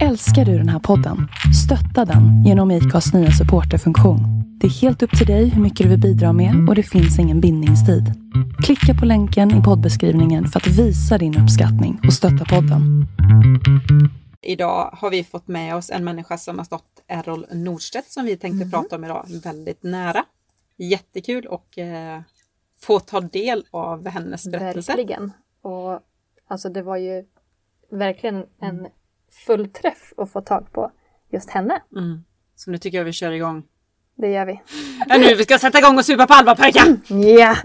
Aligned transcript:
Älskar 0.00 0.44
du 0.44 0.58
den 0.58 0.68
här 0.68 0.78
podden? 0.78 1.28
Stötta 1.64 2.04
den 2.12 2.44
genom 2.44 2.70
IKAs 2.70 3.14
nya 3.14 3.30
supporterfunktion. 3.30 4.20
Det 4.60 4.66
är 4.66 4.70
helt 4.70 5.02
upp 5.02 5.18
till 5.18 5.26
dig 5.26 5.48
hur 5.48 5.62
mycket 5.62 5.84
du 5.84 5.88
vill 5.90 6.00
bidra 6.00 6.32
med 6.32 6.68
och 6.68 6.74
det 6.74 6.82
finns 6.82 7.18
ingen 7.18 7.40
bindningstid. 7.40 8.04
Klicka 8.64 8.94
på 9.00 9.06
länken 9.06 9.50
i 9.60 9.62
poddbeskrivningen 9.62 10.46
för 10.46 10.60
att 10.60 10.66
visa 10.66 11.18
din 11.18 11.38
uppskattning 11.42 12.00
och 12.06 12.12
stötta 12.12 12.44
podden. 12.44 13.06
Idag 14.42 14.90
har 14.92 15.10
vi 15.10 15.24
fått 15.24 15.48
med 15.48 15.76
oss 15.76 15.90
en 15.90 16.04
människa 16.04 16.38
som 16.38 16.58
har 16.58 16.64
stått 16.64 17.02
Errol 17.06 17.46
Nordstedt 17.52 18.10
som 18.10 18.24
vi 18.24 18.36
tänkte 18.36 18.70
prata 18.70 18.96
om 18.96 19.04
idag 19.04 19.26
väldigt 19.44 19.82
nära. 19.82 20.24
Jättekul 20.76 21.46
och 21.46 21.78
eh, 21.78 22.20
få 22.80 23.00
ta 23.00 23.20
del 23.20 23.64
av 23.70 24.08
hennes 24.08 24.48
berättelse. 24.48 24.92
Verkligen. 24.92 25.32
Och 25.62 26.00
alltså 26.48 26.68
det 26.68 26.82
var 26.82 26.96
ju 26.96 27.24
verkligen 27.90 28.44
en 28.60 28.86
full 29.46 29.68
träff 29.68 30.12
att 30.16 30.32
få 30.32 30.40
tag 30.40 30.72
på 30.72 30.92
just 31.30 31.50
henne. 31.50 31.82
Mm. 31.96 32.24
Så 32.56 32.70
nu 32.70 32.78
tycker 32.78 32.98
jag 32.98 33.04
vi 33.04 33.12
kör 33.12 33.32
igång. 33.32 33.62
Det 34.16 34.28
gör 34.28 34.46
vi. 34.46 34.60
Ja, 35.08 35.18
nu 35.18 35.34
vi 35.34 35.44
ska 35.44 35.58
sätta 35.58 35.78
igång 35.78 35.98
och 35.98 36.04
supa 36.04 36.26
på 36.26 36.34
allvar 36.34 36.54
pojkar! 36.54 36.96
Ja! 37.38 37.56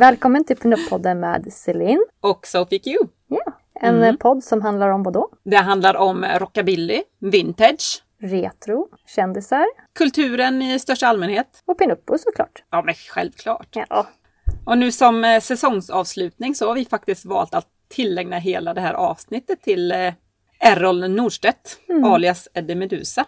Välkommen 0.00 0.44
till 0.44 0.56
Pinup-podden 0.56 1.14
med 1.14 1.52
Celine. 1.52 2.04
Och 2.20 2.46
Sophie 2.46 2.78
Q. 2.78 2.96
Ja, 3.28 3.52
en 3.74 4.02
eh, 4.02 4.16
podd 4.16 4.44
som 4.44 4.62
handlar 4.62 4.88
om 4.88 5.02
vad 5.02 5.12
då? 5.14 5.28
Det 5.42 5.56
handlar 5.56 5.96
om 5.96 6.24
rockabilly, 6.24 7.02
vintage, 7.18 8.04
Retro, 8.20 8.88
kändisar 9.06 9.66
kulturen 9.94 10.62
i 10.62 10.78
största 10.78 11.06
allmänhet. 11.06 11.62
och 11.64 11.78
pinuppor 11.78 12.18
såklart. 12.18 12.64
Ja 12.70 12.82
men 12.82 12.94
självklart. 12.94 13.76
Ja, 13.88 14.06
Och 14.66 14.78
nu 14.78 14.92
som 14.92 15.24
eh, 15.24 15.40
säsongsavslutning 15.40 16.54
så 16.54 16.68
har 16.68 16.74
vi 16.74 16.84
faktiskt 16.84 17.24
valt 17.24 17.54
att 17.54 17.66
tillägna 17.88 18.38
hela 18.38 18.74
det 18.74 18.80
här 18.80 18.94
avsnittet 18.94 19.62
till 19.62 19.92
eh, 19.92 20.12
Errol 20.60 21.10
Nordstedt, 21.10 21.78
alias 22.04 22.48
Eddie 22.54 22.74
Medusa. 22.74 23.24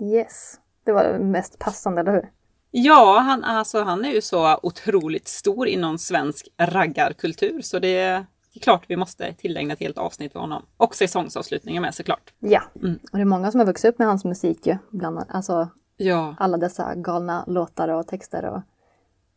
yes. 0.00 0.54
Det 0.84 0.92
var 0.92 1.18
mest 1.18 1.58
passande, 1.58 2.00
eller 2.00 2.12
hur? 2.12 2.30
Ja, 2.74 3.18
han, 3.18 3.44
alltså, 3.44 3.82
han 3.82 4.04
är 4.04 4.10
ju 4.10 4.20
så 4.20 4.58
otroligt 4.62 5.28
stor 5.28 5.66
inom 5.66 5.98
svensk 5.98 6.48
raggarkultur 6.58 7.60
så 7.62 7.78
det 7.78 7.98
är 7.98 8.26
klart 8.60 8.84
vi 8.86 8.96
måste 8.96 9.32
tillägna 9.32 9.72
ett 9.72 9.80
helt 9.80 9.98
avsnitt 9.98 10.32
för 10.32 10.40
honom. 10.40 10.62
Och 10.76 10.94
säsongsavslutningen 10.94 11.82
med 11.82 11.94
såklart. 11.94 12.32
Ja. 12.38 12.62
Mm. 12.82 12.98
Och 13.12 13.18
det 13.18 13.20
är 13.20 13.24
många 13.24 13.50
som 13.50 13.60
har 13.60 13.66
vuxit 13.66 13.88
upp 13.88 13.98
med 13.98 14.08
hans 14.08 14.24
musik 14.24 14.66
ju. 14.66 14.76
Bland 14.90 15.16
annat. 15.16 15.28
Alltså 15.30 15.68
Ja, 15.96 16.34
alla 16.38 16.56
dessa 16.56 16.94
galna 16.94 17.44
låtar 17.46 17.88
och 17.88 18.06
texter 18.06 18.44
och... 18.44 18.62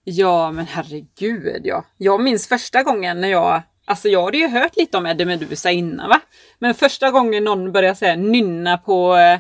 ja 0.04 0.52
men 0.52 0.66
herregud 0.66 1.62
ja. 1.64 1.86
Jag 1.98 2.24
minns 2.24 2.48
första 2.48 2.84
gången 2.84 3.22
när 3.22 3.28
jag 3.28 3.62
Alltså 3.88 4.08
jag 4.08 4.24
hade 4.24 4.38
ju 4.38 4.48
hört 4.48 4.78
lite 4.78 4.98
om 4.98 5.06
Eddie 5.06 5.26
Meduza 5.26 5.72
innan 5.72 6.10
va. 6.10 6.22
Men 6.60 6.74
första 6.74 7.12
gången 7.12 7.44
någon 7.44 7.72
började 7.72 7.96
säga 7.96 8.16
nynna 8.16 8.78
på 8.78 9.16
eh, 9.16 9.40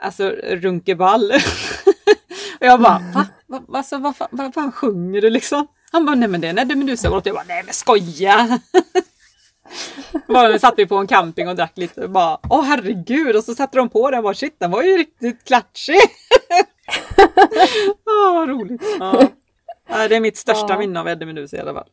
Alltså 0.00 0.30
runkeball. 0.30 1.32
och 2.60 2.66
jag 2.66 2.80
bara 2.80 2.98
va? 3.14 3.26
va, 3.46 3.60
va 3.68 3.78
alltså, 3.78 3.98
vad, 3.98 4.16
fan- 4.16 4.28
vad 4.30 4.54
fan 4.54 4.72
sjunger 4.72 5.20
du 5.20 5.30
liksom? 5.30 5.66
Han 5.92 6.06
bara 6.06 6.16
nej 6.16 6.28
men 6.28 6.40
det 6.40 6.46
är 6.46 6.50
en 6.50 6.58
Eddie 6.58 6.74
Meduza-låt. 6.76 7.26
Jag 7.26 7.34
bara 7.34 7.44
nej 7.48 7.62
men 7.64 7.74
skoja. 7.74 8.58
Bara 10.28 10.58
satt 10.58 10.74
vi 10.76 10.86
på 10.86 10.96
en 10.96 11.06
camping 11.06 11.48
och 11.48 11.56
drack 11.56 11.72
lite 11.78 12.04
och 12.04 12.10
bara 12.10 12.38
åh 12.50 12.62
herregud 12.62 13.36
och 13.36 13.44
så 13.44 13.54
satte 13.54 13.76
de 13.78 13.88
på 13.88 14.10
den 14.10 14.18
och 14.18 14.24
bara 14.24 14.34
shit 14.34 14.56
den 14.60 14.70
var 14.70 14.82
ju 14.82 14.96
riktigt 14.96 15.44
klatschig. 15.44 15.96
Åh 18.06 18.34
vad 18.34 18.48
roligt. 18.48 18.82
Ja. 18.98 19.22
Ja, 19.88 20.08
Det 20.08 20.16
är 20.16 20.20
mitt 20.20 20.36
största 20.36 20.66
Ja. 20.72 20.78
minne 20.78 21.00
av 21.00 21.08
Eddie 21.08 21.26
Meduza 21.26 21.56
i 21.56 21.60
alla 21.60 21.74
fall. 21.74 21.88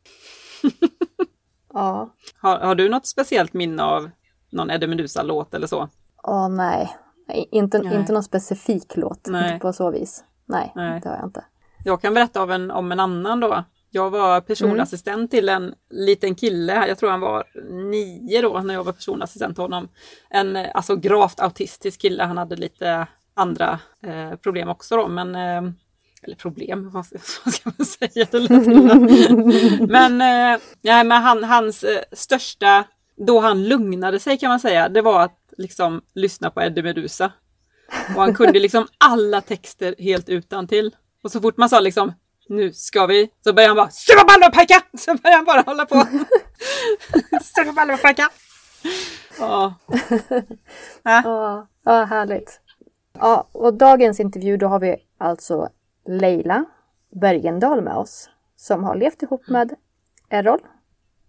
Ja. 1.74 2.10
Har, 2.42 2.60
har 2.60 2.76
du 2.76 2.90
något 2.90 3.08
speciellt 3.08 3.54
minne 3.54 3.84
av 3.84 4.10
någon 4.52 4.70
Eddie 4.72 4.88
Meduza-låt 4.88 5.54
eller 5.54 5.68
så? 5.68 5.90
Åh 6.24 6.50
nej. 6.50 6.96
nej 7.28 7.50
inte, 7.52 7.80
Nej. 7.80 7.96
inte 7.96 8.14
någon 8.14 8.24
specifik 8.24 8.96
låt. 8.96 9.28
Nej. 9.28 9.54
Inte 9.54 9.62
på 9.62 9.74
så 9.74 9.92
vis. 9.92 10.24
Nej, 10.46 10.72
Nej. 10.76 11.00
det 11.04 11.10
har 11.10 11.16
jag 11.16 11.26
inte. 11.26 11.46
Jag 11.84 12.02
kan 12.02 12.14
berätta 12.14 12.42
av 12.42 12.52
en, 12.52 12.72
om 12.72 12.92
en 12.92 13.00
annan 13.00 13.40
då. 13.40 13.64
Jag 13.90 14.10
var 14.10 14.42
personassistent 14.42 15.32
till 15.32 15.50
en 15.50 15.74
liten 15.90 16.36
kille, 16.36 16.88
jag 16.88 16.98
tror 16.98 17.10
han 17.10 17.20
var 17.20 17.44
nio 17.92 18.42
då 18.42 18.60
när 18.60 18.74
jag 18.74 18.84
var 18.84 18.94
personassistent 18.94 19.56
till 19.56 19.62
honom. 19.62 19.88
En 20.30 20.56
eh, 20.56 20.68
alltså 20.74 20.96
gravt 20.96 21.40
autistisk 21.40 22.02
kille, 22.02 22.24
han 22.24 22.38
hade 22.38 22.56
lite 22.56 23.08
andra 23.34 23.80
eh, 24.04 24.36
problem 24.36 24.70
också 24.70 24.98
då, 24.98 25.08
men 25.08 25.36
eh, 25.36 25.72
eller 26.26 26.36
problem, 26.36 26.90
vad 26.94 27.06
ska, 27.06 27.72
man 27.78 27.86
säga? 27.86 28.28
Men 29.88 30.22
eh, 30.22 30.60
men 30.82 31.12
han, 31.12 31.44
hans 31.44 31.84
eh, 31.84 32.02
största, 32.12 32.84
då 33.16 33.40
han 33.40 33.64
lugnade 33.64 34.20
sig 34.20 34.38
kan 34.38 34.50
man 34.50 34.60
säga, 34.60 34.90
det 34.90 35.02
var 35.02 35.22
att 35.22 35.40
liksom 35.58 36.02
lyssna 36.14 36.50
på 36.50 36.62
Eddie 36.62 36.84
Meduza. 36.84 37.32
Och 38.16 38.22
han 38.22 38.34
kunde 38.34 38.60
liksom 38.60 38.88
alla 38.98 39.42
texter 39.42 39.96
helt 40.00 40.30
utan 40.30 40.68
till. 40.68 40.96
Och 41.24 41.32
så 41.32 41.42
fort 41.42 41.58
man 41.58 41.70
sa 41.70 41.80
liksom 41.80 42.14
nu 42.50 42.74
ska 42.74 43.06
vi, 43.06 43.30
så 43.44 43.54
började 43.54 43.70
han 43.70 43.78
bara 43.78 43.90
supa 43.90 44.26
ballar 44.26 44.50
pojkar! 44.52 44.82
Så 44.98 45.16
började 45.16 45.36
han 45.36 45.46
bara 45.46 45.62
hålla 45.62 45.86
på. 45.86 45.96
supa 47.42 47.74
ballar 47.74 47.98
pojkar! 47.98 48.28
Ja. 49.40 49.74
Ja. 51.04 51.22
Ja, 51.24 51.68
ja, 51.84 52.04
härligt. 52.04 52.62
Ja, 53.20 53.48
och 53.52 53.74
dagens 53.74 54.20
intervju 54.20 54.58
då 54.58 54.68
har 54.68 54.80
vi 54.80 54.96
alltså 55.18 55.70
Leila 56.08 56.66
Bergendahl 57.12 57.82
med 57.82 57.96
oss. 57.96 58.30
Som 58.56 58.84
har 58.84 58.96
levt 58.96 59.24
ihop 59.24 59.48
med 59.48 59.76
Errol 60.30 60.60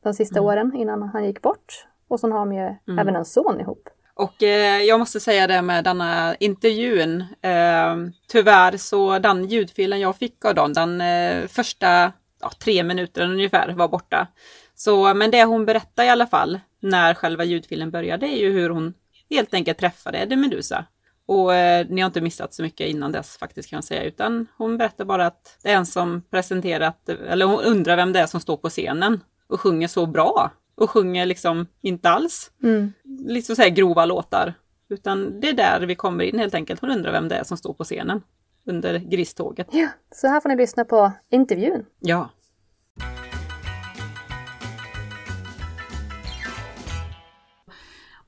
de 0.02 0.14
sista 0.14 0.40
åren 0.40 0.72
innan 0.76 1.02
han 1.02 1.24
gick 1.24 1.42
bort. 1.42 1.86
Och 2.08 2.20
så 2.20 2.30
har 2.30 2.38
de 2.38 2.52
ju 2.52 2.74
även 3.00 3.16
en 3.16 3.24
son 3.24 3.60
ihop. 3.60 3.88
Och 4.16 4.42
eh, 4.42 4.82
jag 4.82 4.98
måste 4.98 5.20
säga 5.20 5.46
det 5.46 5.62
med 5.62 5.84
denna 5.84 6.36
intervjun. 6.36 7.20
Eh, 7.42 7.96
tyvärr 8.28 8.76
så 8.76 9.18
den 9.18 9.44
ljudfilen 9.44 10.00
jag 10.00 10.16
fick 10.16 10.44
av 10.44 10.54
dem, 10.54 10.72
den 10.72 11.00
eh, 11.00 11.46
första 11.46 12.12
ja, 12.40 12.50
tre 12.58 12.82
minuterna 12.82 13.32
ungefär 13.32 13.68
var 13.72 13.88
borta. 13.88 14.26
Så, 14.74 15.14
men 15.14 15.30
det 15.30 15.44
hon 15.44 15.64
berättar 15.64 16.04
i 16.04 16.08
alla 16.08 16.26
fall 16.26 16.60
när 16.80 17.14
själva 17.14 17.44
ljudfilen 17.44 17.90
började 17.90 18.26
är 18.26 18.36
ju 18.36 18.52
hur 18.52 18.70
hon 18.70 18.94
helt 19.30 19.54
enkelt 19.54 19.78
träffade 19.78 20.18
Eddie 20.18 20.36
Meduza. 20.36 20.84
Och 21.26 21.54
eh, 21.54 21.86
ni 21.88 22.00
har 22.00 22.06
inte 22.06 22.20
missat 22.20 22.54
så 22.54 22.62
mycket 22.62 22.88
innan 22.88 23.12
dess 23.12 23.36
faktiskt 23.38 23.70
kan 23.70 23.76
jag 23.76 23.84
säga, 23.84 24.02
utan 24.02 24.46
hon 24.56 24.78
berättar 24.78 25.04
bara 25.04 25.26
att 25.26 25.58
det 25.62 25.70
är 25.70 25.76
en 25.76 25.86
som 25.86 26.22
presenterat, 26.30 27.08
eller 27.08 27.46
hon 27.46 27.60
undrar 27.60 27.96
vem 27.96 28.12
det 28.12 28.20
är 28.20 28.26
som 28.26 28.40
står 28.40 28.56
på 28.56 28.68
scenen 28.68 29.20
och 29.48 29.60
sjunger 29.60 29.88
så 29.88 30.06
bra. 30.06 30.50
Och 30.76 30.90
sjunger 30.90 31.26
liksom 31.26 31.66
inte 31.80 32.08
alls 32.10 32.50
Mm. 32.62 32.92
liksom 33.04 33.56
så 33.56 33.62
här 33.62 33.68
grova 33.68 34.04
låtar. 34.06 34.54
Utan 34.88 35.40
det 35.40 35.48
är 35.48 35.52
där 35.52 35.86
vi 35.86 35.94
kommer 35.94 36.24
in 36.24 36.38
helt 36.38 36.54
enkelt. 36.54 36.80
Hon 36.80 36.90
undrar 36.90 37.12
vem 37.12 37.28
det 37.28 37.34
är 37.34 37.44
som 37.44 37.56
står 37.56 37.72
på 37.74 37.84
scenen 37.84 38.22
under 38.66 38.98
griståget. 38.98 39.68
Ja, 39.72 39.88
så 40.14 40.26
här 40.26 40.40
får 40.40 40.48
ni 40.48 40.56
lyssna 40.56 40.84
på 40.84 41.12
intervjun. 41.30 41.84
Ja. 42.00 42.30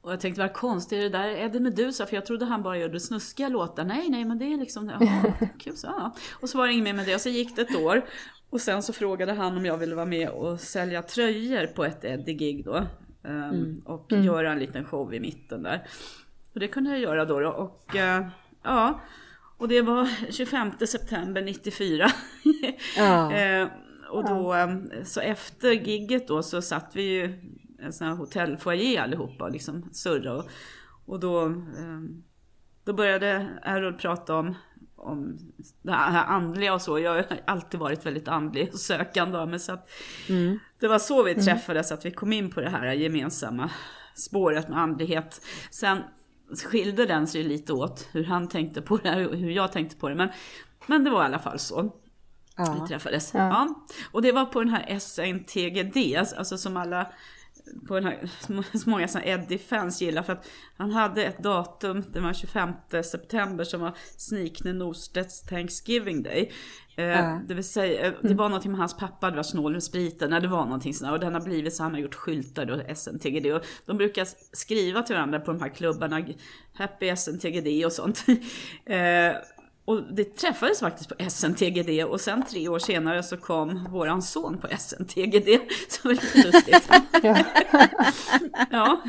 Och 0.01 0.13
jag 0.13 0.21
tänkte 0.21 0.41
vad 0.43 0.53
konstigt, 0.53 0.99
är 0.99 1.03
det 1.03 1.09
där 1.09 1.29
Eddie 1.29 1.61
Meduza? 1.61 2.07
För 2.07 2.15
jag 2.15 2.27
trodde 2.27 2.45
han 2.45 2.63
bara 2.63 2.79
gjorde 2.79 3.01
snuskiga 3.01 3.49
låtar. 3.49 3.85
Nej, 3.85 4.09
nej, 4.09 4.25
men 4.25 4.39
det 4.39 4.45
är 4.53 4.57
liksom, 4.57 4.89
jaha, 4.89 5.33
kul 5.59 5.77
så. 5.77 5.87
Ja. 5.87 6.15
Och 6.41 6.49
så 6.49 6.59
var 6.59 6.67
det 6.67 6.73
inget 6.73 6.85
mer 6.85 6.93
med 6.95 7.07
det. 7.07 7.15
Och 7.15 7.21
så 7.21 7.29
gick 7.29 7.57
det 7.57 7.63
ett 7.63 7.77
år. 7.77 8.05
Och 8.51 8.61
sen 8.61 8.83
så 8.83 8.93
frågade 8.93 9.33
han 9.33 9.57
om 9.57 9.67
jag 9.67 9.79
ville 9.79 9.95
vara 9.95 10.07
med 10.07 10.29
och 10.29 10.61
sälja 10.61 11.03
tröjor 11.03 11.67
på 11.67 11.85
ett 11.85 12.05
Eddie-gig 12.05 12.65
då. 12.65 12.87
Ehm, 13.25 13.83
Och 13.85 14.13
göra 14.13 14.53
en 14.53 14.59
liten 14.59 14.85
show 14.85 15.15
i 15.15 15.21
mitten 15.21 15.63
där. 15.63 15.87
Och 16.55 16.61
det 16.61 16.69
kunde 16.69 16.91
jag 16.91 17.01
göra 17.01 17.25
då. 17.25 17.41
då. 17.41 17.49
Och 17.49 17.97
eh, 17.97 18.27
ja, 18.63 19.01
och 19.59 19.69
det 19.69 19.83
var 19.83 20.33
25 20.33 20.73
september 20.87 21.43
94. 21.43 22.07
Ja. 22.97 23.33
Eh, 23.39 23.69
och 24.11 24.29
då, 24.29 24.55
eh, 24.55 24.69
så 25.05 25.21
efter 25.21 25.73
gigget 25.73 26.29
då 26.29 26.43
så 26.43 26.63
satt 26.63 26.91
vi 26.97 27.03
ju 27.03 27.25
i 27.25 27.35
en 27.79 27.93
sån 27.93 28.07
här 28.07 28.15
hotellfoajé 28.15 28.99
allihopa 28.99 29.45
och 29.45 29.51
liksom 29.51 29.89
surra 29.93 30.33
och, 30.33 30.51
och 31.07 31.21
då, 31.21 31.45
eh, 31.47 32.01
då 32.85 32.93
började 32.93 33.49
Errol 33.63 33.95
prata 33.95 34.35
om, 34.35 34.55
om 35.09 35.39
det 35.83 35.93
här 35.93 36.25
andliga 36.25 36.75
och 36.75 36.83
så. 36.83 36.99
Jag 36.99 37.15
har 37.15 37.27
alltid 37.45 37.81
varit 37.81 38.07
väldigt 38.07 38.29
andlig 38.29 38.71
och 38.73 38.81
sökande 38.81 39.47
mig. 39.47 39.59
Så 39.59 39.73
att 39.73 39.91
mm. 40.29 40.59
Det 40.81 40.89
var 40.89 40.99
så 40.99 41.23
vi 41.23 41.35
träffades, 41.35 41.93
att 41.93 42.05
vi 42.05 42.11
kom 42.11 42.33
in 42.33 42.51
på 42.51 42.61
det 42.61 42.71
här 42.71 42.93
gemensamma 42.93 43.71
spåret 44.15 44.69
med 44.69 44.79
andlighet. 44.79 45.41
Sen 45.71 45.99
skilde 46.71 47.07
den 47.07 47.27
sig 47.27 47.43
lite 47.43 47.73
åt, 47.73 48.09
hur 48.13 48.25
han 48.25 48.49
tänkte 48.49 48.83
på 48.83 48.97
det 48.97 49.27
och 49.27 49.37
hur 49.37 49.51
jag 49.51 49.73
tänkte 49.73 49.97
på 49.97 50.09
det. 50.09 50.15
Men, 50.15 50.29
men 50.87 51.05
det 51.05 51.11
var 51.11 51.23
i 51.23 51.27
alla 51.27 51.39
fall 51.39 51.59
så. 51.59 51.93
Ja. 52.57 52.77
Vi 52.81 52.89
träffades. 52.89 53.35
Ja. 53.35 53.41
ja. 53.41 53.87
Och 54.13 54.23
det 54.23 54.33
var 54.33 54.45
på 54.45 54.61
den 54.61 54.69
här 54.69 54.99
SNTGD, 54.99 56.17
alltså 56.37 56.59
som 56.59 56.77
alla 56.77 57.13
på 57.89 57.95
den 57.95 58.05
här, 58.05 58.31
så 58.79 58.91
många 58.91 59.09
Eddie-fans 59.25 60.01
gillar 60.03 60.23
för 60.23 60.33
att 60.33 60.49
han 60.77 60.91
hade 60.91 61.25
ett 61.25 61.39
datum, 61.39 62.05
det 62.13 62.21
var 62.21 62.33
25 62.33 62.73
september 63.05 63.65
som 63.65 63.81
var 63.81 63.97
Snikne 64.17 64.73
Norstedts 64.73 65.43
Thanksgiving 65.43 66.23
Day. 66.23 66.53
Eh, 66.97 67.05
Det 67.47 67.55
vill 67.55 67.65
säga, 67.65 68.07
eh, 68.07 68.13
det 68.23 68.35
var 68.35 68.49
någonting 68.49 68.71
med 68.71 68.81
hans 68.81 68.97
pappa, 68.97 69.31
det 69.31 69.37
var 69.37 69.43
snål 69.43 69.73
med 69.73 69.83
spriten, 69.83 70.31
det 70.31 70.49
var 70.49 70.65
någonting 70.65 70.95
sådär. 70.95 71.13
Och 71.13 71.21
den 71.21 71.35
har 71.35 71.41
blivit 71.41 71.75
så, 71.75 71.83
han 71.83 71.93
har 71.93 72.01
gjort 72.01 72.15
skyltar 72.15 72.65
då, 72.65 72.95
SNTGD. 72.95 73.47
Och 73.47 73.63
de 73.87 73.97
brukar 73.97 74.27
skriva 74.57 75.03
till 75.03 75.15
varandra 75.15 75.41
på 75.41 75.53
de 75.53 75.61
här 75.61 75.69
klubbarna, 75.69 76.27
Happy 76.75 77.17
SNTGD 77.17 77.85
och 77.87 77.93
sånt. 77.93 78.25
och 79.89 80.03
det 80.03 80.25
träffades 80.37 80.81
faktiskt 80.81 81.09
på 81.09 81.15
SNTGD 81.31 82.05
och 82.05 82.21
sen 82.21 82.43
tre 82.43 82.69
år 82.69 82.79
senare 82.79 83.23
så 83.23 83.37
kom 83.37 83.89
våran 83.91 84.23
son 84.23 84.59
på 84.59 84.69
SNTGD. 84.79 85.49
Så 85.89 86.09
var 86.09 86.15
lite 86.15 86.39
lustigt. 86.39 86.89
ja. 87.23 87.37
ja. 88.71 89.03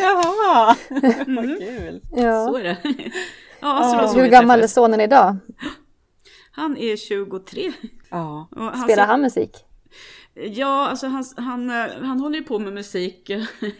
Jaha, 0.00 0.76
mm. 0.90 1.36
vad 1.36 1.58
kul. 1.58 2.00
Ja. 2.10 2.46
Så 2.46 2.56
är 2.56 2.62
det. 2.62 2.76
Ja, 3.60 4.08
så 4.12 4.20
Hur 4.20 4.28
gammal 4.28 4.60
är 4.60 4.66
sonen 4.66 5.00
idag? 5.00 5.36
Han 6.50 6.76
är 6.76 6.96
23. 6.96 7.72
Ja. 8.10 8.48
Han 8.56 8.82
Spelar 8.82 9.06
han 9.06 9.20
musik? 9.20 9.56
Ja, 10.38 10.88
alltså 10.88 11.06
han, 11.06 11.24
han, 11.36 11.70
eh, 11.70 11.86
han 12.02 12.20
håller 12.20 12.38
ju 12.38 12.44
på 12.44 12.58
med 12.58 12.72
musik, 12.72 13.30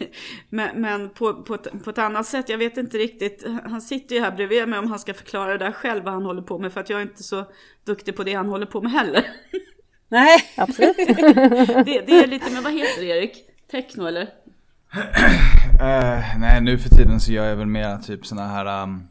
men, 0.49 0.81
men 0.81 1.09
på, 1.09 1.43
på, 1.43 1.55
ett, 1.55 1.83
på 1.83 1.89
ett 1.89 1.97
annat 1.97 2.25
sätt. 2.25 2.49
Jag 2.49 2.57
vet 2.57 2.77
inte 2.77 2.97
riktigt. 2.97 3.45
Han 3.63 3.81
sitter 3.81 4.15
ju 4.15 4.21
här 4.21 4.31
bredvid 4.31 4.69
mig 4.69 4.79
om 4.79 4.87
han 4.87 4.99
ska 4.99 5.13
förklara 5.13 5.51
det 5.51 5.65
där 5.65 5.71
själv 5.71 6.03
vad 6.03 6.13
han 6.13 6.23
håller 6.23 6.41
på 6.41 6.59
med, 6.59 6.73
för 6.73 6.81
att 6.81 6.89
jag 6.89 6.99
är 6.99 7.03
inte 7.03 7.23
så 7.23 7.45
duktig 7.85 8.15
på 8.15 8.23
det 8.23 8.33
han 8.33 8.47
håller 8.47 8.65
på 8.65 8.81
med 8.81 8.91
heller. 8.91 9.25
Nej, 10.09 10.39
absolut. 10.57 10.97
det, 11.85 12.03
det 12.07 12.23
är 12.23 12.27
lite, 12.27 12.51
men 12.51 12.63
vad 12.63 12.73
heter 12.73 13.01
det 13.01 13.07
Erik? 13.07 13.43
Techno 13.71 14.07
eller? 14.07 14.23
uh, 14.23 14.29
nej, 16.39 16.61
nu 16.61 16.77
för 16.77 16.89
tiden 16.89 17.19
så 17.19 17.31
gör 17.31 17.45
jag 17.45 17.55
väl 17.55 17.67
mer 17.67 17.97
typ 17.97 18.25
såna 18.25 18.47
här 18.47 18.83
um 18.83 19.07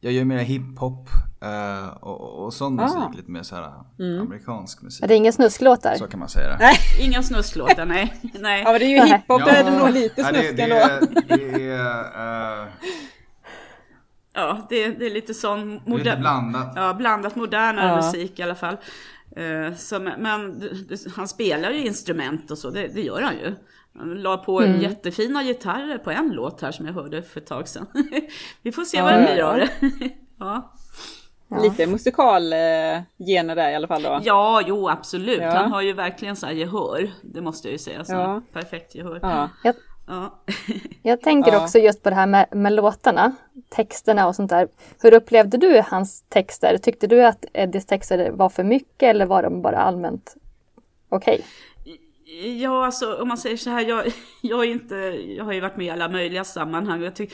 jag 0.00 0.12
gör 0.12 0.24
mer 0.24 0.38
hiphop 0.38 1.08
uh, 1.44 1.88
och, 2.00 2.44
och 2.44 2.54
sån 2.54 2.80
ah. 2.80 2.82
musik, 2.82 3.16
lite 3.16 3.30
mer 3.30 3.42
såhär 3.42 3.72
mm. 3.98 4.20
amerikansk 4.20 4.82
musik. 4.82 5.04
Är 5.04 5.08
det 5.08 5.14
inga 5.14 5.32
snusklåtar? 5.32 5.94
Så 5.94 6.06
kan 6.06 6.20
man 6.20 6.28
säga 6.28 6.48
det. 6.48 6.56
Nej, 6.58 6.76
inga 7.00 7.22
snusklåtar, 7.22 7.84
nej. 7.84 8.14
nej. 8.34 8.62
Ja 8.62 8.72
men 8.72 8.80
det 8.80 8.86
är 8.86 9.06
ju 9.06 9.12
hiphop, 9.12 9.40
ja, 9.40 9.48
är 9.48 9.64
det 9.64 9.78
nog 9.78 9.90
lite 9.90 10.24
snusk 10.24 10.58
ändå. 10.58 11.06
Det, 11.10 11.36
det 11.36 11.70
är, 11.70 12.62
uh... 12.62 12.68
Ja, 14.34 14.66
det, 14.68 14.88
det 14.88 15.06
är 15.06 15.10
lite 15.10 15.34
sån 15.34 15.80
moder- 15.84 16.04
lite 16.04 16.16
blandat. 16.16 16.72
Ja, 16.76 16.94
blandat 16.94 17.36
modernare 17.36 17.88
ja. 17.88 17.96
musik 17.96 18.38
i 18.38 18.42
alla 18.42 18.54
fall. 18.54 18.76
Uh, 19.38 19.74
så, 19.74 20.00
men 20.00 20.62
han 21.16 21.28
spelar 21.28 21.70
ju 21.70 21.86
instrument 21.86 22.50
och 22.50 22.58
så, 22.58 22.70
det, 22.70 22.88
det 22.88 23.02
gör 23.02 23.22
han 23.22 23.34
ju. 23.34 23.54
Han 23.98 24.22
la 24.22 24.36
på 24.36 24.60
mm. 24.60 24.80
jättefina 24.80 25.44
gitarrer 25.44 25.98
på 25.98 26.10
en 26.10 26.28
låt 26.28 26.62
här 26.62 26.72
som 26.72 26.86
jag 26.86 26.92
hörde 26.92 27.22
för 27.22 27.40
ett 27.40 27.46
tag 27.46 27.68
sedan. 27.68 27.86
Vi 28.62 28.72
får 28.72 28.84
se 28.84 28.96
ja, 28.96 29.04
vad 29.04 29.14
det 29.14 29.32
blir 29.32 29.42
av 29.42 29.56
det. 29.56 29.70
ja. 30.38 30.74
Ja. 31.48 31.62
Lite 31.62 31.86
musikalgener 31.86 33.56
där 33.56 33.70
i 33.70 33.74
alla 33.74 33.86
fall 33.88 34.02
då? 34.02 34.20
Ja, 34.22 34.62
jo 34.66 34.88
absolut. 34.88 35.40
Ja. 35.40 35.50
Han 35.50 35.72
har 35.72 35.82
ju 35.82 35.92
verkligen 35.92 36.36
så 36.36 36.46
här 36.46 36.52
gehör. 36.52 37.10
Det 37.22 37.40
måste 37.40 37.68
jag 37.68 37.72
ju 37.72 37.78
säga. 37.78 38.04
Så 38.04 38.12
ja. 38.12 38.42
Perfekt 38.52 38.94
gehör. 38.94 39.18
Ja. 39.22 39.48
Jag, 39.62 39.74
jag 41.02 41.20
tänker 41.20 41.56
också 41.56 41.78
just 41.78 42.02
på 42.02 42.10
det 42.10 42.16
här 42.16 42.26
med, 42.26 42.46
med 42.52 42.72
låtarna, 42.72 43.32
texterna 43.68 44.28
och 44.28 44.34
sånt 44.34 44.50
där. 44.50 44.68
Hur 45.02 45.14
upplevde 45.14 45.58
du 45.58 45.82
hans 45.86 46.24
texter? 46.28 46.78
Tyckte 46.78 47.06
du 47.06 47.24
att 47.24 47.44
Eddies 47.52 47.86
texter 47.86 48.30
var 48.30 48.48
för 48.48 48.64
mycket 48.64 49.10
eller 49.10 49.26
var 49.26 49.42
de 49.42 49.62
bara 49.62 49.78
allmänt 49.78 50.36
okej? 51.08 51.34
Okay? 51.34 51.46
Ja, 52.60 52.86
alltså 52.86 53.14
om 53.14 53.28
man 53.28 53.38
säger 53.38 53.56
så 53.56 53.70
här, 53.70 53.88
jag, 53.88 54.12
jag, 54.40 54.64
är 54.64 54.68
inte, 54.68 54.94
jag 55.36 55.44
har 55.44 55.52
ju 55.52 55.60
varit 55.60 55.76
med 55.76 55.86
i 55.86 55.90
alla 55.90 56.08
möjliga 56.08 56.44
sammanhang. 56.44 57.02
Jag 57.02 57.14
tyck, 57.16 57.32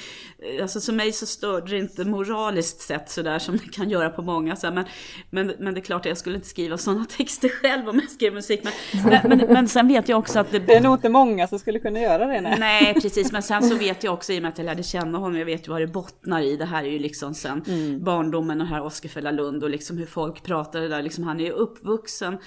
alltså 0.63 0.81
som 0.81 0.97
mig 0.97 1.13
så 1.13 1.27
störde 1.27 1.71
det 1.71 1.79
inte 1.79 2.05
moraliskt 2.05 2.81
sett 2.81 3.11
sådär 3.11 3.39
som 3.39 3.57
det 3.57 3.73
kan 3.73 3.91
göra 3.91 4.11
på 4.11 4.23
många. 4.23 4.57
Så 4.57 4.67
här, 4.67 4.75
men, 4.75 4.85
men, 5.31 5.55
men 5.59 5.75
det 5.75 5.81
är 5.81 5.83
klart 5.83 6.01
att 6.01 6.07
jag 6.07 6.19
skulle 6.19 6.37
inte 6.37 6.49
skriva 6.49 6.79
sådana 6.79 7.05
texter 7.17 7.49
själv 7.49 7.89
om 7.89 8.01
jag 8.01 8.11
skrev 8.11 8.35
musik. 8.35 8.61
Men, 8.65 8.73
men, 9.05 9.39
men, 9.39 9.53
men 9.53 9.69
sen 9.69 9.89
vet 9.89 10.09
jag 10.09 10.19
också 10.19 10.39
att 10.39 10.51
det... 10.51 10.59
Det 10.59 10.75
är 10.75 10.81
nog 10.81 10.95
inte 10.95 11.09
många 11.09 11.49
som 11.49 11.59
skulle 11.59 11.79
kunna 11.79 12.01
göra 12.01 12.27
det. 12.27 12.41
Nej. 12.41 12.57
nej, 12.59 12.95
precis. 12.95 13.33
Men 13.33 13.43
sen 13.43 13.63
så 13.63 13.75
vet 13.75 14.05
jag 14.05 14.15
också, 14.15 14.33
i 14.33 14.39
och 14.39 14.43
med 14.43 14.49
att 14.49 14.59
jag 14.59 14.65
lärde 14.65 14.83
känna 14.83 15.19
honom, 15.19 15.39
jag 15.39 15.47
vet 15.47 15.69
ju 15.69 15.73
vad 15.73 15.81
det 15.81 15.87
bottnar 15.87 16.41
i. 16.41 16.57
Det 16.57 16.65
här 16.65 16.85
är 16.85 16.91
ju 16.91 16.99
liksom 16.99 17.35
sen 17.35 17.65
mm. 17.67 18.05
barndomen 18.05 18.61
och 18.61 18.67
här 18.67 18.83
Oscarfälla 18.83 19.31
Lund 19.31 19.65
och 19.65 19.71
liksom 19.71 19.99
hur 19.99 20.07
folk 20.07 20.43
pratade 20.43 20.89
där. 20.89 21.03
Liksom, 21.03 21.25
han 21.25 21.41
är 21.41 21.45
ju 21.45 21.51
uppvuxen 21.51 22.39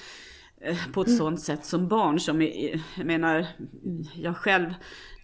på 0.94 1.02
ett 1.02 1.18
sånt 1.18 1.42
sätt 1.42 1.66
som 1.66 1.88
barn 1.88 2.20
som, 2.20 2.42
jag 2.96 3.06
menar, 3.06 3.48
jag 4.16 4.38
själv 4.38 4.74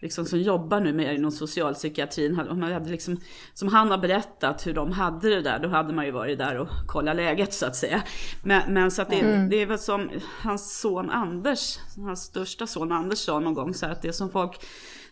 liksom 0.03 0.25
som 0.25 0.39
jobbar 0.39 0.79
nu 0.79 0.93
med 0.93 1.15
inom 1.15 1.31
socialpsykiatrin, 1.31 2.39
om 2.39 2.59
man 2.59 2.71
hade 2.73 2.89
liksom, 2.89 3.19
som 3.53 3.67
han 3.67 3.91
har 3.91 3.97
berättat 3.97 4.67
hur 4.67 4.73
de 4.73 4.91
hade 4.91 5.29
det 5.29 5.41
där, 5.41 5.59
då 5.59 5.69
hade 5.69 5.93
man 5.93 6.05
ju 6.05 6.11
varit 6.11 6.37
där 6.37 6.57
och 6.57 6.67
kollat 6.87 7.15
läget 7.15 7.53
så 7.53 7.65
att 7.65 7.75
säga. 7.75 8.03
Men, 8.43 8.73
men 8.73 8.91
så 8.91 9.01
att 9.01 9.09
det, 9.09 9.19
mm. 9.19 9.49
det 9.49 9.55
är 9.55 9.65
väl 9.65 9.79
som 9.79 10.09
hans 10.41 10.79
son 10.79 11.09
Anders, 11.09 11.77
hans 11.97 12.23
största 12.23 12.67
son 12.67 12.91
Anders 12.91 13.19
sa 13.19 13.39
någon 13.39 13.53
gång 13.53 13.73
så 13.73 13.85
här, 13.85 13.93
att 13.93 14.01
det 14.01 14.13
som 14.13 14.29
folk 14.29 14.65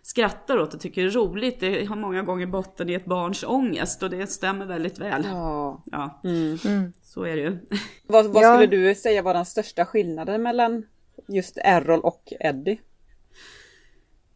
skrattar 0.04 0.58
åt 0.58 0.74
och 0.74 0.80
tycker 0.80 1.06
är 1.06 1.10
roligt, 1.10 1.60
det 1.60 1.86
har 1.86 1.96
många 1.96 2.22
gånger 2.24 2.46
botten 2.46 2.90
i 2.90 2.94
ett 2.94 3.06
barns 3.06 3.44
ångest 3.44 4.04
och 4.04 4.10
det 4.10 4.28
stämmer 4.28 4.66
väldigt 4.66 5.00
väl. 5.00 5.26
Ja. 5.26 5.84
ja. 5.86 6.22
Mm. 6.24 6.58
Mm. 6.66 6.94
Så 7.14 7.24
är 7.24 7.36
det 7.36 7.42
ju. 7.42 7.58
Vad, 8.08 8.26
vad 8.26 8.44
ja. 8.44 8.54
skulle 8.54 8.78
du 8.78 8.96
säga 8.96 9.22
var 9.22 9.34
den 9.34 9.46
största 9.46 9.86
skillnaden 9.86 10.42
mellan 10.42 10.86
just 11.28 11.58
Errol 11.58 12.00
och 12.00 12.34
Eddie? 12.40 12.82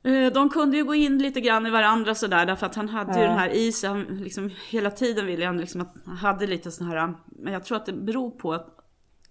Eh, 0.04 0.33
de 0.33 0.50
kunde 0.50 0.77
ju 0.77 0.83
gå 0.83 0.95
in 0.95 1.18
lite 1.18 1.42
grann 1.42 1.66
i 1.66 1.69
varandra 1.69 2.16
sådär 2.16 2.45
därför 2.45 2.66
att 2.66 2.75
han 2.75 2.89
hade 2.89 3.12
ja. 3.12 3.19
ju 3.19 3.27
den 3.27 3.38
här 3.38 3.50
i 3.50 3.72
sig, 3.72 3.89
han 3.89 4.04
liksom, 4.04 4.51
hela 4.69 4.92
tiden 4.92 5.25
ville 5.25 5.45
han 5.45 5.57
liksom 5.57 5.81
att 5.81 5.95
han 6.06 6.18
hade 6.18 6.48
lite 6.48 6.72
sån 6.72 6.88
här, 6.88 7.13
men 7.25 7.54
jag 7.54 7.63
tror 7.63 7.77
att 7.77 7.86
det 7.86 7.94
beror 7.94 8.31
på 8.31 8.54
att 8.54 8.77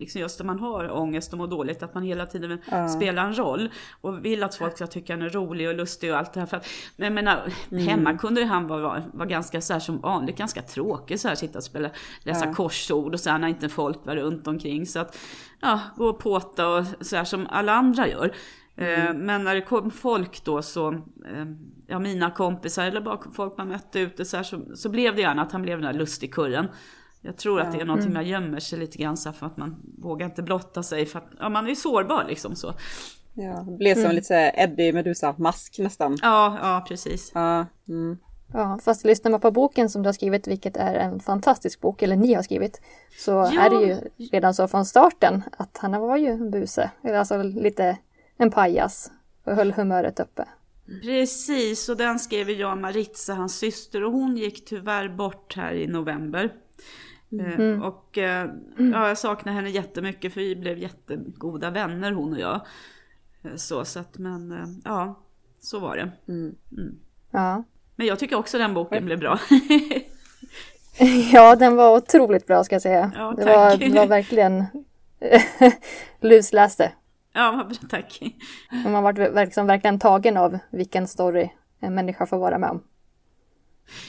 liksom 0.05 0.21
just 0.21 0.39
när 0.39 0.47
man 0.47 0.59
har 0.59 0.93
ångest 0.93 1.33
och 1.33 1.39
mår 1.39 1.47
dåligt, 1.47 1.83
att 1.83 1.95
man 1.95 2.03
hela 2.03 2.27
tiden 2.27 2.59
ja. 2.71 2.89
spelar 2.89 3.27
en 3.27 3.39
roll 3.39 3.69
och 4.01 4.25
vill 4.25 4.43
att 4.43 4.55
folk 4.55 4.77
ska 4.77 4.87
tycka 4.87 5.13
han 5.13 5.23
är 5.23 5.31
rolig 5.31 5.69
och 5.69 5.75
lustig 5.75 6.13
och 6.13 6.19
allt 6.19 6.33
det 6.33 6.41
här. 6.41 6.47
För 6.47 6.57
att, 6.57 6.67
men 6.97 7.05
jag 7.05 7.13
menar, 7.13 7.53
mm. 7.71 7.87
hemma 7.87 8.19
kunde 8.19 8.45
han 8.45 8.67
vara, 8.67 9.03
vara 9.13 9.29
ganska 9.29 9.61
så 9.61 9.73
här 9.73 9.81
som 9.81 10.01
vanligt, 10.01 10.39
ganska 10.39 10.63
tråkig 10.63 11.21
så 11.21 11.29
här, 11.29 11.35
sitta 11.35 11.59
och 11.59 11.65
spela, 11.65 11.91
läsa 12.23 12.47
ja. 12.47 12.55
korsord 12.55 13.15
och 13.15 13.21
så 13.21 13.31
här 13.31 13.39
när 13.39 13.49
inte 13.49 13.69
folk 13.69 14.07
var 14.07 14.17
runt 14.17 14.47
omkring. 14.47 14.87
Så 14.87 14.99
att, 14.99 15.19
ja, 15.61 15.81
gå 15.97 16.07
och 16.07 16.19
påta 16.19 16.69
och 16.69 16.85
så 17.01 17.17
här 17.17 17.25
som 17.25 17.47
alla 17.51 17.73
andra 17.73 18.09
gör. 18.09 18.35
Eh, 18.77 19.07
mm. 19.07 19.19
Men 19.19 19.45
när 19.45 19.55
det 19.55 19.61
kom 19.61 19.91
folk 19.91 20.45
då 20.45 20.63
så, 20.63 20.93
eh, 20.93 21.47
ja 21.87 21.99
mina 21.99 22.31
kompisar 22.31 22.87
eller 22.87 23.01
bara 23.01 23.19
folk 23.35 23.59
man 23.59 23.69
mötte 23.69 24.01
ute 24.01 24.25
så, 24.25 24.37
här, 24.37 24.45
så, 24.45 24.61
så 24.75 24.89
blev 24.89 25.15
det 25.15 25.21
gärna 25.21 25.43
att 25.43 25.53
han 25.53 25.63
blev 25.63 25.81
den 25.81 25.93
där 25.93 25.99
lustigkurren. 25.99 26.69
Jag 27.25 27.37
tror 27.37 27.61
att 27.61 27.73
det 27.73 27.81
är 27.81 27.85
någonting 27.85 28.11
mm. 28.11 28.23
man 28.23 28.27
gömmer 28.27 28.61
sig 28.61 28.79
lite 28.79 28.99
grann 28.99 29.17
så 29.17 29.33
för 29.33 29.47
att 29.47 29.57
man 29.57 29.77
vågar 29.99 30.27
inte 30.27 30.43
blotta 30.43 30.83
sig 30.83 31.07
för 31.07 31.19
att 31.19 31.29
ja, 31.39 31.49
man 31.49 31.67
är 31.67 31.75
sårbar 31.75 32.25
liksom 32.29 32.57
så. 32.57 32.75
Ja, 33.35 33.67
det 33.69 33.77
blev 33.77 33.95
som 33.95 34.05
mm. 34.05 34.17
lite 34.17 34.35
Eddie 34.35 34.93
Medusa-mask 34.93 35.79
nästan. 35.79 36.19
Ja, 36.23 36.59
ja 36.63 36.85
precis. 36.89 37.31
Ja, 37.35 37.67
mm. 37.89 38.19
ja, 38.53 38.79
fast 38.85 39.05
lyssnar 39.05 39.31
man 39.31 39.41
på 39.41 39.51
boken 39.51 39.91
som 39.91 40.03
du 40.03 40.09
har 40.09 40.13
skrivit, 40.13 40.47
vilket 40.47 40.77
är 40.77 40.95
en 40.95 41.21
fantastisk 41.21 41.81
bok, 41.81 42.03
eller 42.03 42.17
ni 42.17 42.35
har 42.35 42.43
skrivit, 42.43 42.81
så 43.19 43.31
ja. 43.31 43.61
är 43.61 43.71
det 43.71 43.87
ju 43.87 43.97
redan 44.31 44.55
så 44.55 44.69
från 44.69 44.85
starten 44.85 45.43
att 45.59 45.79
han 45.79 46.01
var 46.01 46.17
ju 46.17 46.27
en 46.27 46.51
buse, 46.51 46.91
eller 47.03 47.19
alltså 47.19 47.43
lite 47.43 47.99
en 48.37 48.51
pajas 48.51 49.11
och 49.45 49.57
höll 49.57 49.73
humöret 49.73 50.21
uppe. 50.21 50.45
Precis, 51.03 51.89
och 51.89 51.97
den 51.97 52.19
skrev 52.19 52.51
jag 52.51 52.79
Maritza, 52.79 53.35
hans 53.35 53.59
syster, 53.59 54.05
och 54.05 54.13
hon 54.13 54.37
gick 54.37 54.65
tyvärr 54.65 55.09
bort 55.09 55.57
här 55.57 55.73
i 55.73 55.87
november. 55.87 56.53
Eh, 57.41 57.55
mm. 57.55 57.83
Och 57.83 58.19
eh, 58.19 58.51
ja, 58.79 59.09
jag 59.09 59.19
saknar 59.19 59.53
henne 59.53 59.71
jättemycket 59.71 60.33
för 60.33 60.41
vi 60.41 60.57
blev 60.57 60.79
jättegoda 60.79 61.71
vänner 61.71 62.13
hon 62.13 62.33
och 62.33 62.39
jag. 62.39 62.61
Eh, 63.43 63.55
så, 63.57 63.85
så 63.85 64.01
att, 64.01 64.19
men 64.19 64.55
ja, 64.85 65.21
så 65.61 65.79
var 65.79 65.97
det. 65.97 66.33
Mm. 66.33 66.55
Mm. 66.73 66.99
Ja. 67.31 67.65
Men 67.97 68.07
jag 68.07 68.19
tycker 68.19 68.37
också 68.37 68.59
den 68.59 68.75
boken 68.75 69.05
blev 69.05 69.19
bra. 69.19 69.39
ja, 71.33 71.57
den 71.57 71.77
var 71.77 71.97
otroligt 71.97 72.47
bra 72.47 72.65
ska 72.65 72.75
jag 72.75 72.83
säga. 72.83 73.13
Ja, 73.15 73.35
det, 73.37 73.45
var, 73.45 73.77
det 73.77 73.89
var 73.89 74.07
verkligen 74.07 74.65
lusläste. 76.21 76.93
Ja, 77.33 77.71
tack. 77.91 78.23
Man 78.85 79.03
var 79.03 79.13
verkligen 79.63 79.99
tagen 79.99 80.37
av 80.37 80.59
vilken 80.71 81.09
story 81.09 81.49
en 81.81 81.95
människa 81.95 82.27
får 82.27 82.39
vara 82.39 82.59
med 82.59 82.71
om. 82.71 82.83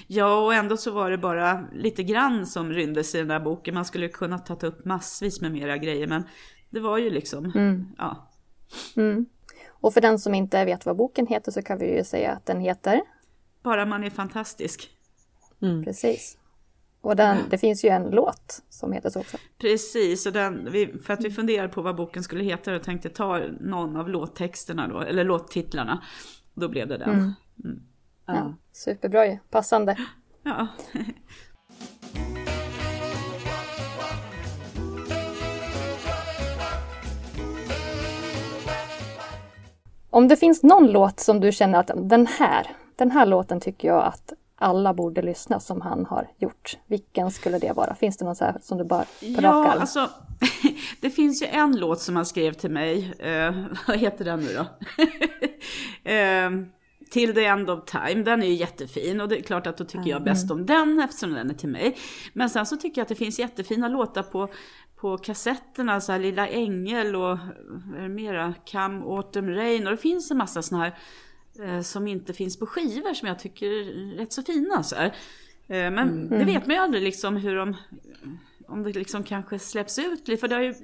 Ja, 0.07 0.45
och 0.45 0.53
ändå 0.53 0.77
så 0.77 0.91
var 0.91 1.11
det 1.11 1.17
bara 1.17 1.67
lite 1.73 2.03
grann 2.03 2.47
som 2.47 2.73
rymdes 2.73 3.15
i 3.15 3.17
den 3.17 3.27
där 3.27 3.39
boken. 3.39 3.73
Man 3.73 3.85
skulle 3.85 4.07
kunna 4.07 4.39
ta 4.39 4.67
upp 4.67 4.85
massvis 4.85 5.41
med 5.41 5.51
mera 5.51 5.77
grejer, 5.77 6.07
men 6.07 6.23
det 6.69 6.79
var 6.79 6.97
ju 6.97 7.09
liksom, 7.09 7.45
mm. 7.45 7.87
ja. 7.97 8.29
Mm. 8.95 9.25
Och 9.69 9.93
för 9.93 10.01
den 10.01 10.19
som 10.19 10.33
inte 10.33 10.65
vet 10.65 10.85
vad 10.85 10.95
boken 10.95 11.27
heter 11.27 11.51
så 11.51 11.61
kan 11.61 11.77
vi 11.77 11.97
ju 11.97 12.03
säga 12.03 12.31
att 12.31 12.45
den 12.45 12.59
heter? 12.59 13.01
Bara 13.63 13.85
man 13.85 14.03
är 14.03 14.09
fantastisk. 14.09 14.89
Mm. 15.61 15.83
Precis. 15.83 16.37
Och 17.01 17.15
den, 17.15 17.37
det 17.49 17.57
finns 17.57 17.85
ju 17.85 17.89
en 17.89 18.09
låt 18.09 18.63
som 18.69 18.91
heter 18.91 19.09
så 19.09 19.19
också. 19.19 19.37
Precis, 19.57 20.25
och 20.25 20.33
den, 20.33 20.71
för 21.03 21.13
att 21.13 21.23
vi 21.23 21.31
funderade 21.31 21.69
på 21.69 21.81
vad 21.81 21.95
boken 21.95 22.23
skulle 22.23 22.43
heta 22.43 22.75
och 22.75 22.83
tänkte 22.83 23.09
ta 23.09 23.41
någon 23.59 23.95
av 23.95 24.09
låttexterna 24.09 24.87
då, 24.87 24.99
eller 24.99 25.23
låttitlarna. 25.23 26.03
Då 26.53 26.67
blev 26.67 26.87
det 26.87 26.97
den. 26.97 27.33
Ja. 28.25 28.53
superbra 28.71 29.27
ju, 29.27 29.37
passande. 29.49 29.97
Ja. 30.43 30.67
Om 40.09 40.27
det 40.27 40.35
finns 40.35 40.63
någon 40.63 40.91
låt 40.91 41.19
som 41.19 41.39
du 41.39 41.51
känner 41.51 41.79
att 41.79 41.91
den 41.95 42.27
här, 42.27 42.67
den 42.95 43.11
här 43.11 43.25
låten 43.25 43.59
tycker 43.59 43.87
jag 43.87 44.03
att 44.03 44.33
alla 44.55 44.93
borde 44.93 45.21
lyssna 45.21 45.59
som 45.59 45.81
han 45.81 46.05
har 46.05 46.27
gjort. 46.37 46.77
Vilken 46.87 47.31
skulle 47.31 47.59
det 47.59 47.73
vara? 47.73 47.95
Finns 47.95 48.17
det 48.17 48.25
någon 48.25 48.35
så 48.35 48.45
här 48.45 48.57
som 48.61 48.77
du 48.77 48.83
bara 48.83 49.03
på 49.03 49.07
Ja, 49.19 49.71
alltså 49.71 50.09
det 51.01 51.09
finns 51.09 51.41
ju 51.43 51.47
en 51.47 51.79
låt 51.79 52.01
som 52.01 52.15
han 52.15 52.25
skrev 52.25 52.53
till 52.53 52.71
mig. 52.71 53.13
Uh, 53.25 53.65
vad 53.87 53.97
heter 53.97 54.25
den 54.25 54.39
nu 54.39 54.53
då? 54.53 54.61
uh, 56.11 56.65
Till 57.09 57.33
the 57.33 57.45
end 57.45 57.69
of 57.69 57.85
time, 57.85 58.23
den 58.23 58.43
är 58.43 58.47
ju 58.47 58.53
jättefin 58.53 59.21
och 59.21 59.29
det 59.29 59.37
är 59.37 59.41
klart 59.41 59.67
att 59.67 59.77
då 59.77 59.85
tycker 59.85 60.09
jag 60.09 60.23
bäst 60.23 60.51
om 60.51 60.65
den 60.65 60.99
eftersom 60.99 61.33
den 61.33 61.49
är 61.49 61.53
till 61.53 61.69
mig. 61.69 61.97
Men 62.33 62.49
sen 62.49 62.65
så 62.65 62.77
tycker 62.77 63.01
jag 63.01 63.03
att 63.03 63.09
det 63.09 63.15
finns 63.15 63.39
jättefina 63.39 63.87
låtar 63.87 64.23
på, 64.23 64.49
på 64.95 65.17
kassetterna, 65.17 66.01
så 66.01 66.11
här 66.11 66.19
Lilla 66.19 66.47
Ängel 66.47 67.15
och 67.15 67.37
vad 67.69 67.99
är 67.99 68.01
det 68.01 68.09
mera? 68.09 68.53
Come 68.71 69.03
Autumn 69.03 69.55
Rain 69.55 69.87
och 69.87 69.91
det 69.91 69.97
finns 69.97 70.31
en 70.31 70.37
massa 70.37 70.61
sådana 70.61 70.83
här 70.83 70.97
eh, 71.59 71.81
som 71.81 72.07
inte 72.07 72.33
finns 72.33 72.59
på 72.59 72.65
skivor 72.65 73.13
som 73.13 73.27
jag 73.27 73.39
tycker 73.39 73.65
är 73.65 74.17
rätt 74.17 74.33
så 74.33 74.43
fina. 74.43 74.83
Så 74.83 74.95
här. 74.95 75.05
Eh, 75.67 75.91
men 75.91 75.97
mm. 75.97 76.29
det 76.29 76.45
vet 76.45 76.67
man 76.67 76.75
ju 76.75 76.81
aldrig 76.81 77.03
liksom 77.03 77.37
hur 77.37 77.55
de 77.55 77.75
om 78.67 78.83
det 78.83 78.93
liksom 78.93 79.23
kanske 79.23 79.59
släpps 79.59 79.99
ut 79.99 80.39
för 80.39 80.47
det 80.47 80.55
har 80.55 80.61
ju 80.61 80.75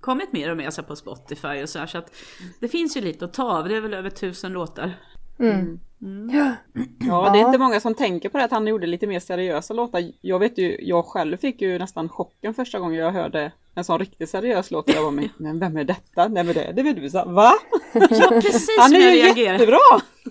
kommit 0.00 0.32
mer 0.32 0.50
och 0.50 0.56
mer 0.56 0.70
så 0.70 0.82
på 0.82 0.96
Spotify 0.96 1.62
och 1.62 1.68
så 1.68 1.78
här, 1.78 1.86
så 1.86 1.98
att 1.98 2.16
det 2.60 2.68
finns 2.68 2.96
ju 2.96 3.00
lite 3.00 3.24
att 3.24 3.32
ta 3.32 3.58
av, 3.58 3.68
det 3.68 3.76
är 3.76 3.80
väl 3.80 3.94
över 3.94 4.10
tusen 4.10 4.52
låtar. 4.52 4.94
Mm. 5.38 5.80
Mm. 6.02 6.30
Ja. 6.30 6.54
ja, 6.98 7.30
det 7.32 7.38
är 7.38 7.46
inte 7.46 7.58
många 7.58 7.80
som 7.80 7.94
tänker 7.94 8.28
på 8.28 8.38
det 8.38 8.44
att 8.44 8.50
han 8.50 8.66
gjorde 8.66 8.86
lite 8.86 9.06
mer 9.06 9.20
seriösa 9.20 9.74
låtar. 9.74 10.12
Jag 10.20 10.38
vet 10.38 10.58
ju, 10.58 10.76
jag 10.80 11.04
själv 11.04 11.36
fick 11.36 11.62
ju 11.62 11.78
nästan 11.78 12.08
chocken 12.08 12.54
första 12.54 12.78
gången 12.78 13.00
jag 13.00 13.12
hörde 13.12 13.52
en 13.76 13.84
sån 13.84 13.98
riktigt 13.98 14.30
seriös 14.30 14.70
låt. 14.70 14.94
Jag 14.94 15.02
var 15.02 15.10
med, 15.10 15.28
men 15.36 15.58
vem 15.58 15.76
är 15.76 15.84
detta? 15.84 16.28
Nej 16.28 16.44
men 16.44 16.54
det, 16.54 16.72
det 16.76 16.82
vet 16.82 16.96
du, 16.96 17.10
så, 17.10 17.24
va? 17.24 17.52
Ja, 17.92 18.28
precis 18.30 18.78
Han 18.78 18.94
är 18.94 19.10
ju 19.10 19.42
jättebra! 19.42 19.78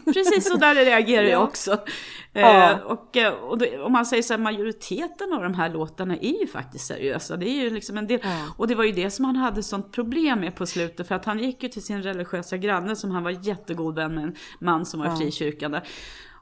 Precis 0.14 0.50
så 0.50 0.58
där 0.58 0.76
reagerar 0.76 1.24
jag 1.24 1.44
också. 1.44 1.78
Ja. 2.34 2.72
Eh, 2.72 2.80
och, 2.80 3.18
eh, 3.18 3.34
och 3.34 3.58
då, 3.58 3.66
om 3.86 3.92
man 3.92 4.06
säger 4.06 4.24
så 4.24 4.34
här, 4.34 4.40
majoriteten 4.40 5.34
av 5.34 5.44
de 5.44 5.54
här 5.54 5.70
låtarna 5.70 6.18
är 6.18 6.40
ju 6.42 6.48
faktiskt 6.48 6.88
seriösa. 6.88 7.38
Det 7.38 7.50
är 7.50 7.64
ju 7.64 7.70
liksom 7.70 7.98
en 7.98 8.08
del. 8.08 8.20
Ja. 8.24 8.54
Och 8.58 8.68
det 8.68 8.76
var 8.76 8.84
ju 8.84 8.92
det 8.92 9.12
som 9.12 9.26
han 9.26 9.36
hade 9.36 9.64
sånt 9.64 9.92
problem 9.92 10.40
med 10.40 10.56
på 10.56 10.66
slutet. 10.66 11.08
För 11.08 11.16
att 11.16 11.26
han 11.26 11.40
gick 11.40 11.64
ju 11.64 11.70
till 11.70 11.84
sin 11.84 12.04
religiösa 12.04 12.58
granne 12.58 12.96
som 12.96 13.12
han 13.12 13.24
var 13.24 13.48
jättegod 13.48 13.96
vän 13.96 14.16
med, 14.16 14.24
en 14.24 14.36
man 14.60 14.86
som 14.86 15.00
var 15.00 15.08
ja. 15.08 15.16
frikyrkande. 15.16 15.82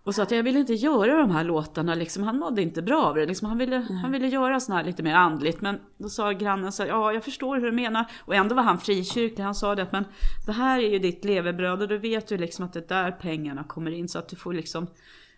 Och 0.05 0.15
sa 0.15 0.23
att 0.23 0.31
jag 0.31 0.43
vill 0.43 0.57
inte 0.57 0.73
göra 0.73 1.17
de 1.17 1.31
här 1.31 1.43
låtarna, 1.43 1.95
liksom, 1.95 2.23
han 2.23 2.39
mådde 2.39 2.61
inte 2.61 2.81
bra 2.81 3.03
av 3.03 3.15
det. 3.15 3.25
Liksom, 3.25 3.47
han, 3.47 3.57
ville, 3.57 3.75
mm. 3.75 3.95
han 3.97 4.11
ville 4.11 4.27
göra 4.27 4.59
såna 4.59 4.77
här 4.77 4.85
lite 4.85 5.03
mer 5.03 5.15
andligt. 5.15 5.61
Men 5.61 5.79
då 5.97 6.09
sa 6.09 6.31
grannen 6.31 6.71
så 6.71 6.83
här, 6.83 6.89
ja 6.89 7.13
jag 7.13 7.23
förstår 7.23 7.55
hur 7.55 7.65
du 7.65 7.71
menar. 7.71 8.05
Och 8.25 8.35
ändå 8.35 8.55
var 8.55 8.63
han 8.63 8.79
frikyrklig. 8.79 9.43
Han 9.43 9.55
sa 9.55 9.75
det 9.75 9.83
att 9.83 9.91
men 9.91 10.05
det 10.45 10.51
här 10.51 10.79
är 10.79 10.89
ju 10.89 10.99
ditt 10.99 11.25
levebröd 11.25 11.81
och 11.81 11.87
du 11.87 11.97
vet 11.97 12.31
ju 12.31 12.37
liksom 12.37 12.65
att 12.65 12.73
det 12.73 12.79
är 12.91 13.03
där 13.03 13.11
pengarna 13.11 13.63
kommer 13.63 13.91
in. 13.91 14.09
Så 14.09 14.19
att 14.19 14.29
du 14.29 14.35
får 14.35 14.53
liksom 14.53 14.87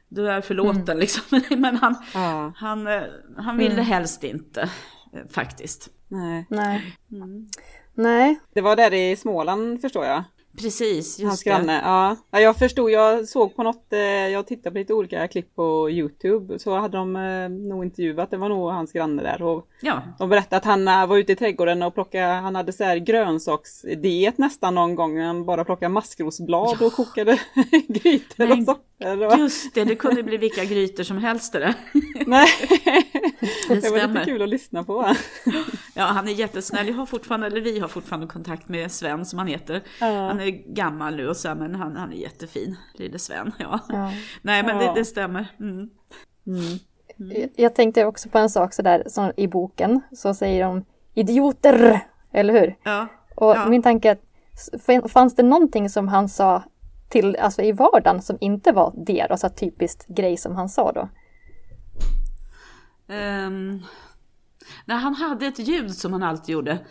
du 0.10 0.30
är 0.30 0.42
förlåten 0.42 0.82
mm. 0.84 1.00
liksom. 1.00 1.42
Men 1.62 1.78
han, 1.78 1.96
ja. 2.14 2.54
han, 2.56 2.88
eh, 2.88 3.04
han 3.38 3.58
ville 3.58 3.74
mm. 3.74 3.86
helst 3.86 4.24
inte 4.24 4.62
eh, 5.14 5.28
faktiskt. 5.30 5.90
Nej. 6.08 6.46
Nej. 6.50 6.98
Mm. 7.12 7.48
Nej. 7.94 8.40
Det 8.54 8.62
var 8.62 8.76
där 8.76 8.94
i 8.94 9.16
Småland 9.16 9.82
förstår 9.82 10.06
jag. 10.06 10.24
Precis, 10.58 11.20
just 11.20 11.24
Hans 11.24 11.44
granne, 11.44 11.82
ja. 11.84 12.16
ja. 12.32 12.40
Jag 12.40 12.58
förstod, 12.58 12.92
jag 12.92 13.28
såg 13.28 13.56
på 13.56 13.64
något, 13.64 13.94
eh, 13.94 14.00
jag 14.00 14.48
tittade 14.48 14.72
på 14.72 14.78
lite 14.78 14.94
olika 14.94 15.28
klipp 15.28 15.56
på 15.56 15.90
Youtube, 15.90 16.60
så 16.60 16.78
hade 16.78 16.98
de 16.98 17.16
eh, 17.16 17.50
nog 17.50 17.86
intervjuat, 17.86 18.32
det 18.32 18.38
var 18.38 18.50
nog 18.50 18.72
hans 18.72 18.92
granne 18.92 19.24
där. 19.24 19.42
Och 19.42 19.68
ja. 19.82 20.02
De 20.20 20.30
berättade 20.30 20.58
att 20.58 20.66
han 20.66 20.88
eh, 20.88 21.08
var 21.08 21.18
ute 21.18 21.32
i 21.32 21.36
trädgården 21.36 21.84
och 21.84 21.94
plockade, 21.94 22.26
han 22.26 22.56
hade 22.56 22.74
så 22.74 22.84
här 22.84 22.98
grönsaksdiet 22.98 24.38
nästan 24.38 24.76
någon 24.76 24.96
gång, 24.96 25.20
han 25.20 25.46
bara 25.46 25.66
plockade 25.66 25.90
maskrosblad 25.90 26.78
ja. 26.80 26.86
och 26.86 26.94
kokade 26.94 27.40
grytor 27.88 28.52
och 28.52 28.64
socker. 28.64 29.38
Just 29.38 29.74
det, 29.74 29.84
det 29.84 29.96
kunde 29.96 30.24
bli 30.24 30.38
vilka 30.38 30.64
grytor 30.66 31.04
som 31.04 31.18
helst 31.18 31.54
det 31.54 31.74
Nej, 32.26 32.48
det, 33.68 33.80
det 33.80 33.90
var 33.90 34.08
lite 34.08 34.26
kul 34.26 34.42
att 34.42 34.50
lyssna 34.50 34.84
på. 34.84 35.16
Ja, 35.98 36.04
han 36.04 36.28
är 36.28 36.32
jättesnäll, 36.32 36.88
jag 36.88 36.96
har 36.96 37.06
fortfarande, 37.06 37.48
eller 37.48 37.62
vi 37.62 37.80
har 37.80 37.88
fortfarande 37.88 38.28
kontakt 38.28 38.70
med 38.70 38.92
Sven 38.92 39.25
som 39.25 39.40
han 39.40 39.48
heter. 39.48 39.84
Ja. 40.00 40.06
Han 40.06 40.40
är 40.40 40.50
gammal 40.74 41.16
nu 41.16 41.28
och 41.28 41.38
så, 41.38 41.56
men 41.56 41.75
han, 41.75 41.96
han 41.96 42.14
är 42.14 42.18
jättefin, 42.18 42.75
lille 42.94 43.20
Sven. 43.20 43.52
Ja. 43.60 43.80
ja. 43.90 44.12
Nej, 44.42 44.64
men 44.64 44.78
det, 44.78 44.92
det, 44.96 45.06
stämmer. 45.06 45.48
Mm. 45.60 45.90
Mm. 46.48 46.80
Mm. 47.20 47.50
Jag 47.56 47.75
tänkte 47.75 48.06
också 48.06 48.30
på 48.30 48.38
en 48.38 48.50
sak 48.50 48.74
sådär, 48.74 49.04
som 49.08 49.32
i 49.38 49.48
boken, 49.48 50.02
så 50.12 50.34
säger 50.34 50.66
de 50.66 50.86
idioter, 51.14 52.00
eller 52.32 52.54
hur? 52.54 52.75
Ja. 52.84 53.08
Och 53.36 53.56
min 53.70 53.84
tanke 53.84 54.10
är 54.10 54.18
att 55.04 55.12
fanns 55.12 55.36
det 55.36 55.44
någonting 55.44 55.90
som 55.90 56.08
han 56.08 56.30
sa 56.30 56.64
till, 57.10 57.36
alltså 57.36 57.62
i 57.62 57.72
vardagen 57.72 58.22
som 58.22 58.38
inte 58.42 58.72
var 58.72 58.94
det, 59.06 59.22
alltså 59.22 59.50
typiskt 59.50 60.08
grej 60.08 60.38
som 60.38 60.56
han 60.56 60.70
sa 60.70 60.92
då? 60.92 61.10
Um, 63.14 63.84
nej, 64.86 64.98
han 64.98 65.16
hade 65.16 65.46
ett 65.46 65.60
ljud 65.60 65.92
som 65.92 66.14
han 66.14 66.24
alltid 66.24 66.54
gjorde. 66.54 66.86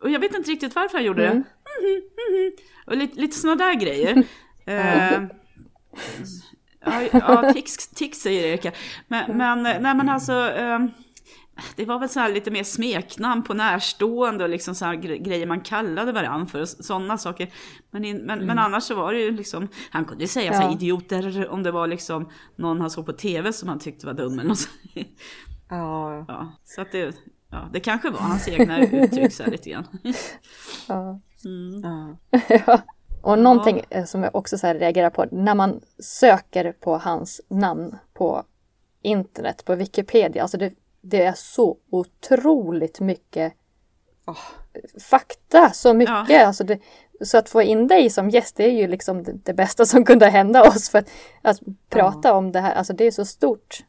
Och 0.00 0.10
jag 0.10 0.20
vet 0.20 0.34
inte 0.34 0.50
riktigt 0.50 0.74
varför 0.74 0.98
han 0.98 1.04
gjorde 1.04 1.26
mm. 1.26 1.42
det. 1.42 1.52
Och 2.86 2.96
lite, 2.96 3.20
lite 3.20 3.36
sådana 3.36 3.64
där 3.64 3.74
grejer. 3.74 4.16
uh, 4.16 4.24
ja, 6.84 7.02
ja 7.12 7.52
tics, 7.52 7.88
tics 7.88 8.18
säger 8.18 8.46
Erika. 8.46 8.72
Men, 9.08 9.36
men, 9.36 9.62
nej, 9.62 9.94
men 9.94 10.08
alltså, 10.08 10.32
uh, 10.32 10.86
det 11.76 11.84
var 11.84 11.98
väl 11.98 12.08
så 12.08 12.28
lite 12.28 12.50
mer 12.50 12.64
smeknamn 12.64 13.42
på 13.42 13.54
närstående 13.54 14.44
och 14.44 14.50
liksom 14.50 14.74
så 14.74 14.92
grejer 14.96 15.46
man 15.46 15.60
kallade 15.60 16.12
varandra 16.12 16.46
för. 16.46 16.64
Sådana 16.64 17.18
saker. 17.18 17.48
Men, 17.90 18.04
in, 18.04 18.16
men, 18.16 18.30
mm. 18.30 18.46
men, 18.46 18.58
annars 18.58 18.84
så 18.84 18.94
var 18.94 19.12
det 19.12 19.20
ju 19.20 19.30
liksom, 19.30 19.68
han 19.90 20.04
kunde 20.04 20.24
ju 20.24 20.28
säga 20.28 20.52
ja. 20.52 20.62
så 20.62 20.72
idioter 20.72 21.48
om 21.48 21.62
det 21.62 21.70
var 21.70 21.86
liksom 21.86 22.28
någon 22.56 22.80
han 22.80 22.90
såg 22.90 23.06
på 23.06 23.12
tv 23.12 23.52
som 23.52 23.68
han 23.68 23.78
tyckte 23.78 24.06
var 24.06 24.14
dum 24.14 24.38
eller 24.38 24.48
något. 24.48 24.68
Ja. 25.76 26.24
ja. 26.28 26.52
Så 26.64 26.80
att 26.80 26.92
det, 26.92 27.14
Ja, 27.54 27.68
det 27.72 27.80
kanske 27.80 28.10
var 28.10 28.18
hans 28.18 28.48
egna 28.48 28.80
uttryck 28.80 29.32
så 29.32 29.50
lite 29.50 29.70
grann. 29.70 29.86
ja. 30.88 31.20
Mm. 31.44 32.16
ja. 32.66 32.82
Och 33.22 33.38
någonting 33.38 33.82
ja. 33.88 34.06
som 34.06 34.22
jag 34.22 34.34
också 34.36 34.58
så 34.58 34.72
reagerar 34.72 35.10
på, 35.10 35.26
när 35.30 35.54
man 35.54 35.80
söker 35.98 36.72
på 36.72 36.98
hans 36.98 37.40
namn 37.48 37.96
på 38.14 38.44
internet, 39.02 39.64
på 39.64 39.74
Wikipedia, 39.74 40.42
alltså 40.42 40.58
det, 40.58 40.72
det 41.00 41.22
är 41.22 41.34
så 41.36 41.76
otroligt 41.90 43.00
mycket 43.00 43.52
oh. 44.26 44.38
fakta, 45.10 45.70
så 45.70 45.94
mycket. 45.94 46.28
Ja. 46.28 46.46
Alltså 46.46 46.64
det, 46.64 46.78
så 47.20 47.38
att 47.38 47.48
få 47.48 47.62
in 47.62 47.88
dig 47.88 48.10
som 48.10 48.30
gäst, 48.30 48.56
det 48.56 48.64
är 48.64 48.72
ju 48.72 48.86
liksom 48.86 49.22
det, 49.22 49.32
det 49.32 49.54
bästa 49.54 49.86
som 49.86 50.04
kunde 50.04 50.26
hända 50.26 50.62
oss 50.62 50.90
för 50.90 50.98
att, 50.98 51.08
att 51.42 51.60
prata 51.90 52.28
ja. 52.28 52.34
om 52.34 52.52
det 52.52 52.60
här, 52.60 52.74
alltså 52.74 52.92
det 52.92 53.04
är 53.04 53.10
så 53.10 53.24
stort. 53.24 53.84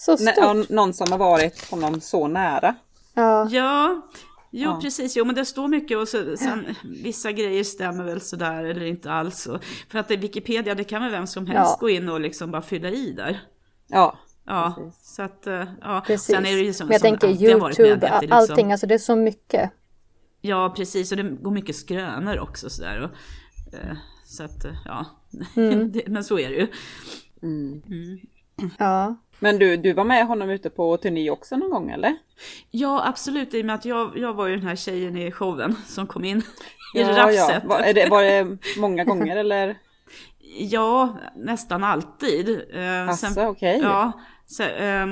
Så 0.00 0.16
stort. 0.16 0.36
Nå 0.36 0.64
någon 0.68 0.94
som 0.94 1.12
har 1.12 1.18
varit 1.18 1.70
honom 1.70 2.00
så 2.00 2.28
nära. 2.28 2.74
Ja. 3.14 3.48
ja. 3.50 4.02
Jo 4.52 4.70
ja. 4.70 4.80
precis, 4.82 5.16
jo 5.16 5.24
men 5.24 5.34
det 5.34 5.44
står 5.44 5.68
mycket 5.68 5.98
och 5.98 6.08
så, 6.08 6.36
sen, 6.36 6.64
vissa 6.82 7.32
grejer 7.32 7.64
stämmer 7.64 8.04
väl 8.04 8.20
sådär 8.20 8.64
eller 8.64 8.84
inte 8.84 9.12
alls. 9.12 9.46
Och, 9.46 9.64
för 9.90 9.98
att 9.98 10.08
det 10.08 10.14
är 10.14 10.18
Wikipedia, 10.18 10.74
det 10.74 10.84
kan 10.84 11.02
väl 11.02 11.10
vem 11.10 11.26
som 11.26 11.46
helst 11.46 11.72
ja. 11.72 11.76
gå 11.80 11.90
in 11.90 12.08
och 12.08 12.20
liksom 12.20 12.50
bara 12.50 12.62
fylla 12.62 12.88
i 12.88 13.12
där. 13.12 13.40
Ja. 13.86 14.18
Ja, 14.46 14.74
precis. 14.76 15.14
så 15.14 15.22
att, 15.22 15.46
eh, 15.46 15.64
ja. 15.80 16.02
Precis. 16.06 16.36
Sen 16.36 16.46
är 16.46 16.56
det 16.56 16.62
ju 16.62 16.72
som, 16.72 16.86
men 16.86 16.92
jag 16.92 17.02
tänker 17.02 17.28
YouTube, 17.28 17.96
med, 17.96 18.18
liksom, 18.20 18.38
allting, 18.38 18.72
alltså 18.72 18.86
det 18.86 18.94
är 18.94 18.98
så 18.98 19.16
mycket. 19.16 19.70
Ja, 20.40 20.74
precis, 20.76 21.10
och 21.10 21.16
det 21.16 21.22
går 21.22 21.50
mycket 21.50 21.76
skrönor 21.76 22.38
också 22.38 22.70
sådär. 22.70 23.00
Och, 23.00 23.10
eh, 23.74 23.96
så 24.24 24.44
att, 24.44 24.64
eh, 24.64 24.76
ja, 24.84 25.06
mm. 25.56 25.92
men 26.06 26.24
så 26.24 26.38
är 26.38 26.50
det 26.50 26.56
ju. 26.56 26.68
Mm. 27.42 27.82
Mm. 27.86 28.20
Ja. 28.78 29.16
Men 29.40 29.58
du, 29.58 29.76
du 29.76 29.92
var 29.92 30.04
med 30.04 30.26
honom 30.26 30.50
ute 30.50 30.70
på 30.70 30.96
turné 30.96 31.30
också 31.30 31.56
någon 31.56 31.70
gång 31.70 31.90
eller? 31.90 32.16
Ja 32.70 33.08
absolut, 33.08 33.54
i 33.54 33.62
och 33.62 33.66
med 33.66 33.74
att 33.74 33.84
jag, 33.84 34.18
jag 34.18 34.34
var 34.34 34.46
ju 34.46 34.56
den 34.56 34.66
här 34.66 34.76
tjejen 34.76 35.16
i 35.16 35.32
showen 35.32 35.76
som 35.86 36.06
kom 36.06 36.24
in 36.24 36.38
i 36.94 37.00
ja, 37.00 37.08
raffset. 37.16 37.62
Ja. 37.62 37.68
Var, 37.68 37.94
det, 37.94 38.08
var 38.10 38.22
det 38.22 38.58
många 38.78 39.04
gånger 39.04 39.36
eller? 39.36 39.78
Ja, 40.58 41.18
nästan 41.36 41.84
alltid. 41.84 42.62
Eh, 42.74 43.08
Asså, 43.08 43.26
okej. 43.26 43.48
Okay. 43.48 43.78
Ja, 43.78 44.12
så, 44.46 44.62
eh, 44.62 45.06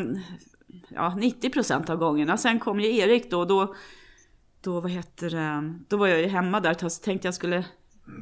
ja, 0.88 1.14
90 1.16 1.50
procent 1.50 1.90
av 1.90 1.96
gångerna. 1.96 2.36
Sen 2.36 2.58
kom 2.58 2.80
ju 2.80 2.96
Erik 2.96 3.30
då, 3.30 3.44
då, 3.44 3.74
då, 4.60 4.80
vad 4.80 4.90
heter 4.90 5.30
det, 5.30 5.74
då 5.88 5.96
var 5.96 6.06
jag 6.06 6.20
ju 6.20 6.26
hemma 6.26 6.60
där 6.60 6.88
så 6.88 7.02
tänkte 7.04 7.26
jag 7.28 7.34
skulle 7.34 7.64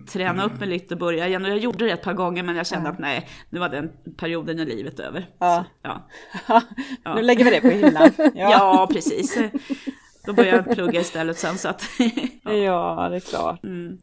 träna 0.06 0.44
upp 0.44 0.60
mig 0.60 0.68
lite 0.68 0.94
och 0.94 1.00
börja 1.00 1.28
igen. 1.28 1.44
Och 1.44 1.50
jag 1.50 1.58
gjorde 1.58 1.84
det 1.84 1.90
ett 1.90 2.02
par 2.02 2.14
gånger 2.14 2.42
men 2.42 2.56
jag 2.56 2.66
kände 2.66 2.88
ja. 2.88 2.92
att 2.92 2.98
nej, 2.98 3.28
nu 3.50 3.60
var 3.60 3.68
den 3.68 3.90
perioden 4.16 4.58
i 4.58 4.64
livet 4.64 5.00
över. 5.00 5.26
Ja. 5.38 5.64
Så, 5.82 5.88
ja. 5.88 6.02
ja. 7.04 7.14
Nu 7.14 7.22
lägger 7.22 7.44
vi 7.44 7.50
det 7.50 7.60
på 7.60 7.68
hyllan. 7.68 8.10
Ja, 8.18 8.30
ja 8.34 8.88
precis. 8.92 9.38
Då 10.26 10.32
började 10.32 10.56
jag 10.56 10.76
plugga 10.76 11.00
istället 11.00 11.38
sen 11.38 11.58
så 11.58 11.68
att... 11.68 11.84
ja. 12.42 12.52
ja, 12.52 13.08
det 13.10 13.16
är 13.16 13.20
klart. 13.20 13.64
Mm. 13.64 13.98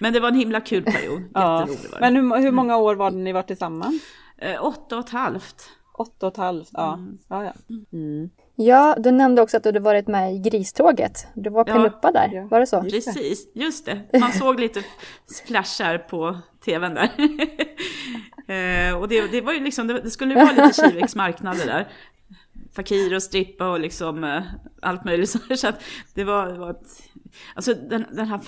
Men 0.00 0.12
det 0.12 0.20
var 0.20 0.28
en 0.28 0.34
himla 0.34 0.60
kul 0.60 0.82
period. 0.82 1.22
Ja. 1.34 1.68
Var 1.92 2.00
Men 2.00 2.16
hur, 2.16 2.36
hur 2.40 2.52
många 2.52 2.76
år 2.76 2.94
var 2.94 3.10
det 3.10 3.16
ni 3.16 3.32
var 3.32 3.42
tillsammans? 3.42 4.02
Eh, 4.38 4.64
åtta 4.64 4.98
och 4.98 5.04
ett 5.04 5.10
halvt. 5.10 5.70
Åtta 5.98 6.26
och 6.26 6.32
ett 6.32 6.36
halvt, 6.36 6.70
ja. 6.72 6.94
Mm. 6.94 7.18
Ja, 7.28 7.44
ja. 7.44 7.52
Mm. 7.92 8.30
ja, 8.54 8.96
du 8.98 9.10
nämnde 9.10 9.42
också 9.42 9.56
att 9.56 9.62
du 9.62 9.68
hade 9.68 9.80
varit 9.80 10.06
med 10.06 10.34
i 10.34 10.38
Griståget. 10.38 11.26
Du 11.34 11.50
var 11.50 11.64
Penuppa 11.64 12.10
ja, 12.14 12.20
där, 12.20 12.48
var 12.48 12.60
det 12.60 12.66
så? 12.66 12.82
Precis, 12.82 13.48
just 13.54 13.86
det. 13.86 14.00
Man 14.20 14.32
såg 14.32 14.60
lite 14.60 14.82
flashar 15.46 15.98
på 15.98 16.38
tvn 16.64 16.94
där. 16.94 17.04
eh, 18.88 18.98
och 18.98 19.08
det, 19.08 19.26
det, 19.30 19.40
var 19.40 19.52
ju 19.52 19.60
liksom, 19.60 19.86
det, 19.86 20.00
det 20.00 20.10
skulle 20.10 20.34
ju 20.34 20.40
vara 20.40 20.66
lite 20.66 20.82
Kiviks 20.82 21.16
marknader 21.16 21.66
där. 21.66 21.88
Fakir 22.74 23.14
och 23.14 23.22
strippa 23.22 23.70
och 23.70 23.80
liksom 23.80 24.24
eh, 24.24 24.42
allt 24.82 25.04
möjligt. 25.04 25.30
Så 25.60 25.68
att 25.68 25.82
det 26.14 26.24
var, 26.24 26.52
det 26.52 26.58
var 26.58 26.70
ett, 26.70 27.02
alltså 27.54 27.74
den, 27.74 28.04
den 28.12 28.26
här, 28.26 28.40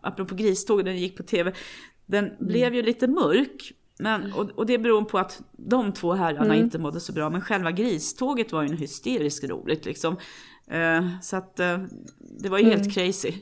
apropå 0.00 0.34
Griståget, 0.34 0.86
den 0.86 0.96
gick 0.96 1.16
på 1.16 1.22
tv, 1.22 1.52
den 2.06 2.24
mm. 2.24 2.36
blev 2.38 2.74
ju 2.74 2.82
lite 2.82 3.06
mörk. 3.06 3.72
Men, 3.98 4.32
och, 4.32 4.50
och, 4.50 4.66
det 4.66 4.78
beror 4.78 5.04
på 5.04 5.18
att 5.18 5.42
de 5.52 5.92
två 5.92 6.14
herrarna 6.14 6.44
mm. 6.44 6.58
inte 6.58 6.78
mådde 6.78 7.00
så 7.00 7.12
bra. 7.12 7.30
Men 7.30 7.40
själva 7.40 7.70
griståget 7.70 8.52
var 8.52 8.62
ju 8.62 8.76
hysteriskt 8.76 9.44
roligt 9.44 9.84
liksom. 9.84 10.16
Eh, 10.70 11.06
så 11.22 11.36
att 11.36 11.60
eh, 11.60 11.78
det 12.18 12.48
var 12.48 12.58
ju 12.58 12.64
helt 12.64 12.82
mm. 12.82 12.90
crazy. 12.90 13.32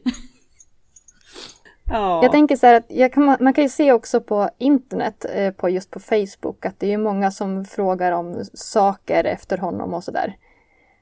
ja. 1.90 2.22
Jag 2.22 2.32
tänker 2.32 2.56
så 2.56 2.66
här 2.66 2.74
att 2.74 3.12
kan, 3.12 3.36
man 3.40 3.52
kan 3.52 3.64
ju 3.64 3.70
se 3.70 3.92
också 3.92 4.20
på 4.20 4.50
internet, 4.58 5.26
eh, 5.34 5.50
på 5.50 5.68
just 5.68 5.90
på 5.90 6.00
Facebook, 6.00 6.66
att 6.66 6.80
det 6.80 6.92
är 6.92 6.98
många 6.98 7.30
som 7.30 7.64
frågar 7.64 8.12
om 8.12 8.44
saker 8.54 9.24
efter 9.24 9.58
honom 9.58 9.94
och 9.94 10.04
sådär. 10.04 10.36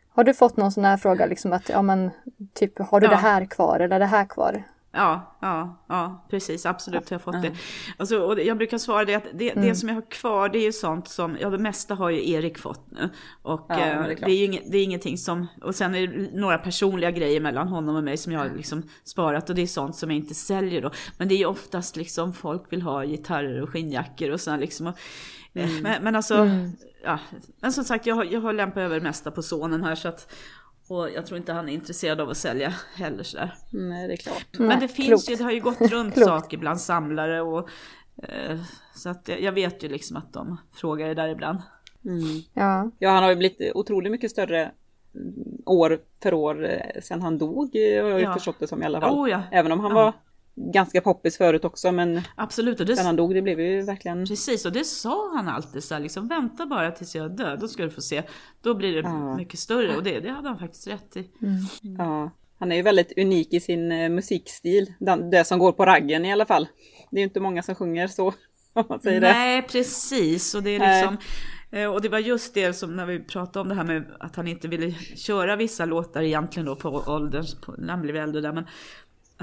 Har 0.09 0.25
du 0.25 0.35
fått 0.35 0.57
någon 0.57 0.73
sån 0.73 0.85
här 0.85 0.97
fråga, 0.97 1.27
liksom 1.27 1.53
att 1.53 1.69
ja 1.69 1.83
men 1.83 2.11
typ 2.55 2.79
har 2.79 3.01
du 3.01 3.07
ja. 3.07 3.11
det 3.11 3.17
här 3.17 3.45
kvar 3.45 3.81
eller 3.81 3.99
det 3.99 4.07
här 4.07 4.25
kvar? 4.25 4.65
Ja, 4.95 5.37
ja, 5.41 5.85
ja, 5.89 6.27
precis, 6.31 6.67
absolut 6.67 7.11
har 7.11 7.15
jag 7.15 7.23
fått 7.23 7.43
det. 7.43 7.53
Alltså, 7.97 8.19
och 8.19 8.41
jag 8.41 8.57
brukar 8.57 8.79
svara 8.79 9.05
det 9.05 9.15
att 9.15 9.27
det, 9.35 9.51
mm. 9.51 9.69
det 9.69 9.75
som 9.75 9.89
jag 9.89 9.97
har 9.97 10.11
kvar 10.11 10.49
det 10.49 10.59
är 10.59 10.63
ju 10.63 10.73
sånt 10.73 11.09
som, 11.09 11.37
ja 11.41 11.51
det 11.51 11.59
mesta 11.59 11.95
har 11.95 12.11
ju 12.11 12.31
Erik 12.31 12.59
fått 12.59 12.91
nu. 12.91 13.11
Och 13.43 13.67
ja, 13.69 13.75
eh, 13.75 14.03
det, 14.03 14.13
är 14.13 14.17
det, 14.17 14.33
är 14.33 14.37
ju 14.37 14.45
inget, 14.45 14.73
det 14.73 14.79
är 14.79 14.85
ingenting 14.85 15.19
som, 15.19 15.47
och 15.63 15.75
sen 15.75 15.95
är 15.95 16.07
det 16.07 16.31
några 16.41 16.59
personliga 16.59 17.11
grejer 17.11 17.41
mellan 17.41 17.69
honom 17.69 17.97
och 17.97 18.05
mig 18.05 18.17
som 18.17 18.33
jag 18.33 18.41
har 18.41 18.51
liksom 18.57 18.83
sparat 19.05 19.51
och 19.51 19.57
det 19.57 19.63
är 19.63 19.67
sånt 19.67 19.97
som 19.97 20.11
jag 20.11 20.17
inte 20.17 20.35
säljer 20.35 20.83
då. 20.83 20.91
Men 21.19 21.29
det 21.29 21.35
är 21.35 21.39
ju 21.39 21.47
oftast 21.47 21.97
liksom 21.97 22.33
folk 22.33 22.73
vill 22.73 22.83
ha 22.83 23.05
gitarrer 23.05 23.63
och 23.63 23.71
skinnjackor 23.71 24.31
och 24.31 24.41
sådär 24.41 24.59
liksom. 24.59 24.87
Och, 24.87 24.99
eh, 25.53 25.71
mm. 25.71 25.83
men, 25.83 26.05
men 26.05 26.17
alltså, 26.17 26.35
mm. 26.35 26.73
ja, 27.05 27.19
men 27.61 27.73
som 27.73 27.85
sagt 27.85 28.07
jag, 28.07 28.33
jag 28.33 28.41
har 28.41 28.53
lämpat 28.53 28.79
över 28.79 28.95
det 28.95 29.03
mesta 29.03 29.31
på 29.31 29.43
sonen 29.43 29.85
här 29.85 29.95
så 29.95 30.09
att 30.09 30.33
och 30.89 31.11
jag 31.11 31.27
tror 31.27 31.39
inte 31.39 31.53
han 31.53 31.69
är 31.69 31.73
intresserad 31.73 32.21
av 32.21 32.31
att 32.31 32.37
sälja 32.37 32.75
heller 32.95 33.23
sådär. 33.23 33.55
Nej, 33.71 34.09
det 34.09 34.15
är 34.15 34.17
klart. 34.17 34.47
Men 34.53 34.69
Nej, 34.69 34.79
det 34.81 34.89
finns 34.89 35.09
klokt. 35.09 35.31
ju, 35.31 35.35
det 35.35 35.45
har 35.45 35.53
ju 35.53 35.61
gått 35.61 35.81
runt 35.81 36.19
saker 36.25 36.59
bland 36.59 36.81
samlare 36.81 37.41
och 37.41 37.69
eh, 38.23 38.59
så 38.95 39.09
att 39.09 39.29
jag 39.41 39.53
vet 39.53 39.85
ju 39.85 39.89
liksom 39.89 40.17
att 40.17 40.33
de 40.33 40.57
frågar 40.73 41.09
det 41.09 41.15
där 41.15 41.29
ibland. 41.29 41.59
Mm. 42.05 42.43
Ja. 42.55 42.91
ja, 42.99 43.11
han 43.11 43.23
har 43.23 43.31
ju 43.31 43.37
blivit 43.37 43.73
otroligt 43.75 44.13
mycket 44.13 44.31
större 44.31 44.73
år 45.67 46.01
för 46.23 46.35
år 46.35 46.65
eh, 46.71 47.01
sedan 47.03 47.23
han 47.23 47.39
dog, 47.39 47.75
har 47.75 47.81
jag 47.81 48.19
ju 48.19 48.25
ja. 48.25 48.35
förstått 48.35 48.57
det 48.59 48.67
som 48.67 48.83
i 48.83 48.87
alla 48.87 49.01
fall. 49.01 49.19
Oh, 49.19 49.31
ja. 49.31 49.43
Även 49.53 49.73
om 49.73 49.81
han 49.81 49.91
ja. 49.91 49.97
var 49.97 50.13
ganska 50.57 51.01
poppis 51.01 51.37
förut 51.37 51.65
också 51.65 51.93
men 51.93 52.23
Absolut, 52.35 52.81
och 52.81 52.87
det, 52.87 52.97
sen 52.97 53.07
han 53.07 53.17
dog 53.17 53.35
det 53.35 53.43
blev 53.43 53.61
ju 53.61 53.83
verkligen 53.83 54.27
Precis 54.27 54.67
och 54.67 54.73
det 54.73 54.85
sa 54.85 55.33
han 55.37 55.49
alltid 55.49 55.85
så 55.85 55.95
här, 55.95 56.01
liksom 56.01 56.29
vänta 56.29 56.67
bara 56.67 56.91
tills 56.91 57.15
jag 57.15 57.25
är 57.25 57.29
död, 57.29 57.61
då 57.61 57.69
ska 57.69 57.83
du 57.83 57.91
få 57.91 58.01
se. 58.01 58.23
Då 58.63 58.75
blir 58.75 59.03
det 59.03 59.09
ja. 59.09 59.37
mycket 59.37 59.61
större 59.61 59.97
och 59.97 60.03
det, 60.03 60.21
det 60.21 60.31
hade 60.31 60.49
han 60.49 60.59
faktiskt 60.59 60.87
rätt 60.87 61.17
i. 61.17 61.31
Mm. 61.43 61.55
Mm. 61.83 61.97
Ja, 61.99 62.31
han 62.59 62.73
är 62.73 62.77
ju 62.77 62.83
väldigt 62.83 63.19
unik 63.19 63.53
i 63.53 63.61
sin 63.61 63.93
uh, 63.93 64.11
musikstil, 64.11 64.93
det 65.31 65.45
som 65.45 65.59
går 65.59 65.73
på 65.73 65.87
raggen 65.87 66.25
i 66.25 66.33
alla 66.33 66.47
fall. 66.47 66.69
Det 67.11 67.17
är 67.17 67.21
ju 67.21 67.25
inte 67.25 67.41
många 67.41 67.63
som 67.63 67.75
sjunger 67.75 68.07
så, 68.07 68.27
om 68.73 68.85
man 68.89 69.01
säger 69.01 69.21
Nej, 69.21 69.61
det. 69.61 69.69
precis 69.69 70.55
och 70.55 70.63
det 70.63 70.71
är 70.71 70.79
liksom 70.79 71.17
eh, 71.71 71.87
och 71.87 72.01
det 72.03 72.09
var 72.09 72.19
just 72.19 72.55
det 72.55 72.73
som 72.73 72.97
när 72.97 73.07
vi 73.07 73.21
pratade 73.21 73.61
om 73.61 73.69
det 73.69 73.75
här 73.75 73.85
med 73.85 74.17
att 74.21 74.37
han 74.37 74.49
inte 74.49 74.69
ville 74.69 74.93
köra 75.17 75.57
vissa 75.57 75.85
låtar 75.85 76.23
egentligen 76.23 76.67
då 76.67 76.77
på 76.77 77.05
åldern, 77.07 77.45
när 77.79 77.91
han 77.91 78.03
blev 78.03 78.17
äldre 78.17 78.41
där. 78.41 78.53
Men 78.53 78.67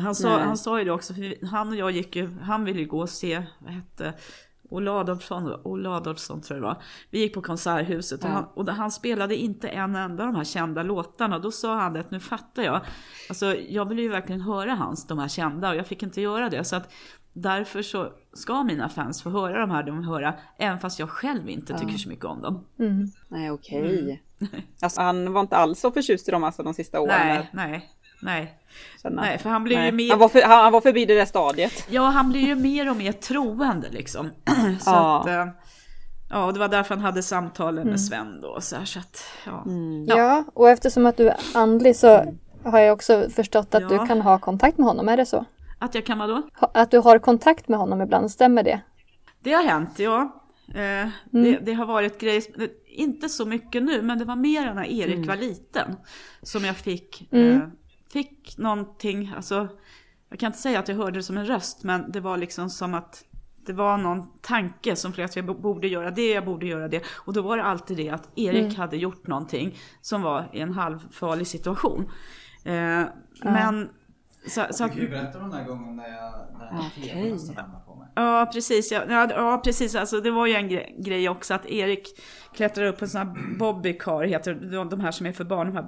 han 0.02 0.16
sa, 0.16 0.40
han 0.40 0.58
sa 0.58 0.80
ju 0.80 0.86
det 0.86 0.92
också, 0.92 1.14
för 1.14 1.46
han 1.46 1.70
och 1.70 1.76
jag 1.76 1.92
gick 1.92 2.16
ju, 2.16 2.30
han 2.42 2.66
ville 2.66 2.80
ju 2.80 2.88
gå 2.88 3.00
och 3.00 3.10
se, 3.10 3.44
vad 3.60 3.74
hette 3.74 4.14
Olle 4.72 4.92
Adolfsson, 4.92 5.62
Olle 5.64 5.90
Adolfsson 5.90 6.42
tror 6.42 6.58
jag 6.58 6.64
det 6.64 6.68
var. 6.68 6.84
Vi 7.10 7.20
gick 7.20 7.34
på 7.34 7.42
Konserthuset 7.42 8.20
ja. 8.24 8.30
och, 8.30 8.34
han, 8.34 8.46
och 8.54 8.68
han 8.68 8.92
spelade 8.92 9.36
inte 9.36 9.68
en 9.68 9.96
enda 9.96 10.24
av 10.24 10.28
de 10.28 10.36
här 10.36 10.44
kända 10.44 10.84
låtarna. 10.84 11.40
Då 11.40 11.52
sa 11.52 11.80
han 11.80 11.96
att 11.96 12.12
nu 12.12 12.20
fattar 12.20 12.64
jag. 12.64 12.82
Alltså 13.30 13.56
jag 13.56 13.90
ville 13.90 14.02
ju 14.02 14.10
verkligen 14.10 14.42
höra 14.42 14.76
hans, 14.76 15.08
de 15.08 15.20
här 15.20 15.28
kända 15.28 15.70
och 15.70 15.76
jag 15.76 15.88
fick 15.88 16.04
inte 16.04 16.22
göra 16.22 16.50
det. 16.50 16.64
Så 16.64 16.76
att 16.76 16.94
därför 17.34 17.82
så 17.82 18.14
ska 18.34 18.64
mina 18.64 18.90
fans 18.90 19.24
få 19.24 19.30
höra 19.30 19.60
de 19.60 19.72
här 19.72 19.84
de 19.84 20.04
höra, 20.04 20.34
även 20.58 20.80
fast 20.80 21.00
jag 21.00 21.10
själv 21.10 21.50
inte 21.50 21.78
tycker 21.80 21.98
så 21.98 22.10
mycket 22.10 22.26
om 22.26 22.42
dem. 22.42 22.66
Mm. 22.80 23.08
Nej 23.28 23.52
okej. 23.52 23.84
Okay. 23.84 24.18
Mm. 24.42 24.62
Alltså, 24.82 25.02
han 25.02 25.34
var 25.34 25.42
inte 25.42 25.56
alls 25.56 25.80
så 25.80 25.92
förtjust 25.92 26.28
i 26.28 26.32
dem 26.32 26.44
alltså 26.44 26.64
de 26.64 26.74
sista 26.74 27.00
åren? 27.00 27.28
Nej, 27.28 27.50
nej. 27.54 27.90
Nej. 28.22 28.58
Nej, 29.04 29.38
för 29.38 29.50
han 29.50 29.64
blir 29.64 29.78
Nej. 29.78 29.86
ju 29.86 29.92
mer... 29.92 30.10
Han 30.10 30.20
var, 30.20 30.30
för, 30.30 30.42
han, 30.42 30.72
var 30.72 30.82
förbi 30.82 31.06
det 31.06 31.16
där 31.16 31.26
stadiet. 31.26 31.86
Ja, 31.90 32.02
han 32.02 32.30
blir 32.30 32.42
ju 32.42 32.56
mer 32.56 32.90
och 32.90 32.98
mer 32.98 33.12
troende 33.12 33.88
liksom. 33.92 34.30
så 34.80 34.90
ja. 34.90 35.20
att, 35.20 35.28
eh, 35.28 35.48
ja, 36.30 36.46
och 36.46 36.54
det 36.54 36.60
var 36.60 36.68
därför 36.68 36.96
han 36.96 37.04
hade 37.04 37.24
samtalen 37.24 37.78
mm. 37.78 37.90
med 37.90 38.02
Sven 38.02 38.42
då. 38.42 38.62
Så, 38.62 38.76
här, 38.76 38.86
så 38.86 39.00
att, 39.00 39.24
ja. 39.46 39.64
Mm. 39.66 40.06
ja. 40.06 40.18
ja, 40.18 40.44
och 40.54 40.70
eftersom 40.70 41.06
att 41.06 41.18
du 41.18 41.30
är 41.30 41.38
andlig 41.54 41.96
så 41.96 42.34
har 42.64 42.80
jag 42.80 42.94
också 42.94 43.30
förstått 43.36 43.76
att 43.76 43.82
ja. 43.82 43.88
du 43.88 44.08
kan 44.08 44.22
ha 44.22 44.40
kontakt 44.40 44.78
med 44.78 44.88
honom, 44.88 45.10
är 45.10 45.18
det 45.18 45.26
så? 45.26 45.46
Att 45.80 45.96
jag 45.96 46.06
kan 46.06 46.20
vadå? 46.20 46.42
Att 46.60 46.92
du 46.92 46.98
har 46.98 47.20
kontakt 47.20 47.68
med 47.68 47.80
honom 47.80 48.02
ibland, 48.02 48.32
stämmer 48.32 48.64
det? 48.64 48.82
Det 49.44 49.54
har 49.54 49.64
hänt, 49.64 50.00
ja. 50.00 50.42
Eh, 50.76 50.82
mm. 50.82 51.12
det, 51.32 51.60
det, 51.64 51.74
har 51.74 51.86
varit 51.86 52.20
grejer, 52.20 52.44
inte 52.86 53.30
så 53.30 53.46
mycket 53.46 53.84
nu, 53.84 54.02
men 54.02 54.20
det 54.20 54.26
var 54.26 54.36
mer 54.36 54.74
när 54.74 54.84
Erik 54.84 55.16
mm. 55.16 55.28
var 55.28 55.36
liten. 55.36 55.96
Som 56.42 56.66
jag 56.66 56.76
fick 56.76 57.28
mm. 57.32 57.72
Fick 58.12 58.58
någonting, 58.58 59.34
alltså 59.36 59.68
jag 60.30 60.40
kan 60.40 60.48
inte 60.48 60.60
säga 60.60 60.80
att 60.80 60.88
jag 60.88 60.96
hörde 60.96 61.20
det 61.20 61.24
som 61.24 61.38
en 61.38 61.46
röst, 61.46 61.84
men 61.84 62.12
det 62.12 62.20
var 62.20 62.38
liksom 62.38 62.70
som 62.70 62.94
att 62.94 63.24
det 63.66 63.74
var 63.74 63.98
någon 63.98 64.28
tanke 64.42 64.96
som 64.96 65.14
flera 65.14 65.26
att 65.26 65.36
jag 65.36 65.62
borde 65.62 65.88
göra 65.88 66.12
det, 66.12 66.32
jag 66.32 66.46
borde 66.46 66.66
göra 66.66 66.88
det. 66.88 67.04
Och 67.08 67.34
då 67.34 67.42
var 67.42 67.58
det 67.58 67.64
alltid 67.64 67.98
det 67.98 68.10
att 68.10 68.30
Erik 68.36 68.64
mm. 68.64 68.76
hade 68.76 68.98
gjort 68.98 69.28
någonting 69.28 69.78
som 70.02 70.22
var 70.22 70.50
i 70.54 70.60
en 70.60 70.74
halvfarlig 70.74 71.48
situation. 71.48 72.12
Eh, 72.64 72.74
ja. 72.74 73.08
Men 73.42 73.90
så, 74.48 74.66
så 74.72 74.84
att, 74.84 74.96
du 74.96 75.08
berätta 75.08 75.38
om 75.38 75.50
den 75.50 75.60
här 75.60 75.68
gången 75.68 75.96
när 75.96 76.10
jag, 76.10 76.34
när 76.60 76.88
okay. 76.88 77.38
på 77.86 77.96
mig. 77.96 78.08
Ja, 78.16 78.50
precis. 78.54 78.92
Ja, 78.92 79.04
ja, 79.10 79.62
precis. 79.64 79.96
Alltså, 79.96 80.22
det 80.22 80.32
var 80.32 80.46
ju 80.46 80.54
en 80.54 80.70
grej, 80.70 80.96
grej 81.00 81.30
också 81.30 81.54
att 81.54 81.66
Erik 81.66 82.20
klättrar 82.54 82.86
upp 82.86 82.98
på 82.98 83.06
en 83.06 83.10
sån 83.10 83.28
här 83.28 83.58
bobbycar, 83.58 84.24
heter 84.24 84.54
det, 84.54 84.84
de 84.84 85.00
här 85.00 85.12
som 85.12 85.26
är 85.26 85.32
för 85.32 85.44
barn, 85.44 85.68
de 85.68 85.76
här, 85.76 85.88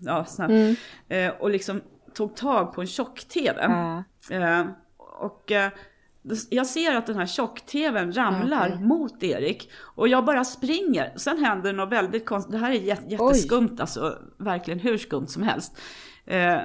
ja, 0.00 0.26
här, 0.38 0.48
mm. 0.48 0.76
eh, 1.08 1.40
och 1.40 1.50
liksom 1.50 1.80
tog 2.14 2.36
tag 2.36 2.74
på 2.74 2.80
en 2.80 2.86
tjock-tv. 2.86 3.62
Mm. 3.62 4.02
Eh, 4.30 4.66
och 5.20 5.52
eh, 5.52 5.70
jag 6.50 6.66
ser 6.66 6.96
att 6.96 7.06
den 7.06 7.16
här 7.16 7.26
tjock-tvn 7.26 8.12
ramlar 8.12 8.68
okay. 8.68 8.84
mot 8.84 9.22
Erik 9.22 9.70
och 9.80 10.08
jag 10.08 10.24
bara 10.24 10.44
springer. 10.44 11.12
Sen 11.16 11.44
händer 11.44 11.72
något 11.72 11.92
väldigt 11.92 12.26
konstigt, 12.26 12.52
det 12.52 12.58
här 12.58 12.70
är 12.70 12.74
jätteskumt 12.74 13.70
Oj. 13.70 13.80
alltså, 13.80 14.18
verkligen 14.38 14.80
hur 14.80 14.98
skumt 14.98 15.26
som 15.26 15.42
helst. 15.42 15.80
Eh, 16.26 16.58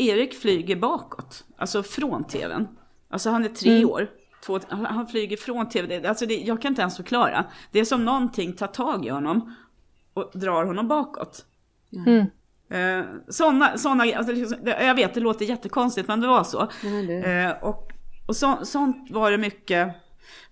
Erik 0.00 0.34
flyger 0.34 0.76
bakåt, 0.76 1.44
alltså 1.56 1.82
från 1.82 2.24
tvn. 2.24 2.68
Alltså 3.08 3.30
han 3.30 3.44
är 3.44 3.48
tre 3.48 3.76
mm. 3.76 3.90
år. 3.90 4.10
Två, 4.46 4.60
han 4.68 5.06
flyger 5.06 5.36
från 5.36 5.68
tv. 5.68 6.08
Alltså 6.08 6.26
det, 6.26 6.34
jag 6.34 6.62
kan 6.62 6.72
inte 6.72 6.82
ens 6.82 6.96
förklara. 6.96 7.44
Det 7.72 7.80
är 7.80 7.84
som 7.84 8.04
någonting 8.04 8.52
tar 8.52 8.66
tag 8.66 9.06
i 9.06 9.08
honom 9.08 9.54
och 10.14 10.30
drar 10.34 10.64
honom 10.64 10.88
bakåt. 10.88 11.44
Mm. 12.06 12.26
Eh, 12.70 13.06
såna, 13.28 13.78
såna, 13.78 14.04
alltså 14.04 14.32
liksom, 14.32 14.58
jag 14.64 14.94
vet 14.94 15.14
det 15.14 15.20
låter 15.20 15.44
jättekonstigt 15.44 16.08
men 16.08 16.20
det 16.20 16.26
var 16.26 16.44
så. 16.44 16.68
Mm. 16.84 17.24
Eh, 17.24 17.64
och 17.64 17.90
och 18.30 18.36
så, 18.36 18.58
sånt 18.62 19.10
var 19.10 19.30
det 19.30 19.38
mycket 19.38 19.96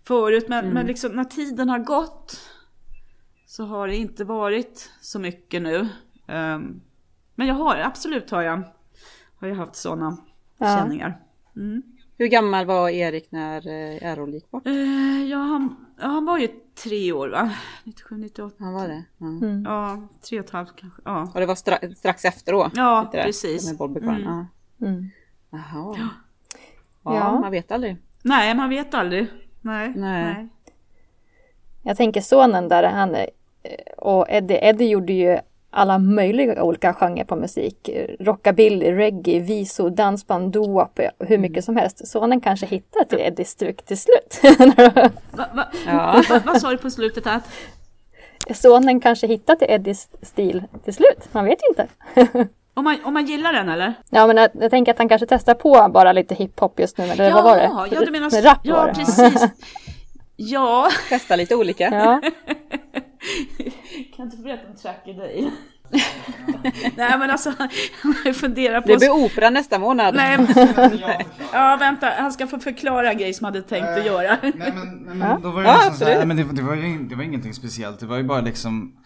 förut 0.05 0.49
men, 0.49 0.59
mm. 0.59 0.75
men 0.75 0.87
liksom, 0.87 1.13
när 1.13 1.25
tiden 1.25 1.69
har 1.69 1.79
gått 1.79 2.41
så 3.47 3.65
har 3.65 3.89
det 3.89 3.97
inte 3.97 4.25
varit 4.25 4.91
så 5.01 5.19
mycket 5.19 5.63
nu. 5.63 5.77
Eh, 6.27 6.59
men 7.35 7.47
jag 7.47 7.55
har 7.55 7.77
absolut 7.77 8.31
har 8.31 8.43
jag 8.43 8.63
har 9.41 9.49
jag 9.49 9.55
haft 9.55 9.77
sådana 9.77 10.17
ja. 10.59 10.67
känningar. 10.79 11.21
Mm. 11.57 11.83
Hur 12.19 12.27
gammal 12.27 12.67
var 12.67 12.89
Erik 12.91 13.33
när 13.33 13.69
eh, 13.69 14.03
Errol 14.11 14.35
gick 14.35 14.51
bort? 14.51 14.67
Eh, 14.67 15.25
ja, 15.31 15.39
han, 15.39 15.77
ja, 16.01 16.07
han 16.07 16.25
var 16.25 16.39
ju 16.39 16.49
tre 16.85 17.13
år 17.13 17.29
va? 17.29 17.51
97, 17.85 18.17
98. 18.17 18.57
Han 18.59 18.73
var 18.75 18.89
det? 18.89 19.05
Ja, 19.19 19.27
Mm. 19.27 19.65
Ja, 19.67 20.09
tre 20.29 20.39
och 20.41 20.45
ett 20.45 20.51
halvt 20.51 20.77
kanske. 20.77 21.03
Ja, 21.05 21.31
och 21.35 21.41
det 21.41 21.47
var 21.47 21.55
stra- 21.55 21.95
strax 21.95 22.25
efter 22.25 22.53
då? 22.53 22.71
ja 22.75 23.09
precis. 23.13 23.69
Med 23.69 23.77
Bobby? 23.79 24.01
Mm. 24.01 24.23
Ja. 24.23 24.47
Mm. 24.87 25.09
Jaha. 25.51 25.97
Ja, 25.99 26.09
Ja. 27.15 27.41
man 27.41 27.51
vet 27.51 27.73
aldrig. 27.73 27.97
Nej, 28.23 28.55
man 28.55 28.69
vet 28.69 28.95
aldrig. 28.95 29.27
Nej. 29.61 29.93
Nej. 29.97 30.49
Jag 31.83 31.97
tänker 31.97 32.21
sonen 32.21 32.69
där, 32.69 32.83
han 32.83 33.15
eh, 33.15 33.25
och 33.99 34.27
Eddie, 34.29 34.59
Eddie 34.63 34.89
gjorde 34.89 35.13
ju 35.13 35.39
alla 35.79 35.99
möjliga 35.99 36.63
olika 36.63 36.95
genrer 36.95 37.25
på 37.25 37.37
musik. 37.37 37.91
Rockabilly, 38.21 38.93
reggae, 38.93 39.41
viso, 39.41 39.89
dansband, 39.89 40.55
doo-wop, 40.57 41.01
hur 41.19 41.39
mycket 41.39 41.65
som 41.65 41.77
helst. 41.77 42.09
Sonen 42.09 42.41
kanske 42.41 42.67
hittade 42.67 43.05
till 43.05 43.19
Eddies 43.21 43.51
stuk 43.51 43.83
till 43.85 43.99
slut. 43.99 44.41
Va, 45.33 45.45
va, 45.55 45.69
Ja. 45.87 46.23
va, 46.29 46.41
vad 46.47 46.61
sa 46.61 46.71
du 46.71 46.77
på 46.79 46.91
slutet? 46.91 47.27
Att, 47.27 47.43
Sonen 48.55 49.01
kanske 49.01 49.27
hittade 49.27 49.59
till 49.59 49.71
Eddies 49.71 50.09
stil 50.23 50.63
till 50.85 50.95
slut. 50.95 51.29
Man 51.33 51.45
vet 51.45 51.59
ju 51.63 51.69
inte. 51.69 51.89
om, 52.75 52.85
man, 52.85 52.97
om 53.05 53.15
man 53.15 53.27
gillar 53.27 53.53
den 53.53 53.69
eller? 53.69 53.95
Ja, 54.11 54.27
men 54.27 54.37
jag, 54.37 54.51
jag 54.61 54.71
tänker 54.71 54.93
att 54.93 54.99
han 54.99 55.09
kanske 55.09 55.27
testar 55.27 55.55
på 55.55 55.89
bara 55.95 56.13
lite 56.13 56.35
hiphop 56.35 56.81
just 56.81 56.99
nu. 56.99 57.05
Eller 57.05 57.33
vad 57.33 57.45
var 57.45 57.57
det? 57.57 57.71
ja, 57.95 58.01
du 58.05 58.11
menar 58.11 58.43
rap 58.43 58.67
var 58.67 58.77
Ja, 58.77 58.87
det. 58.87 58.95
precis. 58.95 59.43
Ja, 60.41 60.89
Testa 61.09 61.37
lite 61.37 61.55
olika. 61.57 61.85
Ja, 61.85 62.21
kan 64.17 64.25
inte 64.25 64.37
berätta 64.37 64.69
om 64.69 64.77
Tracker 64.77 65.15
Day? 65.15 65.51
Nej 66.97 67.19
men 67.19 67.31
alltså, 67.31 67.53
jag 68.25 68.37
funderar 68.37 68.81
på... 68.81 68.89
Det 68.89 68.97
blir 68.97 69.11
opera 69.11 69.51
nästa 69.51 69.79
månad. 69.79 70.15
Nej, 70.15 70.39
ja 71.53 71.77
vänta, 71.81 72.07
han 72.19 72.33
ska 72.33 72.47
få 72.47 72.59
förklara 72.59 73.11
en 73.13 73.19
grej 73.19 73.35
som 73.35 73.45
han 73.45 73.55
hade 73.55 73.67
tänkt 73.69 73.89
att 73.89 74.07
göra. 74.07 74.37
Nej 74.43 74.53
men, 74.75 74.89
nej, 75.07 75.15
men 75.15 75.43
då 75.43 75.51
var 75.51 75.63
det 75.63 75.69
Ja, 75.69 75.75
liksom 75.75 75.95
så 75.97 76.05
här, 76.05 76.11
absolut. 76.13 76.17
nej, 76.19 76.27
men 76.27 76.37
det, 76.37 76.63
det, 76.63 76.63
var 76.63 76.75
ju, 76.75 76.83
ing- 76.83 77.09
det 77.09 77.15
var 77.15 77.23
ingenting 77.25 77.55
speciellt. 77.55 78.01
Det 78.01 78.07
var 78.07 78.17
ju 78.17 78.23
bara 78.23 78.41
liksom 78.41 78.97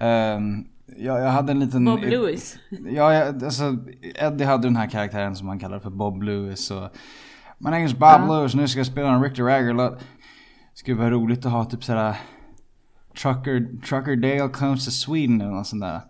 ehm, 0.00 0.64
jag, 0.96 1.20
jag 1.20 1.28
hade 1.28 1.52
en 1.52 1.60
liten... 1.60 1.84
Bob 1.84 2.02
Lewis. 2.02 2.56
Ja, 2.90 3.14
jag, 3.14 3.44
alltså 3.44 3.76
Eddie 4.14 4.44
hade 4.44 4.62
den 4.66 4.76
här 4.76 4.90
karaktären 4.90 5.36
som 5.36 5.48
han 5.48 5.58
kallar 5.58 5.78
för 5.80 5.90
Bob 5.90 6.22
Lewis 6.22 6.70
och 6.70 6.88
My 7.58 7.70
name 7.70 7.84
is 7.84 7.94
Bob 7.94 8.28
Lewis, 8.28 8.54
nu 8.54 8.68
ska 8.68 8.78
jag 8.80 8.86
spela 8.86 9.08
en 9.14 9.22
Richter 9.22 9.42
Ragger-låt. 9.42 9.98
Skulle 10.74 10.96
vara 10.96 11.10
roligt 11.10 11.46
att 11.46 11.52
ha 11.52 11.64
typ 11.64 11.84
såhär 11.84 12.14
Trucker, 13.18 13.80
Trucker 13.88 14.16
Dale 14.16 14.48
comes 14.52 14.84
to 14.84 14.90
Sweden 14.90 15.40
eller 15.40 15.50
något 15.52 15.66
sånt 15.66 15.82
där. 15.82 16.00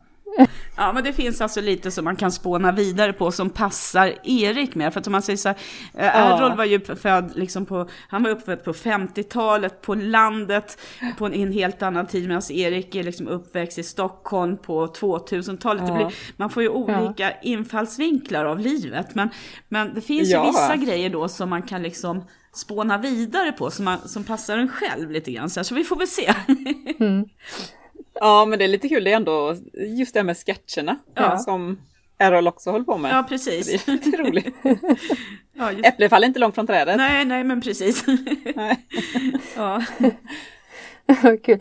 Ja, 0.77 0.93
men 0.93 1.05
det 1.05 1.13
finns 1.13 1.41
alltså 1.41 1.61
lite 1.61 1.91
som 1.91 2.05
man 2.05 2.17
kan 2.17 2.33
spåna 2.33 2.73
vidare 2.73 3.13
på 3.13 3.33
som 3.33 3.51
passar 3.51 4.15
Erik 4.25 4.75
med. 4.75 4.93
För 4.93 5.01
att 5.01 5.07
om 5.07 5.13
man 5.13 5.23
säger 5.23 5.37
så 5.37 5.49
här, 5.49 5.57
eh, 5.95 6.17
Errol 6.17 6.57
var 6.57 6.65
ju 6.65 6.81
född 6.81 7.33
liksom 7.35 7.67
på, 7.67 7.89
han 8.09 8.23
var 8.23 8.31
uppväxt 8.31 8.65
på 8.65 8.73
50-talet 8.73 9.83
på 9.83 9.95
landet 9.95 10.79
på 11.19 11.27
en, 11.27 11.35
en 11.35 11.53
helt 11.53 11.83
annan 11.83 12.07
tid 12.07 12.29
medan 12.29 12.43
Erik 12.51 12.95
är 12.95 13.03
liksom 13.03 13.29
uppväxt 13.29 13.79
i 13.79 13.83
Stockholm 13.83 14.57
på 14.57 14.87
2000-talet. 14.87 15.87
Det 15.87 15.93
Ja. 15.93 15.97
blir, 15.97 16.15
man 16.37 16.51
får 16.51 16.63
ju 16.63 16.69
olika 16.69 17.33
infallsvinklar 17.43 18.45
av 18.45 18.59
livet. 18.61 19.15
Men, 19.15 19.29
men 19.69 19.95
det 19.95 20.01
finns 20.01 20.29
Ja. 20.31 20.41
ju 20.45 20.51
vissa 20.51 20.77
grejer 20.77 21.11
då 21.11 21.29
som 21.29 21.51
man 21.51 21.63
kan 21.63 21.83
liksom 21.83 22.25
spåna 22.53 22.99
vidare 22.99 23.53
på 23.53 23.71
som, 23.71 23.85
man, 23.85 24.09
som 24.09 24.25
passar 24.25 24.59
en 24.59 24.69
själv 24.69 25.11
lite 25.11 25.33
grann. 25.33 25.51
Så, 25.51 25.65
så 25.65 25.75
vi 25.75 25.85
får 25.85 25.97
väl 25.97 26.09
se. 26.09 26.35
Ja, 28.23 28.45
men 28.45 28.59
det 28.59 28.65
är 28.65 28.69
lite 28.69 28.89
kul. 28.89 29.05
Det 29.05 29.13
är 29.13 29.17
ändå 29.17 29.57
just 29.99 30.15
det 30.15 30.21
här 30.21 30.25
med 30.25 30.37
sketcherna 30.37 30.99
Ja. 31.15 31.39
som 31.39 31.79
Errol 32.19 32.49
också 32.49 32.71
höll 32.73 32.85
på 32.85 32.99
med. 32.99 33.13
Ja, 33.17 33.23
precis. 33.29 33.67
Det 33.85 33.89
är 33.89 33.93
lite 33.93 34.17
roligt. 34.17 34.55
Ja, 35.53 35.73
just, 35.73 35.87
Äpplet 35.87 36.11
faller 36.11 36.27
inte 36.27 36.41
långt 36.41 36.55
från 36.55 36.67
trädet. 36.67 36.97
nej, 36.97 37.25
nej, 37.25 37.45
men 37.45 37.61
precis. 37.61 38.05
Nej. 38.57 38.87
ja. 39.57 39.83
kul. 41.45 41.59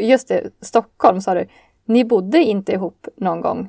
Just 0.00 0.28
det, 0.28 0.50
Stockholm 0.60 1.20
sa 1.20 1.34
du. 1.34 1.46
Ni 1.84 2.04
bodde 2.04 2.38
inte 2.38 2.72
ihop 2.72 3.08
någon 3.16 3.40
gång? 3.40 3.68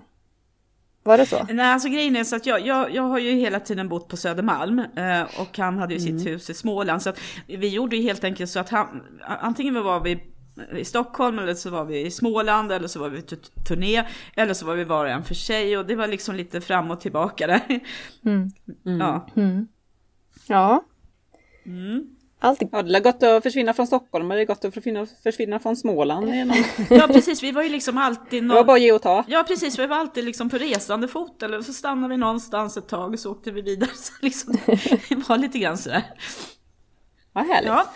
Var 1.04 1.18
det 1.18 1.26
så? 1.26 1.46
Nej, 1.50 1.66
alltså 1.74 1.90
grejen 1.90 2.16
är 2.16 2.24
så 2.24 2.36
att 2.36 2.46
jag, 2.46 2.66
jag, 2.68 2.96
jag 2.96 3.04
har 3.04 3.20
ju 3.20 3.32
hela 3.32 3.60
tiden 3.60 3.90
bott 3.90 4.08
på 4.08 4.18
Södermalm 4.18 4.80
eh, 4.80 5.22
och 5.40 5.58
han 5.58 5.78
hade 5.78 5.94
ju 5.94 6.00
sitt 6.00 6.26
hus 6.26 6.50
i 6.50 6.54
Småland. 6.54 7.02
Så 7.02 7.10
att 7.10 7.20
vi 7.48 7.68
gjorde 7.68 7.96
ju 7.96 8.04
helt 8.04 8.24
enkelt 8.24 8.50
så 8.52 8.60
att 8.60 8.70
han, 8.70 9.04
antingen 9.22 9.84
var 9.84 10.00
vi 10.00 10.24
i 10.78 10.86
Stockholm 10.86 11.40
eller 11.40 11.54
så 11.54 11.70
var 11.70 11.86
vi 11.86 12.06
i 12.06 12.12
Småland 12.12 12.72
eller 12.72 12.88
så 12.88 13.00
var 13.00 13.10
vi 13.10 13.22
på 13.22 13.36
turné 13.68 14.04
eller 14.36 14.54
så 14.54 14.66
var 14.66 14.76
vi 14.76 14.84
var 14.84 15.06
och 15.06 15.12
en 15.12 15.24
för 15.24 15.36
sig 15.36 15.78
och 15.78 15.86
det 15.86 15.96
var 15.96 16.08
liksom 16.08 16.36
lite 16.36 16.62
fram 16.62 16.92
och 16.92 17.02
tillbaka 17.02 17.48
där. 17.48 17.80
Ja. 18.84 19.28
Ja. 20.48 20.84
Mm. 22.44 22.50
Allt 22.50 22.62
Ja, 22.72 22.82
det 22.82 22.98
är 22.98 23.00
gott 23.00 23.24
att 23.24 23.44
försvinna 23.44 23.74
från 23.74 23.88
Stockholm, 23.88 24.28
men 24.28 24.38
det 24.38 24.44
är 24.44 24.46
gott 24.46 24.66
att 24.66 24.74
försvinna, 24.74 25.08
försvinna 25.24 25.60
från 25.60 25.76
Småland. 25.76 26.28
Någon... 26.48 26.64
ja, 26.90 27.08
precis. 27.08 27.44
Vi 27.44 27.52
var 27.52 27.64
ju 27.64 27.70
liksom 27.70 27.98
alltid 27.98 28.44
det 28.44 28.48
var 28.48 28.56
någon... 28.56 28.66
bara 28.66 28.78
ge 28.78 28.92
och 28.92 29.02
ta. 29.02 29.24
Ja 29.28 29.44
precis, 29.48 29.80
vi 29.80 29.88
var 29.88 29.98
alltid 29.98 30.26
liksom 30.26 30.50
på 30.50 30.58
resande 30.58 31.08
fot 31.08 31.44
eller 31.44 31.62
så 31.62 31.74
stannade 31.74 32.14
vi 32.14 32.18
någonstans 32.18 32.78
ett 32.78 32.88
tag 32.88 33.14
och 33.14 33.20
så 33.20 33.32
åkte 33.32 33.52
vi 33.52 33.62
vidare. 33.62 33.90
Så 33.96 34.14
liksom, 34.22 34.58
det 35.10 35.30
var 35.30 35.38
lite 35.38 35.60
grann 35.60 35.78
sådär. 35.78 36.04
Vad 37.34 37.46
härligt. 37.48 37.70
Ja. 37.70 37.94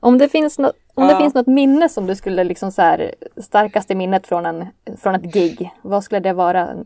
Om 0.00 0.18
det 0.18 0.28
finns 0.28 0.58
något, 0.58 0.76
om 0.94 1.08
det 1.08 1.16
finns 1.16 1.34
något 1.34 1.46
minne 1.46 1.88
som 1.88 2.06
du 2.06 2.16
skulle 2.16 2.44
liksom 2.44 2.72
så 2.72 2.82
här, 2.82 3.14
starkaste 3.36 3.94
minnet 3.94 4.26
från, 4.26 4.46
en, 4.46 4.66
från 4.96 5.14
ett 5.14 5.34
gig, 5.34 5.70
vad 5.82 6.04
skulle 6.04 6.20
det 6.20 6.32
vara 6.32 6.76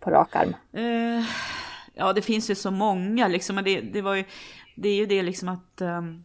på 0.00 0.10
rak 0.10 0.36
arm? 0.36 0.54
Eh, 0.72 1.24
ja, 1.94 2.12
det 2.12 2.22
finns 2.22 2.50
ju 2.50 2.54
så 2.54 2.70
många 2.70 3.28
liksom. 3.28 3.56
Det, 3.64 3.80
det 3.80 4.02
var 4.02 4.14
ju, 4.14 4.24
det 4.76 4.88
är 4.88 4.96
ju 4.96 5.06
det 5.06 5.22
liksom 5.22 5.48
att 5.48 5.80
ehm, 5.80 6.24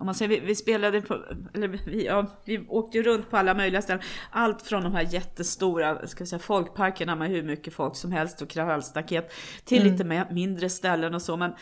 om 0.00 0.06
man 0.06 0.14
säger, 0.14 0.28
vi, 0.28 0.40
vi 0.40 0.54
spelade 0.54 1.00
på, 1.00 1.18
eller 1.54 1.68
vi, 1.68 2.06
ja, 2.06 2.26
vi 2.44 2.66
åkte 2.68 2.98
ju 2.98 3.02
runt 3.02 3.30
på 3.30 3.36
alla 3.36 3.54
möjliga 3.54 3.82
ställen. 3.82 4.02
Allt 4.30 4.62
från 4.62 4.82
de 4.82 4.94
här 4.94 5.02
jättestora, 5.10 6.06
ska 6.06 6.24
vi 6.24 6.28
säga, 6.28 6.38
folkparkerna 6.38 7.16
med 7.16 7.28
hur 7.28 7.42
mycket 7.42 7.74
folk 7.74 7.96
som 7.96 8.12
helst 8.12 8.42
och 8.42 8.48
kravallstaket 8.48 9.32
till 9.64 9.84
lite 9.84 10.04
mer, 10.04 10.26
mindre 10.30 10.68
ställen 10.68 11.14
och 11.14 11.22
så. 11.22 11.36
Men 11.36 11.52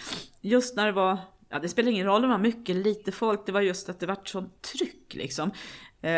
just 0.40 0.76
när 0.76 0.86
det 0.86 0.92
var, 0.92 1.18
ja 1.50 1.58
det 1.58 1.68
spelar 1.68 1.90
ingen 1.90 2.06
roll 2.06 2.16
om 2.24 2.30
det 2.30 2.36
var 2.36 2.38
mycket 2.38 2.76
lite 2.76 3.12
folk, 3.12 3.46
det 3.46 3.52
var 3.52 3.60
just 3.60 3.88
att 3.88 4.00
det 4.00 4.06
vart 4.06 4.28
sånt 4.28 4.62
tryck 4.62 5.14
liksom. 5.14 5.50
Eh, 6.00 6.10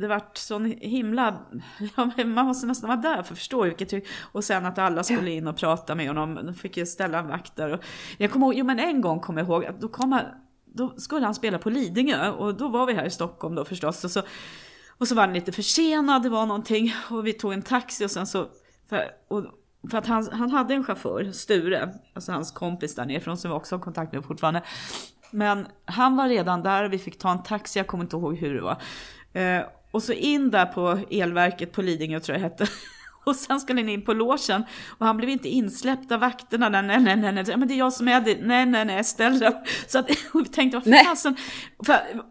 Det 0.00 0.08
vart 0.08 0.36
sån 0.36 0.64
himla, 0.64 1.46
ja, 1.96 2.10
man 2.24 2.46
måste 2.46 2.66
nästan 2.66 2.88
vara 2.88 3.00
där 3.00 3.22
för 3.22 3.32
att 3.32 3.38
förstå 3.38 3.64
vilket 3.64 3.88
tryck. 3.88 4.06
Och 4.32 4.44
sen 4.44 4.66
att 4.66 4.78
alla 4.78 5.02
skulle 5.02 5.30
in 5.30 5.46
och 5.46 5.56
prata 5.56 5.94
med 5.94 6.08
honom, 6.08 6.34
de 6.34 6.54
fick 6.54 6.76
ju 6.76 6.86
ställa 6.86 7.18
en 7.18 7.28
vakt 7.28 7.56
där. 7.56 7.72
Och 7.72 7.84
jag 8.18 8.30
kommer 8.30 8.46
ihåg, 8.46 8.54
jo 8.54 8.64
men 8.64 8.78
en 8.78 9.00
gång 9.00 9.20
kommer 9.20 9.40
jag 9.40 9.48
ihåg 9.48 9.64
att 9.64 9.80
då 9.80 9.88
kom 9.88 10.12
han, 10.12 10.24
då 10.64 10.94
skulle 10.96 11.24
han 11.26 11.34
spela 11.34 11.58
på 11.58 11.70
Lidingö 11.70 12.30
och 12.30 12.54
då 12.56 12.68
var 12.68 12.86
vi 12.86 12.92
här 12.92 13.04
i 13.06 13.10
Stockholm 13.10 13.54
då 13.54 13.64
förstås. 13.64 14.04
Och 14.04 14.10
så, 14.10 14.22
och 14.98 15.08
så 15.08 15.14
var 15.14 15.22
han 15.22 15.32
lite 15.32 15.52
försenad, 15.52 16.22
det 16.22 16.28
var 16.28 16.46
någonting 16.46 16.92
och 17.10 17.26
vi 17.26 17.32
tog 17.32 17.52
en 17.52 17.62
taxi 17.62 18.04
och 18.06 18.10
sen 18.10 18.26
så, 18.26 18.48
för, 18.88 19.04
och, 19.28 19.44
för 19.90 19.98
att 19.98 20.06
han, 20.06 20.28
han 20.32 20.50
hade 20.50 20.74
en 20.74 20.84
chaufför, 20.84 21.32
Sture, 21.32 21.94
alltså 22.14 22.32
hans 22.32 22.50
kompis 22.50 22.94
där 22.94 23.04
nerifrån 23.04 23.36
som 23.36 23.50
vi 23.50 23.56
också 23.56 23.74
har 23.74 23.80
kontakt 23.80 24.12
med 24.12 24.24
fortfarande. 24.24 24.62
Men 25.30 25.66
han 25.84 26.16
var 26.16 26.28
redan 26.28 26.62
där 26.62 26.84
och 26.84 26.92
vi 26.92 26.98
fick 26.98 27.18
ta 27.18 27.30
en 27.30 27.42
taxi, 27.42 27.78
jag 27.78 27.86
kommer 27.86 28.04
inte 28.04 28.16
ihåg 28.16 28.36
hur 28.36 28.54
det 28.54 28.62
var. 28.62 28.82
Eh, 29.42 29.62
och 29.90 30.02
så 30.02 30.12
in 30.12 30.50
där 30.50 30.66
på 30.66 30.98
elverket 31.10 31.72
på 31.72 31.82
Lidingö 31.82 32.20
tror 32.20 32.38
jag 32.38 32.42
det 32.42 32.48
hette. 32.48 32.72
Och 33.30 33.36
sen 33.36 33.60
skulle 33.60 33.80
han 33.80 33.88
in 33.88 34.04
på 34.04 34.12
logen 34.12 34.64
och 34.98 35.06
han 35.06 35.16
blev 35.16 35.30
inte 35.30 35.48
insläppt 35.48 36.12
av 36.12 36.20
vakterna. 36.20 36.68
Nej, 36.68 36.82
nej, 36.82 37.00
nej, 37.00 37.16
nej, 37.16 37.32
nej. 37.32 37.56
men 37.56 37.68
det 37.68 37.74
är 37.74 37.78
jag 37.78 37.92
som 37.92 38.08
är 38.08 38.20
det. 38.20 38.38
Nej, 38.40 38.66
nej, 38.66 38.84
nej, 38.84 39.04
ställ 39.04 39.38
dig. 39.38 39.62
Så 39.86 39.98
att, 39.98 40.10
och 40.32 40.40
vi 40.40 40.44
tänkte, 40.44 40.78
vad 40.78 40.86
Nej. 40.86 41.04
fasen. 41.04 41.36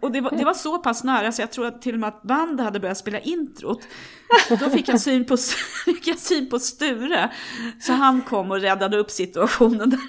Och 0.02 0.12
det 0.12 0.22
var, 0.22 0.32
det 0.32 0.46
var 0.46 0.54
så 0.54 0.78
pass 0.78 1.04
nära 1.04 1.32
så 1.32 1.42
jag 1.42 1.52
tror 1.52 1.66
att 1.66 1.82
till 1.82 1.94
och 1.94 2.00
med 2.00 2.08
att 2.08 2.24
bandet 2.24 2.66
hade 2.66 2.80
börjat 2.80 2.98
spela 2.98 3.20
introt. 3.20 3.88
Då 4.50 4.70
fick 4.70 4.88
jag 4.88 5.02
syn 5.02 5.26
på, 5.26 5.38
fick 5.86 6.08
jag 6.08 6.20
syn 6.20 6.50
på 6.50 6.60
Sture. 6.60 7.32
Så 7.80 7.94
han 7.94 8.22
kom 8.22 8.52
och 8.52 8.62
räddade 8.62 8.98
upp 8.98 9.12
situationen 9.12 9.90
där. 9.90 10.00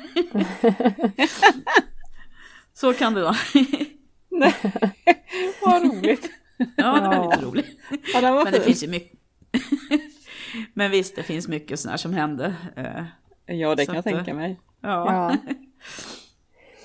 Så 2.75 2.93
kan 2.93 3.15
det 3.15 3.23
vara. 3.23 3.37
Vad 5.63 5.83
roligt. 5.83 6.31
Ja, 6.77 7.01
det 7.01 7.09
var 7.09 7.31
lite 7.31 7.45
roligt. 7.45 7.81
Ja, 8.15 8.21
det 8.21 8.45
Men 8.45 8.53
det 8.53 8.61
finns 8.61 8.83
ju 8.83 8.89
mycket. 8.89 9.21
Men 10.75 10.91
visst, 10.91 11.17
det 11.17 11.23
finns 11.23 11.49
mycket 11.49 11.81
sånt 11.81 11.91
här 11.91 11.97
som 11.97 12.13
hände. 12.15 12.55
Eh, 12.77 13.05
Ja, 13.57 13.75
det 13.75 13.85
Så 13.87 13.93
kan 13.93 14.03
jag 14.05 14.07
eh, 14.13 14.17
tänka 14.17 14.35
mig. 14.35 14.61
Ja. 14.81 15.13
Ja. 15.13 15.37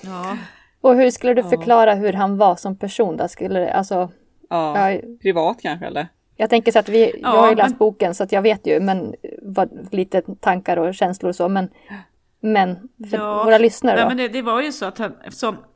ja. 0.00 0.36
Och 0.80 0.94
hur 0.96 1.10
skulle 1.10 1.34
du 1.34 1.42
förklara 1.42 1.94
hur 1.94 2.12
han 2.12 2.36
var 2.36 2.56
som 2.56 2.76
person 2.76 3.16
då? 3.16 3.28
Skulle 3.28 3.60
det, 3.60 3.72
alltså, 3.74 4.10
Ja. 4.50 4.90
ja, 4.90 5.00
Privat 5.22 5.58
kanske, 5.62 5.86
eller? 5.86 6.08
jag 6.36 6.50
tänker 6.50 6.72
så 6.72 6.78
att 6.78 6.88
vi, 6.88 7.04
jag 7.10 7.18
Ja, 7.22 7.28
har 7.40 7.48
ju 7.50 7.54
läst 7.54 7.68
men- 7.70 7.78
boken 7.78 8.14
så 8.14 8.24
att 8.24 8.32
jag 8.32 8.42
vet 8.42 8.66
ju 8.66 8.80
men 8.80 9.14
vad, 9.42 9.88
lite 9.94 10.22
tankar 10.40 10.76
och 10.76 10.94
känslor 10.94 11.28
och 11.28 11.36
så 11.36 11.48
men 11.48 11.68
men 12.40 12.88
för 13.10 13.16
Ja, 13.16 13.44
våra 13.44 13.58
lyssnare 13.58 13.94
Nej, 13.94 14.02
då? 14.04 14.08
men 14.08 14.16
det, 14.16 14.28
det 14.28 14.42
var 14.42 14.62
ju 14.62 14.72
så 14.72 14.84
att 14.86 14.98
han, 14.98 15.12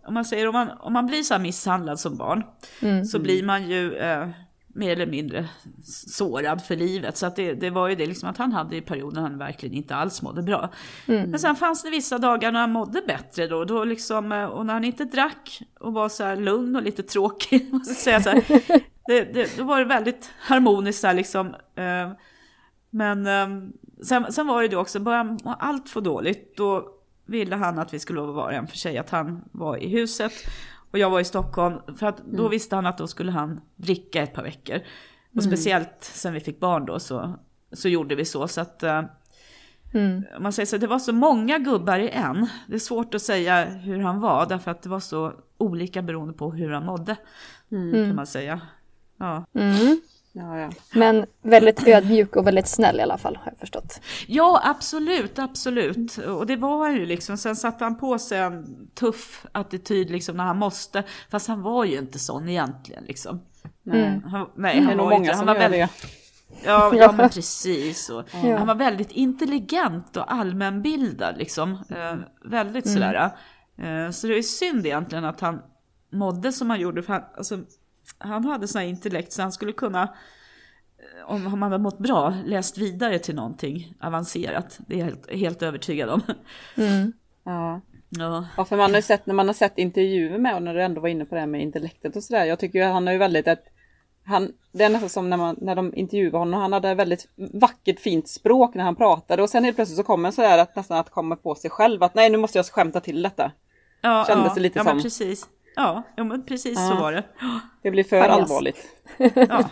om 0.06 0.14
man 0.14 0.24
säger 0.24 0.48
om 0.48 0.52
man, 0.52 0.70
om 0.80 0.92
man 0.92 1.06
blir 1.06 1.22
så 1.22 1.34
här 1.34 1.40
misshandlad 1.40 2.00
som 2.00 2.16
barn 2.16 2.42
Mm. 2.82 3.04
så 3.04 3.18
blir 3.18 3.42
man 3.42 3.68
ju, 3.70 3.96
eh, 3.96 4.28
mer 4.76 4.92
eller 4.92 5.06
mindre 5.06 5.48
sårad 5.84 6.64
för 6.64 6.76
livet. 6.76 7.16
Så 7.16 7.26
att 7.26 7.36
det, 7.36 7.54
det 7.54 7.70
var 7.70 7.88
ju 7.88 7.94
det 7.94 8.06
liksom 8.06 8.28
att 8.28 8.38
han 8.38 8.52
hade 8.52 8.76
i 8.76 8.80
perioder 8.80 9.20
han 9.20 9.38
verkligen 9.38 9.74
inte 9.74 9.94
alls 9.94 10.22
mådde 10.22 10.42
bra. 10.42 10.70
Mm. 11.06 11.30
Men 11.30 11.40
sen 11.40 11.56
fanns 11.56 11.82
det 11.82 11.90
vissa 11.90 12.18
dagar 12.18 12.52
när 12.52 12.60
han 12.60 12.72
mådde 12.72 13.02
bättre 13.06 13.46
då, 13.46 13.64
då 13.64 13.84
liksom, 13.84 14.32
eh, 14.32 14.44
och 14.44 14.66
när 14.66 14.74
han 14.74 14.84
inte 14.84 15.04
drack 15.04 15.62
och 15.80 15.92
var 15.92 16.08
så 16.08 16.24
här 16.24 16.36
lugn 16.36 16.76
och 16.76 16.82
lite 16.82 17.02
tråkig, 17.02 17.68
måste 17.72 17.94
säga 17.94 18.20
så 18.20 18.30
här, 18.30 18.44
det, 19.06 19.34
det, 19.34 19.56
då 19.58 19.64
var 19.64 19.78
det 19.78 19.84
väldigt 19.84 20.30
harmoniskt 20.38 21.00
så 21.00 21.06
här 21.06 21.14
liksom. 21.14 21.46
Eh, 21.74 22.12
men 22.90 23.26
ehm, 23.26 23.72
sen, 24.02 24.32
sen 24.32 24.46
var 24.46 24.62
det 24.62 24.68
ju 24.68 24.76
också, 24.76 25.00
började 25.00 25.38
allt 25.44 25.88
få 25.88 26.00
dåligt, 26.00 26.56
då 26.56 26.88
ville 27.26 27.56
han 27.56 27.78
att 27.78 27.94
vi 27.94 27.98
skulle 27.98 28.20
vara 28.20 28.52
en 28.52 28.66
för 28.66 28.76
sig, 28.76 28.98
att 28.98 29.10
han 29.10 29.44
var 29.52 29.76
i 29.76 29.88
huset 29.88 30.32
och 30.90 30.98
jag 30.98 31.10
var 31.10 31.20
i 31.20 31.24
Stockholm. 31.24 31.96
För 31.96 32.06
att 32.06 32.18
då 32.18 32.38
mm. 32.38 32.50
visste 32.50 32.76
han 32.76 32.86
att 32.86 32.98
då 32.98 33.06
skulle 33.06 33.32
han 33.32 33.60
dricka 33.76 34.22
ett 34.22 34.34
par 34.34 34.42
veckor. 34.42 34.76
Och 35.28 35.42
mm. 35.42 35.50
speciellt 35.50 35.96
sen 36.00 36.32
vi 36.32 36.40
fick 36.40 36.60
barn 36.60 36.86
då 36.86 36.98
så, 36.98 37.38
så 37.72 37.88
gjorde 37.88 38.14
vi 38.14 38.24
så. 38.24 38.48
Så 38.48 38.60
att 38.60 38.82
uh, 38.82 39.02
mm. 39.94 40.24
man 40.40 40.52
säger 40.52 40.66
så, 40.66 40.76
det 40.76 40.86
var 40.86 40.98
så 40.98 41.12
många 41.12 41.58
gubbar 41.58 41.98
i 41.98 42.08
en. 42.08 42.48
Det 42.68 42.74
är 42.74 42.78
svårt 42.78 43.14
att 43.14 43.22
säga 43.22 43.64
hur 43.64 43.98
han 43.98 44.20
var 44.20 44.46
därför 44.46 44.70
att 44.70 44.82
det 44.82 44.88
var 44.88 45.00
så 45.00 45.32
olika 45.58 46.02
beroende 46.02 46.34
på 46.34 46.52
hur 46.52 46.70
han 46.70 46.86
mådde. 46.86 47.16
Mm. 47.70 47.92
Kan 47.92 48.16
man 48.16 48.26
säga. 48.26 48.60
Ja. 49.16 49.44
Mm. 49.54 50.00
Ja, 50.38 50.58
ja. 50.58 50.70
Men 50.92 51.26
väldigt 51.42 51.88
ödmjuk 51.88 52.36
och 52.36 52.46
väldigt 52.46 52.68
snäll 52.68 52.98
i 52.98 53.02
alla 53.02 53.18
fall 53.18 53.36
har 53.36 53.52
jag 53.52 53.58
förstått. 53.58 54.00
Ja 54.26 54.60
absolut, 54.64 55.38
absolut. 55.38 56.18
Och 56.18 56.46
det 56.46 56.56
var 56.56 56.78
han 56.86 56.94
ju 56.94 57.06
liksom. 57.06 57.36
Sen 57.36 57.56
satte 57.56 57.84
han 57.84 57.98
på 57.98 58.18
sig 58.18 58.38
en 58.38 58.88
tuff 58.94 59.46
attityd 59.52 60.10
liksom 60.10 60.36
när 60.36 60.44
han 60.44 60.56
måste. 60.56 61.02
Fast 61.30 61.48
han 61.48 61.62
var 61.62 61.84
ju 61.84 61.98
inte 61.98 62.18
sån 62.18 62.48
egentligen 62.48 63.04
liksom. 63.04 63.40
Nej, 63.82 64.20
han, 64.26 64.48
nej, 64.56 64.76
han 64.76 64.86
det 64.86 64.92
är 64.92 64.96
nog 64.96 65.10
många 65.10 65.34
som 65.34 65.48
han 65.48 65.56
var 65.56 65.62
väldigt. 65.62 65.90
Ja, 66.64 66.94
ja 66.94 67.12
men 67.16 67.30
precis. 67.30 68.10
Och 68.10 68.24
ja. 68.44 68.56
Han 68.56 68.66
var 68.66 68.74
väldigt 68.74 69.10
intelligent 69.10 70.16
och 70.16 70.32
allmänbildad 70.32 71.38
liksom. 71.38 71.70
Eh, 71.70 72.14
väldigt 72.44 72.86
mm. 72.86 72.94
sådär. 72.94 73.30
Eh, 73.78 74.10
så 74.10 74.26
det 74.26 74.38
är 74.38 74.42
synd 74.42 74.86
egentligen 74.86 75.24
att 75.24 75.40
han 75.40 75.62
mådde 76.12 76.52
som 76.52 76.70
han 76.70 76.80
gjorde. 76.80 77.02
För 77.02 77.12
han, 77.12 77.22
alltså, 77.36 77.58
han 78.18 78.44
hade 78.44 78.68
sån 78.68 78.80
här 78.80 78.88
intellekt 78.88 79.32
så 79.32 79.42
han 79.42 79.52
skulle 79.52 79.72
kunna, 79.72 80.02
eh, 80.02 81.30
om 81.30 81.46
han 81.46 81.62
hade 81.62 81.78
mått 81.78 81.98
bra, 81.98 82.34
läst 82.44 82.78
vidare 82.78 83.18
till 83.18 83.34
någonting 83.34 83.94
avancerat. 84.00 84.78
Det 84.86 84.94
är 84.94 84.98
jag 84.98 85.04
helt, 85.04 85.30
helt 85.30 85.62
övertygad 85.62 86.10
om. 86.10 86.22
Mm. 86.76 87.12
Ja. 87.48 87.80
Ja. 88.08 88.46
ja, 88.56 88.64
för 88.64 88.76
man 88.76 88.94
har 88.94 89.00
sett 89.00 89.26
när 89.26 89.34
man 89.34 89.46
har 89.46 89.54
sett 89.54 89.78
intervjuer 89.78 90.38
med 90.38 90.52
honom, 90.52 90.64
när 90.64 90.74
du 90.74 90.82
ändå 90.82 91.00
var 91.00 91.08
inne 91.08 91.24
på 91.24 91.34
det 91.34 91.40
här 91.40 91.46
med 91.46 91.62
intellektet 91.62 92.16
och 92.16 92.22
sådär. 92.22 92.44
Jag 92.44 92.58
tycker 92.58 92.78
ju 92.78 92.84
han 92.84 93.06
har 93.06 93.12
ju 93.12 93.18
väldigt 93.18 93.46
ett, 93.46 93.64
han, 94.24 94.52
det 94.72 94.84
är 94.84 94.88
nästan 94.88 95.08
som 95.08 95.30
när, 95.30 95.36
man, 95.36 95.56
när 95.60 95.74
de 95.74 95.94
intervjuade 95.94 96.38
honom, 96.38 96.60
han 96.60 96.72
hade 96.72 96.94
väldigt 96.94 97.28
vackert 97.52 98.00
fint 98.00 98.28
språk 98.28 98.74
när 98.74 98.84
han 98.84 98.96
pratade 98.96 99.42
och 99.42 99.50
sen 99.50 99.64
helt 99.64 99.76
plötsligt 99.76 99.96
så 99.96 100.02
kommer 100.02 100.30
sådär 100.30 100.58
att 100.58 100.76
nästan 100.76 100.98
att 100.98 101.10
komma 101.10 101.36
på 101.36 101.54
sig 101.54 101.70
själv 101.70 102.02
att 102.02 102.14
nej 102.14 102.30
nu 102.30 102.38
måste 102.38 102.58
jag 102.58 102.66
skämta 102.66 103.00
till 103.00 103.22
detta. 103.22 103.52
Ja, 104.00 104.24
Kändes 104.28 104.48
ja, 104.48 104.54
det 104.54 104.60
lite 104.60 104.78
ja, 104.78 104.84
som. 104.84 105.02
precis. 105.02 105.46
Ja, 105.76 106.02
ja 106.16 106.24
men 106.24 106.46
precis 106.46 106.78
ja. 106.78 106.88
så 106.88 106.94
var 106.94 107.12
det. 107.12 107.24
Det 107.82 107.90
blir 107.90 108.04
för 108.04 108.20
Pajas. 108.20 108.36
allvarligt. 108.36 108.86
Ja. 109.48 109.70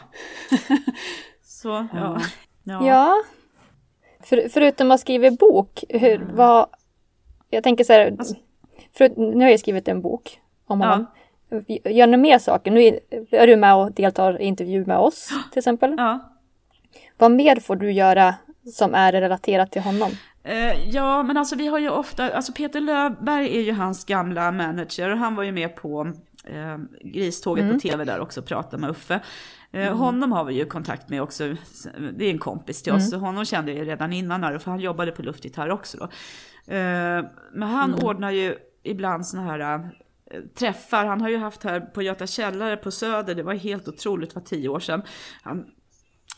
så, 1.45 1.87
ja. 1.93 2.21
Ja. 2.62 2.87
ja. 2.87 3.23
För, 4.21 4.49
förutom 4.49 4.90
att 4.90 5.01
skriva 5.01 5.31
bok, 5.31 5.85
hur, 5.88 6.14
mm. 6.14 6.37
vad... 6.37 6.67
Jag 7.51 7.64
tänker 7.64 7.85
så 7.85 7.93
här, 7.93 8.17
alltså, 8.19 8.35
för, 8.93 9.12
nu 9.17 9.45
har 9.45 9.51
jag 9.51 9.61
skrivit 9.61 9.88
en 9.88 10.03
bok 10.03 10.40
om 10.67 10.81
honom. 10.81 11.07
Ja. 11.49 11.90
Gör 11.90 12.07
ni 12.07 12.17
mer 12.17 12.38
saker? 12.38 12.71
Nu 12.71 13.01
är 13.31 13.47
du 13.47 13.57
med 13.57 13.75
och 13.75 13.93
deltar 13.93 14.40
i 14.40 14.45
intervju 14.45 14.85
med 14.87 14.99
oss 14.99 15.29
till 15.53 15.59
exempel. 15.59 15.95
Ja. 15.99 16.19
Vad 17.19 17.31
mer 17.31 17.57
får 17.57 17.77
du 17.77 17.93
göra 17.93 18.35
som 18.72 18.94
är 18.94 19.12
relaterat 19.12 19.72
till 19.72 19.83
honom? 19.83 20.11
Eh, 20.42 20.90
ja, 20.90 21.22
men 21.22 21.37
alltså 21.37 21.57
vi 21.57 21.66
har 21.66 21.79
ju 21.79 21.88
ofta, 21.88 22.33
alltså 22.33 22.53
Peter 22.53 22.81
Löfberg 22.81 23.57
är 23.57 23.62
ju 23.62 23.72
hans 23.72 24.05
gamla 24.05 24.53
manager 24.53 25.12
och 25.12 25.18
han 25.18 25.35
var 25.35 25.42
ju 25.42 25.53
med 25.53 25.77
på 25.77 26.12
eh, 26.44 26.79
Griståget 27.00 27.62
mm. 27.64 27.77
på 27.77 27.81
tv 27.81 28.05
där 28.05 28.20
också 28.20 28.40
och 28.40 28.46
pratade 28.46 28.81
med 28.81 28.90
Uffe. 28.90 29.20
Eh, 29.72 29.87
mm. 29.87 29.98
Honom 29.98 30.33
har 30.33 30.44
vi 30.44 30.55
ju 30.55 30.64
kontakt 30.64 31.09
med 31.09 31.22
också, 31.22 31.57
det 32.16 32.24
är 32.24 32.31
en 32.31 32.38
kompis 32.38 32.83
till 32.83 32.92
oss, 32.92 33.00
mm. 33.00 33.11
så 33.11 33.16
honom 33.27 33.44
kände 33.44 33.72
jag 33.72 33.88
redan 33.88 34.12
innan 34.12 34.44
här, 34.44 34.59
för 34.59 34.70
han 34.70 34.81
jobbade 34.81 35.12
på 35.12 35.22
luftgitarr 35.22 35.70
också 35.70 35.98
då. 35.98 36.05
Eh, 36.74 37.24
men 37.53 37.68
han 37.68 37.92
mm. 37.92 38.05
ordnar 38.05 38.31
ju 38.31 38.57
ibland 38.83 39.27
sådana 39.27 39.50
här 39.50 39.90
träffar. 40.59 41.07
Han 41.07 41.20
har 41.20 41.29
ju 41.29 41.38
haft 41.38 41.64
här 41.64 41.81
på 41.81 42.03
Göta 42.03 42.27
källare 42.27 42.77
på 42.77 42.90
Söder, 42.90 43.35
det 43.35 43.42
var 43.42 43.55
helt 43.55 43.88
otroligt, 43.88 44.35
var 44.35 44.42
tio 44.42 44.68
år 44.68 44.81
sedan. 44.81 45.03
Han 45.42 45.66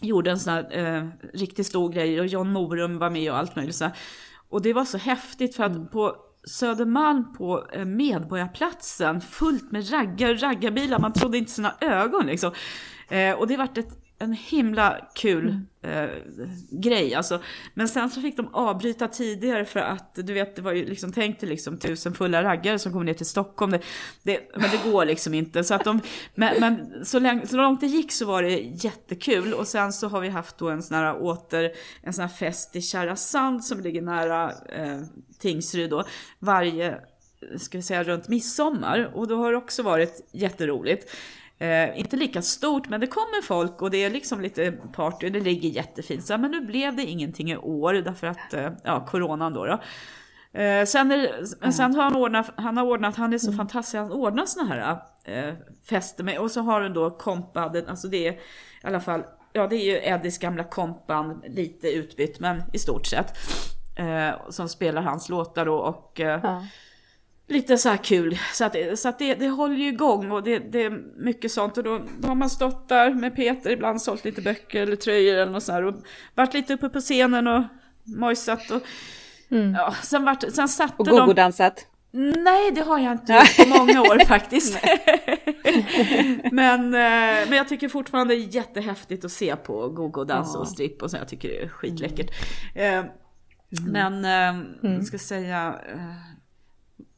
gjorde 0.00 0.30
en 0.30 0.38
sån 0.38 0.52
här 0.52 0.78
eh, 0.78 1.08
riktigt 1.34 1.66
stor 1.66 1.92
grej 1.92 2.20
och 2.20 2.26
John 2.26 2.52
Morum 2.52 2.98
var 2.98 3.10
med 3.10 3.30
och 3.30 3.38
allt 3.38 3.56
möjligt. 3.56 3.76
Så 3.76 3.90
Och 4.48 4.62
det 4.62 4.72
var 4.72 4.84
så 4.84 4.98
häftigt 4.98 5.56
för 5.56 5.64
att 5.64 5.76
mm. 5.76 5.88
på 5.88 6.16
Södermalm 6.48 7.32
på 7.32 7.66
eh, 7.72 7.84
Medborgarplatsen 7.84 9.20
fullt 9.20 9.72
med 9.72 9.92
raggar 9.92 10.30
och 10.30 10.40
raggarbilar, 10.40 10.98
man 10.98 11.12
trodde 11.12 11.38
inte 11.38 11.52
sina 11.52 11.74
ögon 11.80 12.26
liksom. 12.26 12.52
Eh, 13.08 13.32
och 13.32 13.46
det 13.46 13.56
vart 13.56 13.78
ett 13.78 14.05
en 14.18 14.32
himla 14.32 15.08
kul 15.14 15.64
mm. 15.82 16.04
eh, 16.04 16.10
grej 16.70 17.14
alltså. 17.14 17.40
Men 17.74 17.88
sen 17.88 18.10
så 18.10 18.20
fick 18.20 18.36
de 18.36 18.54
avbryta 18.54 19.08
tidigare 19.08 19.64
för 19.64 19.80
att 19.80 20.14
du 20.14 20.32
vet 20.32 20.56
det 20.56 20.62
var 20.62 20.72
ju 20.72 20.86
liksom 20.86 21.12
tänkt 21.12 21.40
till 21.40 21.48
liksom 21.48 21.78
tusen 21.78 22.14
fulla 22.14 22.42
raggare 22.42 22.78
som 22.78 22.92
kommer 22.92 23.04
ner 23.04 23.14
till 23.14 23.26
Stockholm. 23.26 23.72
Det, 23.72 23.80
det, 24.22 24.40
men 24.56 24.70
det 24.70 24.90
går 24.90 25.04
liksom 25.04 25.34
inte. 25.34 25.64
Så, 25.64 25.74
att 25.74 25.84
de, 25.84 26.00
men, 26.34 26.60
men 26.60 27.04
så, 27.04 27.18
länge, 27.18 27.46
så 27.46 27.56
långt 27.56 27.80
det 27.80 27.86
gick 27.86 28.12
så 28.12 28.26
var 28.26 28.42
det 28.42 28.58
jättekul. 28.58 29.54
Och 29.54 29.68
sen 29.68 29.92
så 29.92 30.08
har 30.08 30.20
vi 30.20 30.28
haft 30.28 30.58
då 30.58 30.70
en 30.70 30.82
sån 30.82 30.96
här 30.96 31.22
åter, 31.22 31.72
en 32.02 32.12
sån 32.12 32.22
här 32.22 32.28
fest 32.28 32.76
i 32.76 32.82
Kärra 32.82 33.16
Sand 33.16 33.64
som 33.64 33.80
ligger 33.80 34.02
nära 34.02 34.52
eh, 34.68 35.00
Tingsryd 35.38 35.90
då. 35.90 36.04
Varje, 36.38 37.00
ska 37.56 37.78
vi 37.78 37.82
säga 37.82 38.04
runt 38.04 38.28
midsommar. 38.28 39.10
Och 39.14 39.28
då 39.28 39.36
har 39.36 39.52
det 39.52 39.58
också 39.58 39.82
varit 39.82 40.28
jätteroligt. 40.32 41.10
Eh, 41.58 42.00
inte 42.00 42.16
lika 42.16 42.42
stort, 42.42 42.88
men 42.88 43.00
det 43.00 43.06
kommer 43.06 43.42
folk 43.42 43.82
och 43.82 43.90
det 43.90 44.04
är 44.04 44.10
liksom 44.10 44.40
lite 44.40 44.72
party 44.72 45.26
och 45.26 45.32
det 45.32 45.40
ligger 45.40 45.68
jättefint. 45.68 46.24
Så, 46.24 46.38
men 46.38 46.50
nu 46.50 46.60
blev 46.60 46.96
det 46.96 47.02
ingenting 47.02 47.50
i 47.50 47.56
år 47.56 47.92
därför 47.92 48.26
att, 48.26 48.54
eh, 48.54 48.70
ja, 48.84 49.06
coronan 49.06 49.52
då. 49.52 49.66
då. 49.66 49.80
Eh, 50.60 50.84
sen, 50.84 51.10
är, 51.10 51.70
sen 51.70 51.94
har 51.94 52.02
han 52.02 52.16
ordnat, 52.16 52.50
han 52.56 52.76
har 52.76 52.84
ordnat, 52.84 53.16
han 53.16 53.32
är 53.32 53.38
så 53.38 53.46
mm. 53.46 53.56
fantastisk, 53.56 53.96
han 53.96 54.12
ordnar 54.12 54.46
såna 54.46 54.74
här 54.74 54.98
eh, 55.24 55.54
fester 55.88 56.24
med, 56.24 56.38
och 56.38 56.50
så 56.50 56.60
har 56.60 56.80
han 56.80 56.92
då 56.92 57.10
kompad, 57.10 57.84
alltså 57.88 58.08
det 58.08 58.28
är 58.28 58.32
i 58.32 58.38
alla 58.82 59.00
fall, 59.00 59.24
ja 59.52 59.66
det 59.66 59.76
är 59.76 59.84
ju 59.84 60.08
Eddies 60.08 60.38
gamla 60.38 60.64
kompan, 60.64 61.42
lite 61.46 61.88
utbytt 61.88 62.40
men 62.40 62.62
i 62.72 62.78
stort 62.78 63.06
sett. 63.06 63.32
Eh, 63.96 64.50
som 64.50 64.68
spelar 64.68 65.02
hans 65.02 65.28
låtar 65.28 65.66
då 65.66 65.76
och 65.76 66.20
eh, 66.20 66.40
ja 66.42 66.62
lite 67.48 67.78
så 67.78 67.88
här 67.88 67.96
kul. 67.96 68.38
Så 68.52 68.64
att, 68.64 68.76
så 68.98 69.08
att 69.08 69.18
det, 69.18 69.34
det 69.34 69.48
håller 69.48 69.76
ju 69.76 69.88
igång 69.88 70.30
och 70.30 70.42
det, 70.42 70.58
det 70.58 70.82
är 70.82 71.02
mycket 71.16 71.52
sånt. 71.52 71.78
Och 71.78 71.84
då, 71.84 72.00
då 72.18 72.28
har 72.28 72.34
man 72.34 72.50
stått 72.50 72.88
där 72.88 73.14
med 73.14 73.36
Peter, 73.36 73.70
ibland 73.70 74.02
sålt 74.02 74.24
lite 74.24 74.42
böcker 74.42 74.82
eller 74.82 74.96
tröjor 74.96 75.36
eller 75.36 75.52
något 75.52 75.62
sånt 75.62 75.96
och 75.96 76.02
varit 76.34 76.54
lite 76.54 76.74
uppe 76.74 76.88
på 76.88 77.00
scenen 77.00 77.46
och 77.46 77.62
mojsat 78.04 78.70
och 78.70 78.82
mm. 79.50 79.74
ja, 79.74 79.94
sen, 80.02 80.24
vart, 80.24 80.44
sen 80.52 80.68
satte 80.68 80.94
och 80.96 81.06
de... 81.06 81.28
Och 81.28 81.34
dansat 81.34 81.86
Nej, 82.18 82.70
det 82.70 82.80
har 82.80 82.98
jag 82.98 83.12
inte 83.12 83.32
gjort 83.32 83.56
på 83.56 83.78
många 83.78 84.00
år 84.00 84.24
faktiskt. 84.26 84.78
men, 86.52 86.94
eh, 86.94 87.48
men 87.48 87.52
jag 87.52 87.68
tycker 87.68 87.88
fortfarande 87.88 88.34
det 88.34 88.40
är 88.40 88.54
jättehäftigt 88.54 89.24
att 89.24 89.32
se 89.32 89.56
på 89.56 89.88
Gogo 89.88 90.24
dansa 90.24 90.52
ja. 90.54 90.60
och 90.60 90.68
stripp 90.68 91.02
och 91.02 91.10
så. 91.10 91.16
Jag 91.16 91.28
tycker 91.28 91.48
det 91.48 91.62
är 91.62 91.68
skitläckert. 91.68 92.30
Mm. 92.74 92.98
mm. 92.98 93.12
Men, 93.92 94.24
eh, 94.24 94.90
mm. 94.90 95.02
ska 95.02 95.18
säga, 95.18 95.74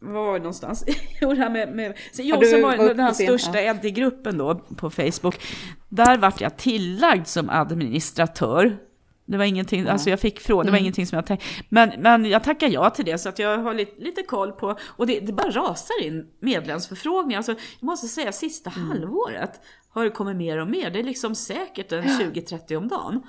var 0.00 0.12
var 0.12 0.32
det 0.32 0.38
någonstans? 0.38 0.84
jo, 1.20 1.34
det 1.34 1.36
här 1.36 1.50
med, 1.50 1.76
med 1.76 1.98
jo, 2.14 2.40
sen 2.44 2.62
var 2.62 2.76
den 2.76 3.00
här 3.00 3.12
största 3.12 3.60
Eddie-gruppen 3.60 4.38
då 4.38 4.54
på 4.54 4.90
Facebook. 4.90 5.40
Där 5.88 6.18
vart 6.18 6.40
jag 6.40 6.56
tillagd 6.56 7.26
som 7.26 7.50
administratör. 7.50 8.78
Det 9.24 9.36
var 9.36 9.44
ingenting, 9.44 9.80
mm. 9.80 9.92
alltså 9.92 10.10
jag 10.10 10.20
fick 10.20 10.40
fråga, 10.40 10.64
det 10.64 10.70
var 10.70 10.78
mm. 10.78 10.84
ingenting 10.84 11.06
som 11.06 11.16
jag 11.16 11.26
tänkte. 11.26 11.46
Men, 11.68 11.92
men 11.98 12.24
jag 12.24 12.44
tackar 12.44 12.68
ja 12.68 12.90
till 12.90 13.04
det 13.04 13.18
så 13.18 13.28
att 13.28 13.38
jag 13.38 13.58
har 13.58 13.74
lite, 13.74 14.00
lite 14.00 14.22
koll 14.22 14.52
på, 14.52 14.78
och 14.86 15.06
det, 15.06 15.20
det 15.20 15.32
bara 15.32 15.50
rasar 15.50 16.04
in 16.04 16.26
medlemsförfrågningar. 16.40 17.38
Alltså, 17.38 17.52
jag 17.52 17.86
måste 17.86 18.08
säga 18.08 18.32
sista 18.32 18.70
mm. 18.76 18.88
halvåret 18.88 19.60
har 19.90 20.04
det 20.04 20.10
kommit 20.10 20.36
mer 20.36 20.58
och 20.58 20.68
mer. 20.68 20.90
Det 20.90 20.98
är 20.98 21.04
liksom 21.04 21.34
säkert 21.34 21.92
en 21.92 22.04
20-30 22.04 22.76
om 22.76 22.88
dagen. 22.88 23.22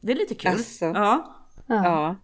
Det 0.00 0.12
är 0.12 0.16
lite 0.16 0.34
kul. 0.34 0.50
Alltså. 0.50 0.84
Ja. 0.84 1.34
ja. 1.66 2.16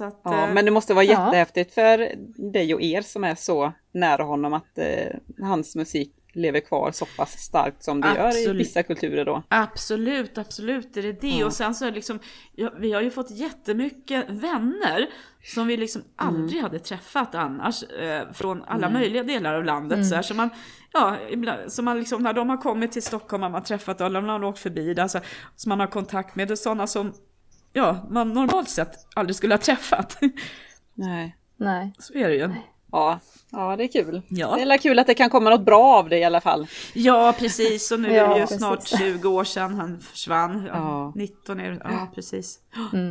Att, 0.00 0.20
ja, 0.24 0.48
eh, 0.48 0.54
men 0.54 0.64
det 0.64 0.70
måste 0.70 0.94
vara 0.94 1.04
jättehäftigt 1.04 1.74
för 1.74 2.14
dig 2.52 2.74
och 2.74 2.82
er 2.82 3.02
som 3.02 3.24
är 3.24 3.34
så 3.34 3.72
nära 3.92 4.22
honom 4.22 4.52
att 4.52 4.78
eh, 4.78 5.16
hans 5.40 5.76
musik 5.76 6.12
lever 6.36 6.60
kvar 6.60 6.92
så 6.92 7.06
pass 7.16 7.32
starkt 7.38 7.84
som 7.84 8.00
det 8.00 8.08
gör 8.08 8.24
i 8.24 8.26
Absolut. 8.26 8.60
vissa 8.60 8.82
kulturer 8.82 9.24
då. 9.24 9.42
Absolut, 9.48 10.38
absolut 10.38 10.96
är 10.96 11.02
det 11.02 11.20
det. 11.20 11.44
Och 11.44 11.52
sen 11.52 11.74
så 11.74 11.84
är 11.84 11.90
det 11.90 11.94
liksom, 11.94 12.18
ja, 12.54 12.72
vi 12.78 12.92
har 12.92 13.02
ju 13.02 13.10
fått 13.10 13.30
jättemycket 13.30 14.30
vänner 14.30 15.06
som 15.42 15.66
vi 15.66 15.76
liksom 15.76 16.02
aldrig 16.16 16.62
hade 16.62 16.78
träffat 16.78 17.34
annars. 17.34 17.82
Eh, 17.82 18.32
från 18.32 18.62
alla 18.62 18.90
möjliga 18.90 19.22
delar 19.22 19.54
av 19.54 19.64
landet. 19.64 20.08
Så, 20.08 20.14
här, 20.14 20.22
så 20.22 20.34
man, 20.34 20.50
ja, 20.92 21.16
ibland, 21.30 21.72
så 21.72 21.82
man 21.82 21.98
liksom, 21.98 22.22
när 22.22 22.32
de 22.32 22.48
har 22.48 22.56
kommit 22.56 22.92
till 22.92 23.02
Stockholm 23.02 23.42
har 23.42 23.50
man 23.50 23.62
träffat 23.62 24.00
alla, 24.00 24.20
när 24.20 24.28
de 24.28 24.42
har 24.42 24.48
åkt 24.48 24.58
förbi 24.58 24.94
där, 24.94 25.08
så, 25.08 25.20
som 25.56 25.68
man 25.68 25.80
har 25.80 25.86
kontakt 25.86 26.36
med. 26.36 26.48
Det 26.48 26.54
är 26.54 26.56
sådana 26.56 26.86
som 26.86 27.12
ja, 27.76 28.06
man 28.10 28.32
normalt 28.32 28.68
sett 28.68 29.06
aldrig 29.14 29.36
skulle 29.36 29.54
ha 29.54 29.58
träffat. 29.58 30.18
Nej. 30.94 31.36
Nej. 31.56 31.92
så 31.98 32.14
är 32.14 32.28
det 32.28 32.34
ju. 32.34 32.50
Ja, 32.96 33.18
ja 33.50 33.76
det 33.76 33.84
är 33.84 33.88
kul. 33.88 34.22
Ja. 34.28 34.56
Det 34.56 34.62
är 34.62 34.78
kul 34.78 34.98
att 34.98 35.06
det 35.06 35.14
kan 35.14 35.30
komma 35.30 35.50
något 35.50 35.64
bra 35.64 35.96
av 35.96 36.08
det 36.08 36.18
i 36.18 36.24
alla 36.24 36.40
fall. 36.40 36.66
Ja, 36.94 37.34
precis. 37.38 37.90
Och 37.92 38.00
nu 38.00 38.08
är 38.16 38.28
det 38.28 38.34
ju 38.34 38.40
Ja, 38.40 38.46
snart 38.46 38.78
precis. 38.80 38.98
20 38.98 39.28
år 39.28 39.44
sedan 39.44 39.74
han 39.74 40.00
försvann. 40.00 40.64
Ja, 40.66 40.74
Ja. 40.74 41.12
19 41.14 41.60
är 41.60 41.70
det. 41.70 41.80
Ja, 41.84 42.08
precis. 42.14 42.58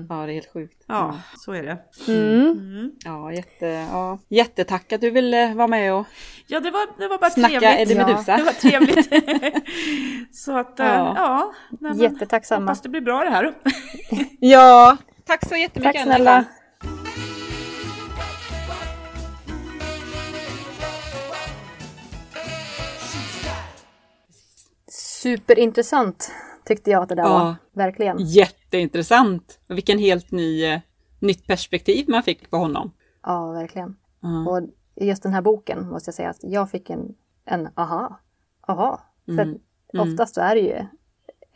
Ja, 0.09 0.15
det 0.15 0.31
är 0.31 0.33
helt 0.33 0.53
sjukt. 0.53 0.83
Ja, 0.87 1.19
så 1.37 1.51
är 1.51 1.63
det. 1.63 1.77
Mm. 2.11 2.91
Ja, 3.03 3.33
jätte, 3.33 3.65
ja. 3.65 4.19
Jättetack 4.29 4.93
att 4.93 5.01
du 5.01 5.09
ville 5.11 5.53
vara 5.53 5.67
med 5.67 5.93
och 5.93 6.05
Ja, 6.47 6.59
det 6.59 6.71
var, 6.71 6.87
det 6.99 7.07
var 7.07 7.17
bara 7.17 7.29
snacka 7.29 7.59
trevligt. 7.59 7.79
Eddie 7.79 7.95
Meduza. 7.95 8.37
Det 8.37 8.43
var 8.43 8.51
trevligt. 8.51 10.35
så 10.35 10.57
att, 10.57 10.73
ja. 10.77 10.85
Ja. 10.85 11.13
ja 11.17 11.53
men 11.79 11.97
Jättetacksamma. 11.97 12.61
Hoppas 12.65 12.81
det 12.81 12.89
blir 12.89 13.01
bra 13.01 13.23
det 13.23 13.29
här. 13.29 13.53
Ja, 14.39 14.97
tack 15.27 15.49
så 15.49 15.55
jättemycket. 15.55 15.93
Tack 15.95 16.03
snälla. 16.03 16.45
Superintressant 25.25 26.31
tyckte 26.65 26.91
jag 26.91 27.03
att 27.03 27.09
det 27.09 27.15
där 27.15 27.23
Ja. 27.23 27.29
var. 27.29 27.55
Verkligen. 27.73 28.17
Jätteintressant. 28.19 29.59
Vilken 29.67 29.99
helt 29.99 30.31
ny, 30.31 30.65
eh, 30.65 30.79
nytt 31.19 31.47
perspektiv 31.47 32.09
man 32.09 32.23
fick 32.23 32.49
på 32.49 32.57
honom. 32.57 32.91
Ja, 33.23 33.51
verkligen. 33.51 33.95
Ja. 34.21 34.49
Och 34.49 34.61
just 34.95 35.23
den 35.23 35.33
här 35.33 35.41
boken 35.41 35.89
måste 35.89 36.07
jag 36.09 36.15
säga 36.15 36.29
att 36.29 36.43
jag 36.43 36.69
fick 36.71 36.89
en, 36.89 37.15
en 37.45 37.69
aha. 37.75 38.19
Aha. 38.67 39.01
För 39.25 39.57
oftast 40.01 40.35
så 40.35 40.41
är 40.41 40.55
det 40.55 40.61
ju, 40.61 40.85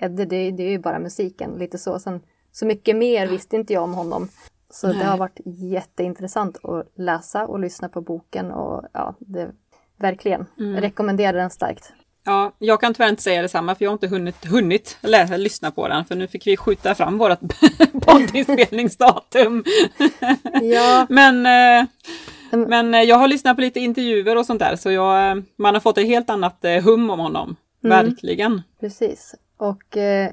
det, 0.09 0.25
det, 0.25 0.51
det 0.51 0.63
är 0.63 0.69
ju 0.69 0.79
bara 0.79 0.99
musiken, 0.99 1.51
lite 1.51 1.77
så. 1.77 1.99
Sen, 1.99 2.21
så 2.51 2.65
mycket 2.65 2.95
mer 2.95 3.27
visste 3.27 3.55
inte 3.55 3.73
jag 3.73 3.83
om 3.83 3.93
honom. 3.93 4.27
Så 4.69 4.87
det 4.87 5.03
har 5.03 5.17
varit 5.17 5.39
jätteintressant 5.45 6.65
att 6.65 6.91
läsa 6.95 7.47
och 7.47 7.59
lyssna 7.59 7.89
på 7.89 8.01
boken 8.01 8.51
och 8.51 8.85
ja, 8.93 9.15
det, 9.19 9.51
verkligen. 9.97 10.45
Jag 10.55 10.83
rekommenderar 10.83 11.37
den 11.37 11.49
starkt. 11.49 11.93
Ja, 12.29 12.51
jag 12.59 12.81
kan 12.81 12.93
tyvärr 12.93 13.09
inte 13.09 13.21
säga 13.21 13.41
detsamma 13.41 13.75
för 13.75 13.85
jag 13.85 13.89
har 13.89 13.93
inte 13.93 14.07
hunnit, 14.07 14.45
hunnit 14.45 14.97
läsa, 15.01 15.37
lyssna 15.37 15.71
på 15.71 15.87
den 15.87 16.05
för 16.05 16.15
nu 16.15 16.27
fick 16.27 16.47
vi 16.47 16.57
skjuta 16.57 16.95
fram 16.95 17.17
vårt 17.17 17.39
poddinspelningsdatum. 18.01 19.63
Ja, 20.61 21.07
men, 21.09 21.45
eh, 21.45 21.87
men 22.67 22.93
eh, 22.93 23.01
jag 23.01 23.15
har 23.15 23.27
lyssnat 23.27 23.55
på 23.57 23.61
lite 23.61 23.79
intervjuer 23.79 24.37
och 24.37 24.45
sånt 24.45 24.59
där 24.59 24.75
så 24.75 24.91
jag, 24.91 25.29
eh, 25.29 25.43
man 25.55 25.73
har 25.73 25.81
fått 25.81 25.97
ett 25.97 26.05
helt 26.05 26.29
annat 26.29 26.65
hum 26.83 27.09
om 27.09 27.19
honom. 27.19 27.55
Verkligen. 27.81 28.61
precis. 28.79 29.35
Och 29.57 29.97
eh, 29.97 30.31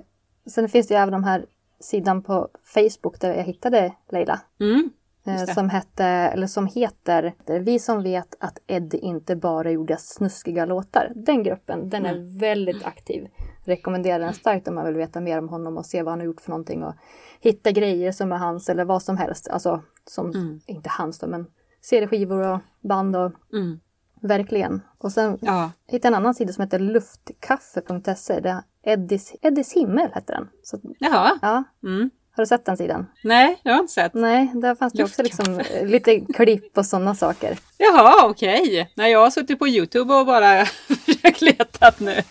sen 0.50 0.68
finns 0.68 0.88
det 0.88 0.94
ju 0.94 1.00
även 1.00 1.12
de 1.12 1.24
här 1.24 1.44
sidan 1.80 2.22
på 2.22 2.48
Facebook 2.74 3.20
där 3.20 3.34
jag 3.34 3.44
hittade 3.44 3.92
Leila. 4.12 4.40
Mm. 4.60 4.90
Eh, 5.26 5.44
som, 5.54 5.68
hette, 5.70 6.04
eller 6.04 6.46
som 6.46 6.66
heter 6.66 7.34
Vi 7.60 7.78
som 7.78 8.02
vet 8.02 8.34
att 8.40 8.58
Eddie 8.66 8.98
inte 8.98 9.36
bara 9.36 9.70
gjorde 9.70 9.96
snuskiga 9.96 10.64
låtar. 10.66 11.12
Den 11.14 11.42
gruppen, 11.42 11.88
den 11.90 12.06
är 12.06 12.38
väldigt 12.40 12.84
aktiv. 12.84 13.28
Rekommenderar 13.64 14.18
den 14.18 14.34
starkt 14.34 14.68
om 14.68 14.74
man 14.74 14.86
vill 14.86 14.94
veta 14.96 15.20
mer 15.20 15.38
om 15.38 15.48
honom 15.48 15.76
och 15.76 15.86
se 15.86 16.02
vad 16.02 16.12
han 16.12 16.20
har 16.20 16.26
gjort 16.26 16.40
för 16.40 16.50
någonting 16.50 16.84
och 16.84 16.94
hitta 17.40 17.70
grejer 17.70 18.12
som 18.12 18.32
är 18.32 18.36
hans 18.36 18.68
eller 18.68 18.84
vad 18.84 19.02
som 19.02 19.16
helst. 19.16 19.48
Alltså, 19.48 19.82
som, 20.04 20.60
inte 20.66 20.88
hans 20.90 21.18
då, 21.18 21.26
men 21.26 21.46
CD-skivor 21.80 22.40
och 22.52 22.60
band 22.80 23.16
och 23.16 23.32
Mm. 23.52 23.80
verkligen. 24.22 24.80
Och 24.98 25.12
sen 25.12 25.38
Ja. 25.40 25.70
hittade 25.86 26.14
en 26.16 26.22
annan 26.22 26.34
sida 26.34 26.52
som 26.52 26.62
heter 26.62 26.78
luftkaffe.se. 26.78 28.54
Eddies, 28.82 29.32
Eddies 29.42 29.72
himmel 29.72 30.08
heter 30.14 30.34
den. 30.34 30.48
Så, 30.62 30.78
Jaha. 30.98 31.38
ja, 31.42 31.64
Mm. 31.82 32.10
Har 32.36 32.42
du 32.42 32.46
sett 32.46 32.64
den 32.64 32.76
sidan? 32.76 33.06
Nej, 33.24 33.60
det 33.62 33.70
har 33.70 33.76
jag 33.76 33.82
inte 33.82 33.92
sett. 33.92 34.14
Nej, 34.14 34.50
där 34.54 34.74
fanns 34.74 34.92
det 34.92 35.04
också 35.04 35.22
liksom 35.22 35.60
eh, 35.60 35.86
lite 35.86 36.20
klipp 36.20 36.78
och 36.78 36.86
sådana 36.86 37.14
saker. 37.14 37.58
Jaha, 37.78 38.26
okej. 38.26 38.92
Nej, 38.94 39.12
jag 39.12 39.18
har 39.18 39.30
suttit 39.30 39.58
på 39.58 39.68
Youtube 39.68 40.14
och 40.14 40.26
bara 40.26 40.64
försökt 41.04 41.40
leta 41.40 41.92
nu. 41.98 42.22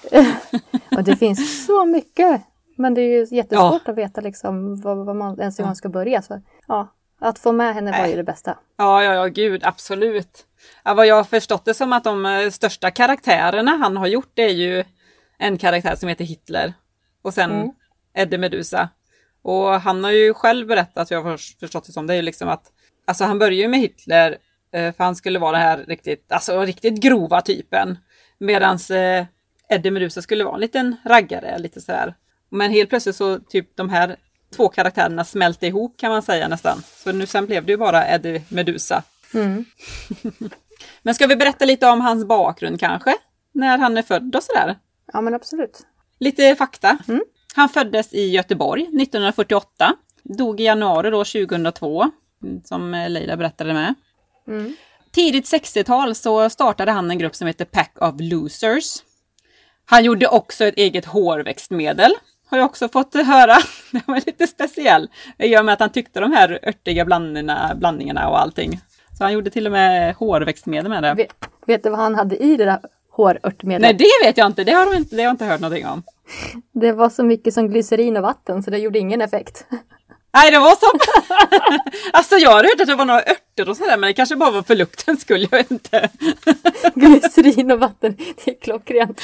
Och 0.97 1.03
det 1.03 1.15
finns 1.15 1.65
så 1.65 1.85
mycket. 1.85 2.41
Men 2.77 2.93
det 2.93 3.01
är 3.01 3.09
ju 3.29 3.35
jättesvårt 3.35 3.87
att 3.87 3.97
veta 3.97 4.21
liksom 4.21 4.81
vad, 4.81 5.05
vad 5.05 5.15
man, 5.15 5.39
ens 5.39 5.59
hur 5.59 5.63
man 5.63 5.75
ska 5.75 5.89
börja. 5.89 6.21
Så, 6.21 6.41
ja, 6.67 6.93
att 7.19 7.39
få 7.39 7.51
med 7.51 7.73
henne 7.73 7.91
var 8.01 8.07
ju 8.07 8.15
det 8.15 8.23
bästa. 8.23 8.57
Ja, 8.77 9.03
ja, 9.03 9.13
ja, 9.13 9.25
gud, 9.25 9.61
absolut. 9.63 10.45
Ja, 10.83 10.93
vad 10.93 11.07
jag 11.07 11.15
har 11.15 11.23
förstått 11.23 11.65
det 11.65 11.73
som 11.73 11.93
att 11.93 12.03
de 12.03 12.25
eh, 12.25 12.49
största 12.49 12.91
karaktärerna 12.91 13.71
han 13.71 13.97
har 13.97 14.07
gjort 14.07 14.31
det 14.33 14.43
är 14.43 14.53
ju 14.53 14.83
en 15.37 15.57
karaktär 15.57 15.95
som 15.95 16.09
heter 16.09 16.25
Hitler 16.25 16.73
och 17.21 17.33
sen 17.33 17.51
Mm. 17.51 17.71
Eddie 18.17 18.37
Meduza. 18.37 18.89
Och 19.45 19.81
han 19.81 20.03
har 20.03 20.12
ju 20.12 20.34
själv 20.34 20.67
berättat, 20.67 21.12
jag 21.12 21.21
har 21.21 21.38
förstått 21.60 21.86
det 21.86 21.91
som, 21.91 22.08
det 22.08 22.13
är 22.13 22.15
ju 22.15 22.21
liksom 22.21 22.49
att 22.49 22.71
alltså 23.05 23.23
han 23.23 23.39
börjar 23.39 23.62
ju 23.62 23.67
med 23.67 23.79
Hitler 23.79 24.38
eh, 24.73 24.95
för 24.95 25.03
han 25.03 25.15
skulle 25.15 25.39
vara 25.39 25.51
den 25.51 25.62
här 25.62 25.77
riktigt, 25.77 26.31
alltså 26.31 26.62
riktigt 26.62 27.01
grova 27.01 27.41
typen. 27.41 27.97
Medans 28.38 28.91
eh, 28.91 29.25
Eddie 29.69 29.91
Meduza 29.91 30.21
skulle 30.21 30.43
vara 30.43 30.55
en 30.55 30.62
liten 30.62 30.95
raggare, 31.05 31.58
lite 31.58 31.81
sådär. 31.81 32.15
Men 32.49 32.71
helt 32.71 32.89
plötsligt 32.89 33.15
så 33.15 33.39
typ 33.39 33.75
de 33.77 33.89
här 33.89 34.15
två 34.55 34.69
karaktärerna 34.69 35.25
smälte 35.25 35.67
ihop 35.67 35.97
kan 35.97 36.12
man 36.12 36.21
säga 36.21 36.47
nästan. 36.47 36.81
Så 36.81 37.12
nu 37.12 37.25
sen 37.25 37.45
blev 37.45 37.65
det 37.65 37.71
ju 37.71 37.77
bara 37.77 38.08
Eddie 38.08 38.41
Meduza. 38.49 39.03
Mm. 39.34 39.65
Men 41.01 41.15
ska 41.15 41.27
vi 41.27 41.36
berätta 41.36 41.65
lite 41.65 41.88
om 41.88 42.01
hans 42.01 42.25
bakgrund 42.25 42.79
kanske? 42.79 43.13
När 43.51 43.77
han 43.77 43.97
är 43.97 44.01
född 44.01 44.36
och 44.36 44.43
sådär? 44.43 44.75
Ja 45.13 45.21
men 45.21 45.34
absolut. 45.34 45.86
Lite 46.19 46.55
fakta. 46.55 46.97
Han 47.55 47.69
föddes 47.69 48.13
i 48.13 48.29
Göteborg 48.29 48.81
1948. 48.81 49.93
Dog 50.23 50.61
i 50.61 50.63
januari 50.63 51.09
då 51.09 51.23
2002, 51.23 52.11
mm, 52.43 52.61
som 52.63 52.93
eh, 52.93 53.09
Leila 53.09 53.37
berättade 53.37 53.73
med. 53.73 53.93
Mm. 54.47 54.75
Tidigt 55.11 55.45
60-tal 55.45 56.15
så 56.15 56.49
startade 56.49 56.91
han 56.91 57.11
en 57.11 57.17
grupp 57.17 57.35
som 57.35 57.47
heter 57.47 57.65
Pack 57.65 57.97
of 58.01 58.15
Losers. 58.19 59.03
Han 59.85 60.03
gjorde 60.03 60.27
också 60.27 60.65
ett 60.65 60.77
eget 60.77 61.05
hårväxtmedel. 61.05 62.11
Har 62.47 62.57
jag 62.57 62.65
också 62.65 62.89
fått 62.89 63.13
höra. 63.13 63.57
Det 63.91 64.07
var 64.07 64.15
lite 64.25 64.47
speciell. 64.47 65.09
I 65.37 65.57
och 65.57 65.65
med 65.65 65.73
att 65.73 65.79
han 65.79 65.89
tyckte 65.89 66.19
de 66.19 66.31
här 66.31 66.59
örtiga 66.63 67.05
blandningarna, 67.05 67.75
blandningarna 67.75 68.29
och 68.29 68.39
allting. 68.39 68.79
Så 69.17 69.23
han 69.23 69.33
gjorde 69.33 69.49
till 69.49 69.65
och 69.65 69.71
med 69.71 70.15
hårväxtmedel 70.15 70.89
med 70.89 71.03
det. 71.03 71.13
Vet, 71.13 71.49
vet 71.65 71.83
du 71.83 71.89
vad 71.89 71.99
han 71.99 72.15
hade 72.15 72.37
i 72.37 72.57
det 72.57 72.65
där 72.65 72.79
hårörtmedlet? 73.15 73.82
Nej, 73.82 73.93
det 74.21 74.28
vet 74.28 74.38
jag 74.38 74.47
inte. 74.47 74.63
Det 74.63 74.71
har, 74.71 74.86
de 74.86 74.97
inte, 74.97 75.15
det 75.15 75.21
har 75.21 75.28
jag 75.28 75.34
inte 75.34 75.45
hört 75.45 75.62
någonting 75.62 75.88
om. 75.88 76.04
Det 76.73 76.91
var 76.91 77.10
så 77.10 77.23
mycket 77.23 77.54
som 77.54 77.69
glycerin 77.69 78.17
och 78.17 78.23
vatten 78.23 78.63
så 78.63 78.71
det 78.71 78.78
gjorde 78.78 78.99
ingen 78.99 79.21
effekt. 79.21 79.65
Nej, 80.34 80.51
det 80.51 80.60
var 80.60 80.75
så. 80.75 80.86
alltså 82.13 82.36
jag 82.36 82.51
har 82.51 82.63
hört 82.63 82.82
att 82.82 82.88
det 82.88 82.95
var 82.95 83.06
några 83.06 83.21
örter 83.21 83.69
och 83.69 83.78
sådär, 83.78 83.97
men 83.97 84.08
det 84.08 84.13
kanske 84.13 84.36
bara 84.36 84.51
var 84.51 84.62
för 84.62 84.75
luktens 84.75 85.21
skull. 85.21 85.47
Jag 85.51 85.58
vet 85.58 85.71
inte. 85.71 86.10
glycerin 86.95 87.71
och 87.71 87.80
vatten, 87.80 88.17
det 88.45 88.51
är 88.51 88.62
klockrent. 88.62 89.21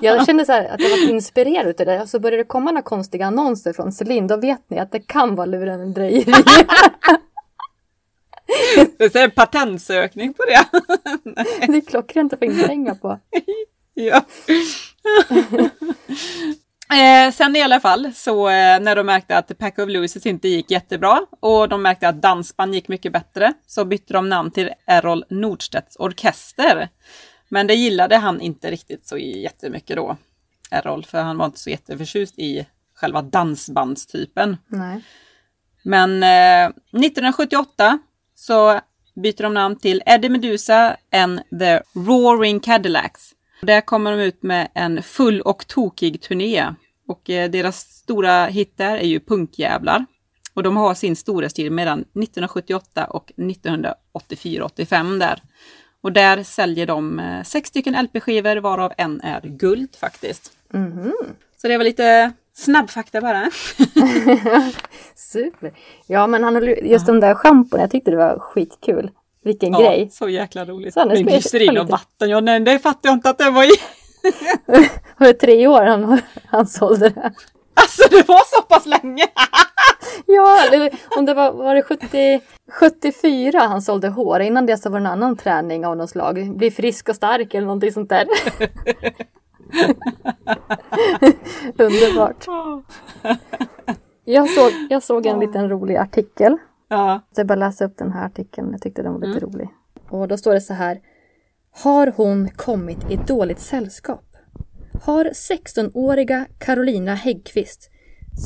Jag 0.00 0.26
kände 0.26 0.44
så 0.44 0.52
här 0.52 0.64
att 0.64 0.80
jag 0.80 0.90
var 0.90 1.10
inspirerad 1.10 1.66
utav 1.66 1.86
det 1.86 2.02
och 2.02 2.08
så 2.08 2.20
började 2.20 2.42
det 2.42 2.46
komma 2.46 2.70
några 2.70 2.82
konstiga 2.82 3.26
annonser 3.26 3.72
från 3.72 3.92
Celine. 3.92 4.26
Då 4.26 4.36
vet 4.36 4.70
ni 4.70 4.78
att 4.78 4.92
det 4.92 5.00
kan 5.00 5.34
vara 5.34 5.46
lurendrejeri. 5.46 6.34
Det 8.98 9.14
är 9.14 9.24
en 9.24 9.30
patentsökning 9.30 10.34
på 10.34 10.42
det. 10.44 10.66
det 11.66 11.76
är 11.76 11.86
klockrent 11.86 12.32
att 12.32 12.38
få 12.38 12.44
in 12.44 12.64
pengar 12.66 12.94
på. 12.94 13.18
ja. 13.94 14.24
eh, 16.96 17.32
sen 17.32 17.56
i 17.56 17.62
alla 17.62 17.80
fall, 17.80 18.12
så 18.14 18.48
eh, 18.48 18.80
när 18.80 18.96
de 18.96 19.06
märkte 19.06 19.38
att 19.38 19.58
Pack 19.58 19.78
of 19.78 19.88
Losers 19.88 20.26
inte 20.26 20.48
gick 20.48 20.70
jättebra 20.70 21.26
och 21.40 21.68
de 21.68 21.82
märkte 21.82 22.08
att 22.08 22.22
dansband 22.22 22.74
gick 22.74 22.88
mycket 22.88 23.12
bättre 23.12 23.52
så 23.66 23.84
bytte 23.84 24.12
de 24.12 24.28
namn 24.28 24.50
till 24.50 24.70
Errol 24.86 25.24
Nordstedts 25.28 25.96
Orkester. 25.96 26.88
Men 27.48 27.66
det 27.66 27.74
gillade 27.74 28.16
han 28.16 28.40
inte 28.40 28.70
riktigt 28.70 29.06
så 29.06 29.18
jättemycket 29.18 29.96
då, 29.96 30.16
Errol, 30.70 31.04
för 31.04 31.22
han 31.22 31.38
var 31.38 31.46
inte 31.46 31.58
så 31.58 31.70
jätteförtjust 31.70 32.38
i 32.38 32.66
själva 32.94 33.22
dansbandstypen. 33.22 34.56
Nej. 34.66 35.02
Men 35.82 36.22
eh, 36.22 36.66
1978 36.66 37.98
så 38.42 38.80
byter 39.14 39.42
de 39.42 39.54
namn 39.54 39.76
till 39.76 40.02
Eddie 40.06 40.28
Meduza 40.28 40.96
and 41.12 41.40
the 41.58 41.80
Roaring 41.94 42.60
Cadillacs. 42.60 43.34
Där 43.62 43.80
kommer 43.80 44.10
de 44.10 44.20
ut 44.22 44.42
med 44.42 44.68
en 44.74 45.02
full 45.02 45.40
och 45.40 45.66
tokig 45.66 46.20
turné. 46.20 46.74
Och 47.08 47.30
eh, 47.30 47.50
deras 47.50 47.80
stora 47.80 48.46
hit 48.46 48.72
där 48.76 48.96
är 48.96 49.06
ju 49.06 49.20
Punkjävlar. 49.20 50.06
Och 50.54 50.62
de 50.62 50.76
har 50.76 50.94
sin 50.94 51.16
stora 51.16 51.48
stil 51.48 51.72
mellan 51.72 51.98
1978 51.98 53.04
och 53.04 53.32
1984-85 53.36 55.18
där. 55.18 55.42
Och 56.00 56.12
där 56.12 56.42
säljer 56.42 56.86
de 56.86 57.18
eh, 57.18 57.42
sex 57.42 57.68
stycken 57.68 58.04
LP-skivor 58.04 58.56
varav 58.56 58.92
en 58.98 59.20
är 59.20 59.40
guld 59.40 59.96
faktiskt. 59.96 60.52
Mhm. 60.68 61.12
Så 61.56 61.68
det 61.68 61.78
var 61.78 61.84
lite 61.84 62.32
snabbfakta 62.54 63.20
bara. 63.20 63.50
Super. 65.14 65.72
Ja, 66.06 66.26
men 66.26 66.44
han 66.44 66.74
just 66.82 67.06
de 67.06 67.20
där 67.20 67.34
schampon, 67.34 67.80
jag 67.80 67.90
tyckte 67.90 68.10
det 68.10 68.16
var 68.16 68.38
skitkul. 68.38 69.10
Vilken 69.44 69.72
grej. 69.72 70.08
så 70.12 70.28
jäkla 70.28 70.64
roligt. 70.64 70.94
Så 70.94 71.00
spel- 71.00 71.22
glycerin 71.22 71.78
och 71.78 71.88
vatten, 71.88 72.30
ja, 72.30 72.40
nej, 72.40 72.60
det 72.60 72.78
fattar 72.78 73.08
jag 73.08 73.16
inte 73.16 73.30
att 73.30 73.38
det 73.38 73.50
var 73.50 73.64
i. 73.64 73.70
Var 75.18 75.26
det 75.26 75.34
tre 75.34 75.66
år 75.66 75.82
han, 75.82 76.20
han 76.46 76.66
sålde 76.66 77.08
det? 77.08 77.32
Alltså 77.74 78.02
det 78.10 78.28
var 78.28 78.56
så 78.56 78.62
pass 78.62 78.86
länge! 78.86 79.24
Ja, 80.26 80.64
eller 80.66 80.90
om 81.16 81.24
det 81.24 81.34
var, 81.34 81.52
var 81.52 81.74
det 81.74 81.82
70, 81.82 82.40
74 82.80 83.58
han 83.58 83.82
sålde 83.82 84.08
hår. 84.08 84.40
Innan 84.40 84.66
det 84.66 84.76
så 84.76 84.90
var 84.90 85.00
det 85.00 85.06
en 85.06 85.12
annan 85.12 85.36
träning 85.36 85.86
av 85.86 85.96
något 85.96 86.10
slag. 86.10 86.56
Bli 86.56 86.70
frisk 86.70 87.08
och 87.08 87.16
stark 87.16 87.54
eller 87.54 87.66
någonting 87.66 87.92
sånt 87.92 88.08
där. 88.08 88.26
Underbart. 91.82 92.46
Jag 94.24 94.48
såg, 94.50 94.70
jag 94.90 95.02
såg 95.02 95.26
en 95.26 95.40
liten 95.40 95.68
rolig 95.68 95.96
artikel. 95.96 96.56
Ja, 96.88 97.20
Så 97.34 97.40
jag 97.40 97.46
bara 97.46 97.54
läsa 97.58 97.84
upp 97.84 97.96
den 97.98 98.12
här 98.12 98.26
artikeln. 98.26 98.68
Jag 98.72 98.82
tyckte 98.82 99.02
den 99.02 99.12
var 99.12 99.20
lite 99.26 99.40
rolig. 99.46 99.68
Och 100.10 100.28
då 100.28 100.36
står 100.36 100.54
det 100.54 100.60
så 100.60 100.74
här. 100.74 101.00
Har 101.70 102.12
hon 102.16 102.48
kommit 102.48 103.10
i 103.10 103.16
dåligt 103.16 103.60
sällskap? 103.60 104.24
Har 105.02 105.24
16-åriga 105.24 106.46
Carolina 106.58 107.14
Häggkvist, 107.14 107.90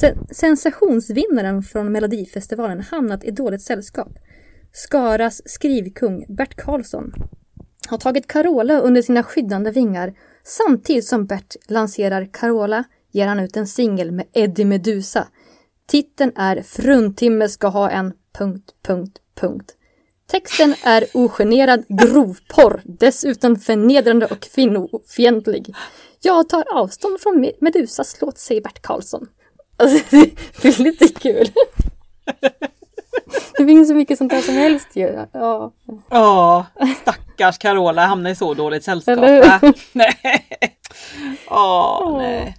sen- 0.00 0.26
sensationsvinnaren 0.30 1.62
från 1.62 1.92
Melodifestivalen, 1.92 2.80
hamnat 2.80 3.24
i 3.24 3.30
dåligt 3.30 3.62
sällskap? 3.62 4.08
Skaras 4.72 5.42
skrivkung 5.48 6.24
Bert 6.28 6.54
Karlsson 6.54 7.12
har 7.88 7.98
tagit 7.98 8.26
Carola 8.26 8.80
under 8.80 9.02
sina 9.02 9.22
skyddande 9.22 9.70
vingar. 9.70 10.12
Samtidigt 10.44 11.04
som 11.06 11.26
Bert 11.26 11.56
lanserar 11.68 12.28
Carola 12.32 12.84
ger 13.12 13.26
han 13.26 13.40
ut 13.40 13.56
en 13.56 13.66
singel 13.66 14.12
med 14.12 14.26
Eddie 14.32 14.64
Medusa. 14.64 15.26
Titeln 15.86 16.32
är 16.36 16.62
Fruntimme 16.62 17.48
ska 17.48 17.68
ha 17.68 17.90
en... 17.90 18.12
Punkt, 18.38 18.70
punkt, 18.86 19.18
punkt. 19.40 19.72
Texten 20.30 20.74
är 20.84 21.04
ogenerad 21.14 21.84
grovporr, 21.88 22.80
dessutom 22.84 23.56
förnedrande 23.56 24.26
och 24.26 24.40
kvinnofientlig. 24.40 25.74
Jag 26.20 26.48
tar 26.48 26.64
avstånd 26.74 27.20
från 27.20 27.44
Me- 27.44 27.52
Medusas 27.60 28.16
låt, 28.20 28.38
säger 28.38 28.60
Bert 28.60 28.82
Karlsson. 28.82 29.28
Alltså, 29.76 30.04
det 30.62 30.68
är 30.68 30.82
lite 30.82 31.08
kul. 31.08 31.46
Det 33.58 33.66
finns 33.66 33.88
så 33.88 33.94
mycket 33.94 34.18
sånt 34.18 34.30
där 34.30 34.40
som 34.40 34.54
helst 34.54 34.88
ju. 34.94 35.18
Ja. 35.32 35.72
Ja, 36.10 36.66
stackars 37.02 37.58
Carola 37.58 38.06
hamnade 38.06 38.30
i 38.32 38.36
så 38.36 38.54
dåligt 38.54 38.84
sällskap. 38.84 39.18
Eller 39.18 39.60
hur? 39.60 39.74
Nej. 39.92 40.16
Åh, 41.50 42.18
nej. 42.18 42.56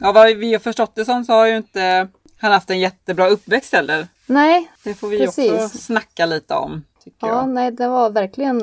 Ja, 0.00 0.12
vad 0.12 0.36
vi 0.36 0.52
har 0.52 0.60
förstått 0.60 0.94
det 0.94 1.04
som 1.04 1.24
så 1.24 1.32
har 1.32 1.46
ju 1.46 1.56
inte 1.56 2.08
han 2.40 2.52
haft 2.52 2.70
en 2.70 2.80
jättebra 2.80 3.28
uppväxt 3.28 3.72
heller. 3.72 4.06
Nej, 4.26 4.70
Det 4.84 4.94
får 4.94 5.08
vi 5.08 5.28
också 5.28 5.40
Precis. 5.42 5.84
snacka 5.84 6.26
lite 6.26 6.54
om. 6.54 6.84
Tycker 7.04 7.26
ja, 7.26 7.34
jag. 7.36 7.48
nej, 7.48 7.70
det 7.72 7.88
var 7.88 8.10
verkligen 8.10 8.60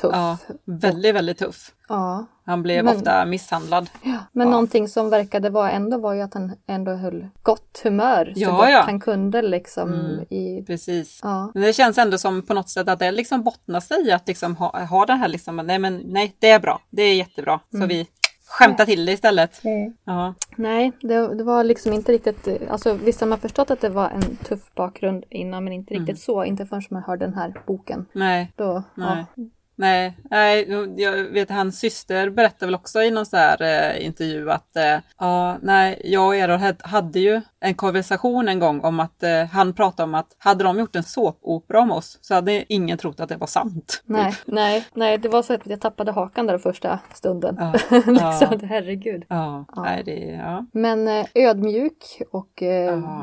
tuff. 0.00 0.12
Ja, 0.14 0.38
väldigt, 0.64 1.14
väldigt 1.14 1.38
tuff. 1.38 1.72
Ja. 1.88 2.26
Han 2.46 2.62
blev 2.62 2.84
Men- 2.84 2.96
ofta 2.96 3.24
misshandlad. 3.24 3.90
Men 4.32 4.50
någonting 4.50 4.88
som 4.88 5.10
verkade 5.10 5.50
vara 5.50 5.70
ändå 5.70 5.98
var 5.98 6.14
ju 6.14 6.20
att 6.20 6.34
han 6.34 6.52
ändå 6.66 6.92
höll 6.92 7.28
gott 7.42 7.80
humör 7.84 8.32
så 8.34 8.40
Ja, 8.40 8.50
gott 8.56 8.70
ja. 8.70 8.80
han 8.86 9.00
kunde 9.00 9.42
liksom 9.42 9.92
Mm. 9.92 10.20
i... 10.30 10.64
Precis. 10.66 11.20
Ja. 11.22 11.50
Men 11.54 11.62
det 11.62 11.72
känns 11.72 11.98
ändå 11.98 12.18
som 12.18 12.42
på 12.42 12.54
något 12.54 12.68
sätt 12.70 12.88
att 12.88 12.98
det 12.98 13.12
liksom 13.12 13.42
bottnar 13.42 13.80
sig 13.80 14.06
i 14.08 14.12
att 14.12 14.28
liksom 14.28 14.56
ha, 14.56 14.84
ha 14.84 15.06
det 15.06 15.14
här 15.14 15.28
liksom, 15.28 15.56
nej 15.56 15.78
men 15.78 16.02
nej, 16.04 16.36
det 16.38 16.50
är 16.50 16.60
bra, 16.60 16.80
det 16.90 17.02
är 17.02 17.14
jättebra. 17.14 17.60
Så 17.72 17.86
vi 17.86 18.06
skämtar 18.50 18.86
till 18.86 19.06
det 19.06 19.12
istället. 19.12 19.60
Ja, 20.04 20.34
Nej, 20.56 20.92
det, 21.00 21.34
det 21.34 21.44
var 21.44 21.64
liksom 21.64 21.92
inte 21.92 22.12
riktigt... 22.12 22.48
Alltså 22.70 22.92
visst 22.92 23.20
har 23.20 23.28
man 23.28 23.38
förstått 23.38 23.70
att 23.70 23.80
det 23.80 23.88
var 23.88 24.10
en 24.10 24.36
tuff 24.36 24.74
bakgrund 24.74 25.24
innan 25.30 25.64
men 25.64 25.72
inte 25.72 25.94
riktigt 25.94 26.20
så. 26.20 26.44
Inte 26.44 26.66
förrän 26.66 26.82
man 26.90 27.02
hörde 27.02 27.24
den 27.24 27.34
här 27.34 27.54
boken. 27.66 28.06
nej, 28.12 28.52
Då, 28.56 28.82
nej. 28.94 29.24
ja. 29.34 29.44
Nej, 29.80 30.16
nej, 30.30 30.66
jag 30.96 31.12
vet 31.24 31.50
hans 31.50 31.78
syster 31.78 32.30
berättade 32.30 32.66
väl 32.66 32.74
också 32.74 33.02
i 33.02 33.10
någon 33.10 33.26
sån 33.26 33.38
här 33.38 33.62
eh, 33.62 34.06
intervju 34.06 34.50
att 34.50 34.76
eh, 34.76 34.98
ja, 35.18 35.56
nej, 35.62 36.00
jag 36.04 36.26
och 36.26 36.36
Errol 36.36 36.58
had- 36.58 36.82
hade 36.82 37.20
ju 37.20 37.40
en 37.60 37.74
konversation 37.74 38.48
en 38.48 38.58
gång 38.58 38.80
om 38.80 39.00
att 39.00 39.22
eh, 39.22 39.44
han 39.44 39.74
pratade 39.74 40.04
om 40.04 40.14
att 40.14 40.36
hade 40.38 40.64
de 40.64 40.78
gjort 40.78 40.96
en 40.96 41.02
såpopera 41.02 41.80
om 41.80 41.90
oss 41.92 42.18
så 42.20 42.34
hade 42.34 42.72
ingen 42.72 42.98
trott 42.98 43.20
att 43.20 43.28
det 43.28 43.36
var 43.36 43.46
sant. 43.46 44.02
Nej, 44.04 44.34
nej, 44.46 44.84
nej, 44.94 45.18
det 45.18 45.28
var 45.28 45.42
så 45.42 45.54
att 45.54 45.66
jag 45.66 45.80
tappade 45.80 46.12
hakan 46.12 46.46
där 46.46 46.58
första 46.58 46.98
stunden. 47.14 47.56
Ja, 47.58 47.72
liksom, 47.90 48.14
ja. 48.16 48.58
herregud. 48.62 49.24
ja, 49.28 49.64
Ja. 49.76 49.82
nej, 49.82 50.02
det, 50.04 50.18
ja. 50.18 50.66
Men 50.72 51.08
eh, 51.08 51.26
ödmjuk 51.34 52.22
och 52.32 52.62
eh, 52.62 53.22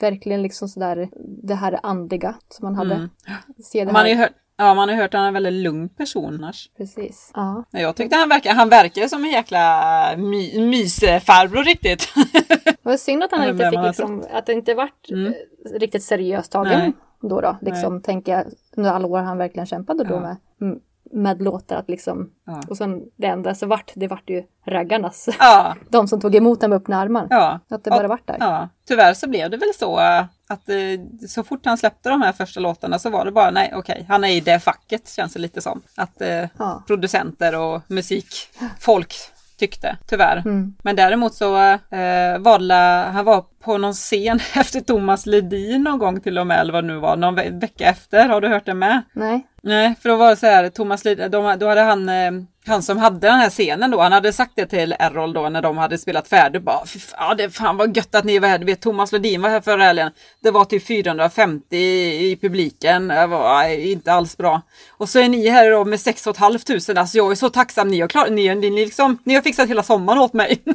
verkligen 0.00 0.42
liksom 0.42 0.68
sådär 0.68 1.08
det 1.42 1.54
här 1.54 1.80
andliga 1.82 2.34
som 2.48 2.64
man 2.64 2.74
hade. 2.74 2.94
Mm. 2.94 3.08
Se 3.64 3.84
det 3.84 3.92
Man 3.92 4.06
här. 4.06 4.14
hört, 4.14 4.32
ja, 4.58 4.74
man 4.74 4.88
har 4.88 4.96
hört 4.96 5.14
att 5.14 5.18
han 5.18 5.22
är 5.22 5.28
en 5.28 5.34
väldigt 5.34 5.52
lugn 5.52 5.88
person 5.88 6.34
annars. 6.34 6.70
Precis. 6.76 7.30
Ja. 7.34 7.64
Jag 7.70 7.96
tyckte 7.96 8.16
han 8.16 8.28
verkar, 8.28 8.54
han 8.54 8.68
verkar 8.68 9.08
som 9.08 9.24
en 9.24 9.30
jäkla 9.30 10.14
my, 10.16 10.60
mysfarbror 10.60 11.64
riktigt. 11.64 12.08
Det 12.64 12.90
var 12.90 12.96
synd 12.96 13.22
att 13.24 13.30
han 13.32 13.48
inte 13.48 13.70
fick 13.70 13.80
liksom, 13.82 14.24
att 14.32 14.46
det 14.46 14.52
inte 14.52 14.74
vart 14.74 15.10
Mm. 15.10 15.26
eh, 15.26 15.78
riktigt 15.78 16.02
seriöst 16.02 16.52
tagen 16.52 16.78
Nej. 16.78 16.92
då 17.30 17.40
då. 17.40 17.56
Liksom 17.60 18.00
tänker 18.02 18.32
jag 18.32 18.44
under 18.76 18.90
alla 18.92 19.06
år 19.06 19.18
han 19.18 19.38
verkligen 19.38 19.66
kämpade 19.66 20.04
då 20.04 20.14
Ja. 20.14 20.20
med, 20.20 20.36
m- 20.60 20.78
med 21.12 21.42
låtar 21.42 21.76
att 21.76 21.88
liksom. 21.88 22.30
Ja. 22.46 22.62
Och 22.68 22.76
sen 22.76 23.02
det 23.16 23.26
enda 23.26 23.54
så 23.54 23.66
vart, 23.66 23.92
det 23.94 24.08
vart 24.08 24.30
ju 24.30 24.42
raggarnas. 24.66 25.28
ja, 25.38 25.74
De 25.88 26.08
som 26.08 26.20
tog 26.20 26.34
emot 26.34 26.60
dem 26.60 26.70
med 26.70 26.76
öppna 26.76 26.96
armar. 27.00 27.26
ja. 27.30 27.60
Att 27.70 27.84
det 27.84 27.90
bara 27.90 28.08
vart 28.08 28.26
där. 28.26 28.36
Ja, 28.40 28.68
tyvärr 28.88 29.14
så 29.14 29.28
blev 29.28 29.50
det 29.50 29.56
väl 29.56 29.74
så 29.78 30.00
eh, 30.00 30.24
att 30.48 30.68
eh, 30.68 30.76
så 31.28 31.42
fort 31.44 31.66
han 31.66 31.78
släppte 31.78 32.08
de 32.08 32.22
här 32.22 32.32
första 32.32 32.60
låtarna 32.60 32.98
så 32.98 33.10
var 33.10 33.24
det 33.24 33.32
bara 33.32 33.50
nej 33.50 33.72
okej, 33.76 34.06
han 34.08 34.24
är 34.24 34.28
i 34.28 34.40
det 34.40 34.60
facket 34.60 35.08
känns 35.08 35.32
det 35.32 35.38
lite 35.40 35.60
som. 35.60 35.82
Att 35.96 36.20
eh, 36.20 36.44
Ja. 36.58 36.82
producenter 36.86 37.58
och 37.60 37.82
musikfolk 37.88 39.14
tyckte, 39.58 39.96
tyvärr. 40.06 40.36
Mm. 40.36 40.74
Men 40.82 40.96
däremot 40.96 41.34
så 41.34 41.56
eh, 41.72 42.38
det, 42.38 43.04
han 43.12 43.24
var 43.24 43.44
på 43.60 43.78
någon 43.78 43.92
scen 43.92 44.40
efter 44.54 44.80
Thomas 44.80 45.26
Ledin 45.26 45.82
någon 45.82 45.98
gång 45.98 46.20
till 46.20 46.38
och 46.38 46.46
med, 46.46 46.60
eller 46.60 46.72
vad 46.72 46.84
det 46.84 46.88
nu 46.88 46.96
var, 46.98 47.16
någon 47.16 47.34
ve- 47.34 47.50
vecka 47.50 47.84
efter. 47.88 48.28
Har 48.28 48.40
du 48.40 48.48
hört 48.48 48.66
det 48.66 48.74
med? 48.74 49.02
Nej. 49.12 49.46
Nej, 49.66 49.94
för 50.00 50.08
då 50.08 50.16
var 50.16 50.30
det 50.30 50.36
så 50.36 50.46
här, 50.46 50.68
Thomas 50.68 51.04
Lid, 51.04 51.30
då 51.30 51.42
hade 51.42 51.80
han, 51.80 52.08
eh, 52.08 52.32
han 52.66 52.82
som 52.82 52.98
hade 52.98 53.18
den 53.18 53.38
här 53.38 53.50
scenen 53.50 53.90
då, 53.90 54.00
han 54.00 54.12
hade 54.12 54.32
sagt 54.32 54.52
det 54.56 54.66
till 54.66 54.94
Errol 54.98 55.32
då 55.32 55.48
när 55.48 55.62
de 55.62 55.76
hade 55.76 55.98
spelat 55.98 56.28
färdigt, 56.28 56.62
bara, 56.62 56.86
"Fy 56.86 56.98
fan, 56.98 57.28
ja 57.28 57.34
det 57.34 57.50
fan 57.50 57.76
vad 57.76 57.96
gött 57.96 58.14
att 58.14 58.24
ni 58.24 58.38
var 58.38 58.48
här, 58.48 58.58
du 58.58 58.64
vet 58.64 58.80
Thomas 58.80 59.12
Ledin 59.12 59.42
var 59.42 59.50
här 59.50 59.60
förra 59.60 59.82
helgen, 59.82 60.10
det 60.40 60.50
var 60.50 60.64
typ 60.64 60.86
450 60.86 61.76
i, 61.76 62.38
publiken, 62.40 63.08
det 63.08 63.26
var 63.26 63.68
inte 63.68 64.12
alls 64.12 64.36
bra. 64.36 64.62
Och 64.90 65.08
så 65.08 65.18
är 65.18 65.28
ni 65.28 65.48
här 65.48 65.70
då 65.70 65.84
med 65.84 66.00
6 66.00 66.24
500, 66.24 67.00
alltså 67.00 67.16
jag 67.16 67.30
är 67.30 67.34
så 67.34 67.48
tacksam, 67.48 67.88
ni 67.88 68.00
har, 68.00 68.08
klar, 68.08 68.30
ni, 68.30 68.54
ni, 68.54 68.70
liksom, 68.70 69.18
ni 69.24 69.34
har 69.34 69.42
fixat 69.42 69.68
hela 69.68 69.82
sommaren 69.82 70.18
åt 70.18 70.32
mig. 70.32 70.62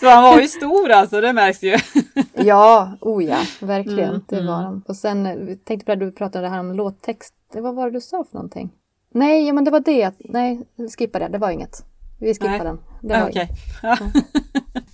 så 0.00 0.08
han 0.08 0.22
var 0.22 0.40
ju 0.40 0.48
stor 0.48 0.90
alltså, 0.90 1.20
det 1.20 1.32
märks 1.32 1.62
ju. 1.62 1.78
Ja, 2.34 2.92
oh 3.00 3.24
ja, 3.24 3.38
verkligen. 3.60 4.08
Mm, 4.08 4.22
det 4.28 4.40
var 4.40 4.54
han. 4.54 4.82
Och 4.88 4.96
sen 4.96 5.26
eh, 5.26 5.56
tänkte 5.64 5.86
på 5.86 5.94
det 5.94 6.06
du 6.06 6.12
pratade 6.12 6.48
här 6.48 6.60
om 6.60 6.72
låttext. 6.72 7.34
Vad 7.54 7.74
var 7.74 7.84
det 7.84 7.90
du 7.90 8.00
sa 8.00 8.24
för 8.24 8.34
någonting? 8.34 8.70
Nej, 9.14 9.46
ja, 9.46 9.52
men 9.52 9.64
det 9.64 9.70
var 9.70 9.80
det. 9.80 10.10
Nej, 10.18 10.60
skippa 10.98 11.18
det. 11.18 11.28
Det 11.28 11.38
var 11.38 11.50
inget. 11.50 11.84
Vi 12.20 12.34
skippar 12.34 12.48
Nej. 12.48 12.58
den. 12.60 12.80
Det 13.02 13.14
var 13.20 13.28
Okej. 13.28 13.48
inget. 13.82 14.00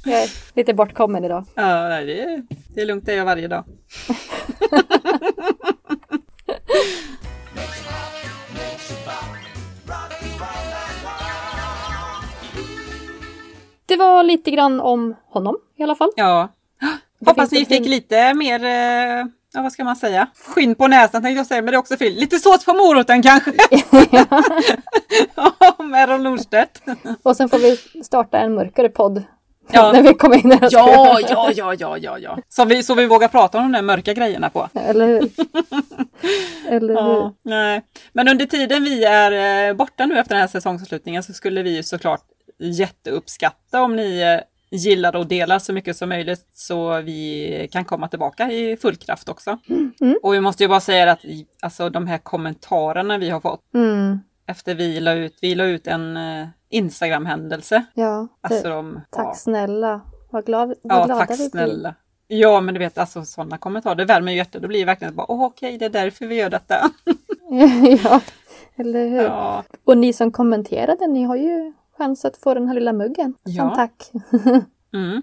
Jag 0.05 0.23
är 0.23 0.29
lite 0.57 0.75
bortkommen 0.75 1.25
idag. 1.25 1.45
Ja, 1.55 1.89
nej, 1.89 2.07
det, 2.07 2.21
är, 2.23 2.43
det 2.75 2.81
är 2.81 2.87
lugnt, 2.87 3.07
det 3.07 3.13
är 3.13 3.17
jag 3.17 3.25
varje 3.25 3.49
dag. 3.49 3.65
Det 13.87 13.97
var 13.97 14.23
lite 14.23 14.51
grann 14.51 14.81
om 14.81 15.15
honom 15.27 15.57
i 15.77 15.83
alla 15.83 15.95
fall. 15.95 16.11
Ja. 16.17 16.49
Hoppas 17.27 17.53
ni 17.53 17.59
en 17.61 17.67
fick 17.67 17.83
fin- 17.83 17.91
lite 17.91 18.35
mer, 18.35 18.65
eh, 18.65 19.27
ja 19.59 19.63
vad 19.63 19.73
ska 19.73 19.85
man 19.85 19.97
säga, 19.97 20.27
skinn 20.47 20.75
på 20.75 20.89
näsan 20.89 21.23
tänkte 21.23 21.39
jag 21.39 21.47
säga, 21.47 21.63
men 21.63 21.73
det 21.73 21.77
är 21.77 21.79
också 21.79 21.97
fel. 21.97 22.13
Lite 22.13 22.39
sås 22.39 22.65
på 22.65 22.73
moroten 22.73 23.23
kanske. 23.23 23.51
Om 25.79 25.95
Errol 25.95 26.23
Nordstedt. 26.23 26.83
Och 27.23 27.37
sen 27.37 27.49
får 27.49 27.59
vi 27.59 28.03
starta 28.03 28.39
en 28.39 28.55
mörkare 28.55 28.89
podd. 28.89 29.23
Ja. 29.71 29.93
När 29.93 30.03
vi 30.03 30.15
kommer 30.15 30.37
in 30.37 30.51
här 30.51 30.69
Ja, 30.73 31.21
ja, 31.21 31.51
ja, 31.55 31.75
ja, 31.75 31.99
ja, 31.99 32.19
ja. 32.19 32.39
Så 32.49 32.65
vi, 32.65 32.83
så 32.83 32.95
vi 32.95 33.07
vågar 33.07 33.29
prata 33.29 33.59
om 33.59 33.65
de 33.65 33.73
där 33.73 33.83
mörka 33.83 34.15
grejerna 34.15 34.51
på. 34.51 34.69
Eller 34.75 35.07
hur? 35.07 35.31
Eller 36.69 36.95
hur? 36.95 37.01
Ja, 37.01 37.35
nej. 37.43 37.83
Men 38.13 38.29
under 38.29 38.47
tiden 38.47 38.85
vi 38.85 39.05
är 39.05 39.69
eh, 39.69 39.75
borta 39.75 40.07
nu 40.07 40.19
efter 40.19 40.35
den 40.35 40.41
här 40.41 40.49
säsongsavslutningen 40.49 41.23
så 41.23 41.33
skulle 41.33 41.63
vi 41.63 41.77
ju 41.77 41.83
såklart 41.83 42.25
jätteuppskatta 42.59 43.83
om 43.83 43.97
ni 43.97 44.41
gillar 44.71 45.17
och 45.17 45.27
delar 45.27 45.59
så 45.59 45.73
mycket 45.73 45.97
som 45.97 46.09
möjligt 46.09 46.47
så 46.55 47.01
vi 47.01 47.69
kan 47.73 47.85
komma 47.85 48.09
tillbaka 48.09 48.51
i 48.53 48.77
full 48.77 48.97
kraft 48.97 49.29
också. 49.29 49.59
Mm. 50.01 50.19
Och 50.23 50.35
vi 50.35 50.41
måste 50.41 50.63
ju 50.65 50.69
bara 50.69 50.81
säga 50.81 51.13
att 51.13 51.21
alltså, 51.63 51.91
de 51.91 52.07
här 52.07 52.19
kommentarerna 52.19 53.19
vi 53.19 53.31
har 53.31 53.41
fått 53.41 53.61
Mm. 53.75 54.19
efter 54.47 54.75
vi 54.75 55.01
la 55.01 55.13
ut, 55.13 55.39
vi 55.43 55.55
la 55.55 55.65
ut 55.65 55.87
en 55.87 56.17
eh, 56.17 56.47
Instagram-händelse. 56.71 57.85
Ja, 57.95 58.29
Alltså 58.41 58.69
de, 58.69 59.01
tack 59.11 59.27
ja, 59.27 59.35
snälla. 59.35 60.01
Vad, 60.31 60.47
glad, 60.47 60.69
vad 60.69 60.99
ja, 61.01 61.05
glada 61.07 61.21
tack 61.21 61.31
vi 61.31 61.37
blir. 61.37 61.49
snälla. 61.51 61.95
Ja, 62.31 62.61
men 62.61 62.75
du 62.75 62.79
vet 62.79 62.99
alltså 62.99 63.25
sådana 63.25 63.59
kommentarer, 63.59 63.95
det 63.95 64.05
värmer 64.05 64.33
hjärtat. 64.33 64.63
Det 64.63 64.69
blir 64.69 64.87
verkligen 64.87 65.15
bara, 65.17 65.31
åh 65.31 65.45
okej, 65.45 65.79
det 65.79 65.85
är 65.85 65.91
därför 65.91 66.27
vi 66.27 66.35
gör 66.35 66.51
detta. 66.51 66.75
ja, 68.05 68.21
eller 68.77 69.09
hur? 69.09 69.23
Ja, 69.23 69.65
Och 69.85 69.99
ni 69.99 70.13
som 70.13 70.31
kommenterade, 70.33 71.07
ni 71.07 71.25
har 71.25 71.37
ju 71.37 71.73
chans 71.99 72.25
att 72.25 72.37
få 72.37 72.55
den 72.55 72.67
här 72.69 72.75
lilla 72.75 72.93
muggen. 72.93 73.35
Som 73.45 73.53
Ja. 73.55 73.75
tack. 73.75 74.11
mm. 74.95 75.23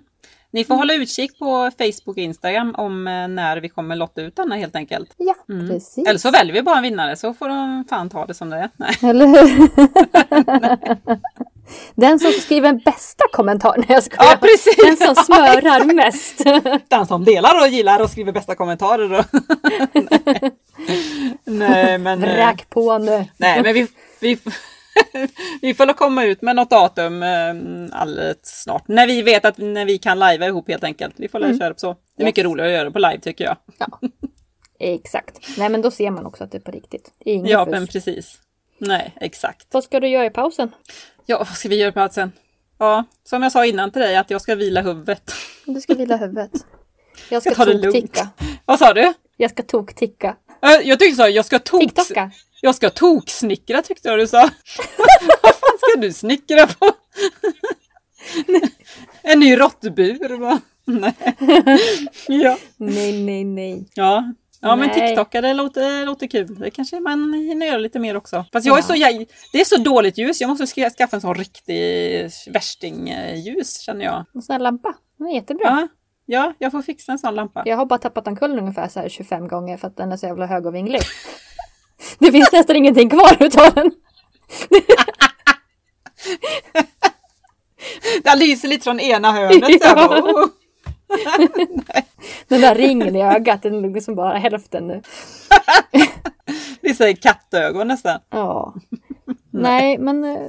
Ni 0.51 0.63
får 0.65 0.75
hålla 0.75 0.93
utkik 0.93 1.39
på 1.39 1.71
Facebook 1.77 2.07
och 2.07 2.17
Instagram 2.17 2.75
om 2.77 3.07
eh, 3.07 3.27
när 3.27 3.57
vi 3.57 3.69
kommer 3.69 3.95
lotta 3.95 4.21
ut 4.21 4.35
denna 4.35 4.55
helt 4.55 4.75
enkelt. 4.75 5.13
ja, 5.17 5.35
Mm. 5.49 5.69
precis. 5.69 6.07
Eller 6.07 6.19
så 6.19 6.31
väljer 6.31 6.53
vi 6.53 6.61
bara 6.61 6.77
en 6.77 6.83
vinnare 6.83 7.15
så 7.15 7.33
får 7.33 7.49
de 7.49 7.85
fan 7.89 8.09
ta 8.09 8.25
det 8.25 8.33
som 8.33 8.49
det 8.49 8.57
är. 8.57 8.69
Nej. 8.77 8.95
Eller 9.09 9.27
hur? 9.27 9.69
Den 11.95 12.19
som 12.19 12.31
skriver 12.31 12.67
den 12.71 12.81
bästa 12.85 13.23
kommentaren. 13.31 13.83
Jag 13.87 14.03
skojar. 14.03 14.31
Ja, 14.31 14.37
precis! 14.41 14.75
Den 14.77 14.97
som 15.15 15.23
smörar 15.23 15.93
mest. 15.93 16.41
Den 16.89 17.05
som 17.05 17.25
delar 17.25 17.61
och 17.61 17.67
gillar 17.67 18.01
och 18.01 18.09
skriver 18.09 18.31
bästa 18.31 18.55
kommentarer. 18.55 19.19
Och... 19.19 19.25
nej. 20.11 20.51
nej, 21.45 21.97
men... 21.97 22.23
eh, 22.23 22.35
Räk 22.35 22.69
på 22.69 22.97
nu. 22.97 23.25
Nej, 23.37 23.63
men 23.63 23.73
vi, 23.73 23.87
vi, 24.19 24.37
vi 25.61 25.73
får 25.73 25.85
nog 25.85 25.95
komma 25.95 26.23
ut 26.25 26.41
med 26.41 26.55
något 26.55 26.69
datum 26.69 27.23
eh, 27.23 27.55
alldeles 27.91 28.37
snart. 28.43 28.87
När 28.87 29.07
vi 29.07 29.21
vet 29.21 29.45
att 29.45 29.57
när 29.57 29.85
vi 29.85 29.97
kan 29.97 30.19
lajva 30.19 30.45
ihop 30.47 30.67
helt 30.69 30.83
enkelt. 30.83 31.13
Vi 31.17 31.27
får 31.27 31.43
mm. 31.43 31.59
köra 31.59 31.73
på 31.73 31.79
så. 31.79 31.95
Det 32.17 32.23
är 32.23 32.25
mycket 32.25 32.43
Yes. 32.45 32.51
roligare 32.51 32.69
att 32.71 32.75
göra 32.77 32.91
på 32.91 32.99
live 32.99 33.19
tycker 33.19 33.43
jag. 33.45 33.57
Ja. 33.77 33.87
Exakt. 34.79 35.57
Nej 35.57 35.69
men 35.69 35.81
då 35.81 35.91
ser 35.91 36.11
man 36.11 36.25
också 36.25 36.43
att 36.43 36.51
det 36.51 36.57
är 36.57 36.61
på 36.61 36.71
riktigt. 36.71 37.11
Det 37.25 37.31
är 37.31 37.45
Ja, 37.45 37.65
fusk. 37.65 37.71
men 37.71 37.87
precis. 37.87 38.39
Nej, 38.77 39.13
exakt. 39.21 39.67
Vad 39.71 39.83
ska 39.83 39.99
du 39.99 40.07
göra 40.07 40.25
i 40.25 40.29
pausen? 40.29 40.71
Ja, 41.25 41.37
vad 41.37 41.47
ska 41.47 41.69
vi 41.69 41.75
göra 41.75 41.91
på 41.91 41.99
allt 41.99 42.13
sen? 42.13 42.31
Ja, 42.77 43.03
som 43.23 43.43
jag 43.43 43.51
sa 43.51 43.65
innan 43.65 43.91
till 43.91 44.01
dig, 44.01 44.15
att 44.17 44.29
jag 44.29 44.41
ska 44.41 44.55
vila 44.55 44.81
huvudet. 44.81 45.31
Du 45.65 45.81
ska 45.81 45.93
vila 45.93 46.15
huvudet. 46.17 46.51
Jag 47.29 47.41
ska 47.41 47.51
Jag 47.57 47.67
det 47.67 47.73
lugnt. 47.73 47.83
tokticka. 47.83 48.29
Vad 48.65 48.79
sa 48.79 48.93
du? 48.93 49.13
Jag 49.37 49.51
ska 49.51 49.63
tokticka. 49.63 50.35
Eh, 50.61 50.69
Jag 50.87 50.99
tyckte 50.99 51.11
du 51.11 51.15
sa, 51.15 51.29
jag 51.29 51.45
ska 51.45 51.59
tok... 51.59 51.81
TikToka. 51.81 52.31
Jag 52.61 52.75
ska 52.75 52.89
toksnickra 52.89 53.81
tyckte 53.81 54.09
jag 54.09 54.19
du 54.19 54.27
sa. 54.27 54.41
Vad 55.41 55.55
fan 55.55 55.77
ska 55.77 56.01
du 56.01 56.13
snickra 56.13 56.67
på? 56.67 56.91
en 59.21 59.39
ny 59.39 59.59
råttbur 59.59 60.37
va? 60.37 60.59
Nej. 60.85 61.13
Ja. 62.27 62.57
Nej, 62.77 63.23
nej, 63.23 63.43
nej. 63.43 63.89
Ja. 63.93 64.33
Ja 64.61 64.75
men 64.75 64.87
Nej. 64.87 65.07
TikTok 65.07 65.31
det 65.31 65.53
låter, 65.53 66.05
låter 66.05 66.27
kul. 66.27 66.59
Det 66.59 66.69
kanske 66.71 66.99
man 66.99 67.33
hinner 67.33 67.65
göra 67.65 67.77
lite 67.77 67.99
mer 67.99 68.17
också. 68.17 68.45
Fast 68.53 68.65
jag 68.67 68.77
är 68.77 68.81
så, 68.81 68.95
jag, 68.95 69.25
det 69.51 69.61
är 69.61 69.65
så 69.65 69.77
dåligt 69.77 70.17
ljus. 70.17 70.41
Jag 70.41 70.47
måste 70.47 70.67
ska- 70.67 70.89
skaffa 70.89 71.15
en 71.17 71.21
sån 71.21 71.35
riktig 71.35 72.29
värstingljus 72.53 73.79
känner 73.79 74.05
jag. 74.05 74.25
En 74.35 74.41
sån 74.41 74.53
här 74.53 74.59
lampa. 74.59 74.93
Den 75.17 75.27
är 75.27 75.33
jättebra. 75.35 75.65
Ja, 75.65 75.87
ja, 76.25 76.53
jag 76.59 76.71
får 76.71 76.81
fixa 76.81 77.11
en 77.11 77.19
sån 77.19 77.35
lampa. 77.35 77.63
Jag 77.65 77.77
har 77.77 77.85
bara 77.85 77.99
tappat 77.99 78.27
omkull 78.27 78.59
ungefär 78.59 78.87
så 78.87 78.99
här 78.99 79.09
25 79.09 79.47
gånger 79.47 79.77
för 79.77 79.87
att 79.87 79.97
den 79.97 80.11
är 80.11 80.17
så 80.17 80.25
jävla 80.25 80.45
hög 80.45 80.65
och 80.65 80.75
vinglig. 80.75 81.01
Det 82.19 82.31
finns 82.31 82.51
nästan 82.51 82.75
ingenting 82.75 83.09
kvar 83.09 83.37
utav 83.39 83.73
den. 83.73 83.91
Den 88.23 88.39
lyser 88.39 88.67
lite 88.67 88.83
från 88.83 88.99
ena 88.99 89.31
hörnet. 89.31 89.81
Bara, 89.95 90.21
oh. 90.21 90.47
Den 92.47 92.61
där 92.61 92.75
ringen 92.75 93.15
i 93.15 93.23
ögat, 93.23 93.61
den 93.61 93.85
är 93.85 93.89
liksom 93.89 94.15
bara 94.15 94.37
hälften 94.37 94.87
nu. 94.87 95.01
Det 96.81 96.89
är 96.89 96.93
så 96.93 97.21
kattögon 97.21 97.87
nästan. 97.87 98.19
Ja. 98.29 98.73
Nej, 99.51 99.97
men 99.97 100.23
eh, 100.23 100.41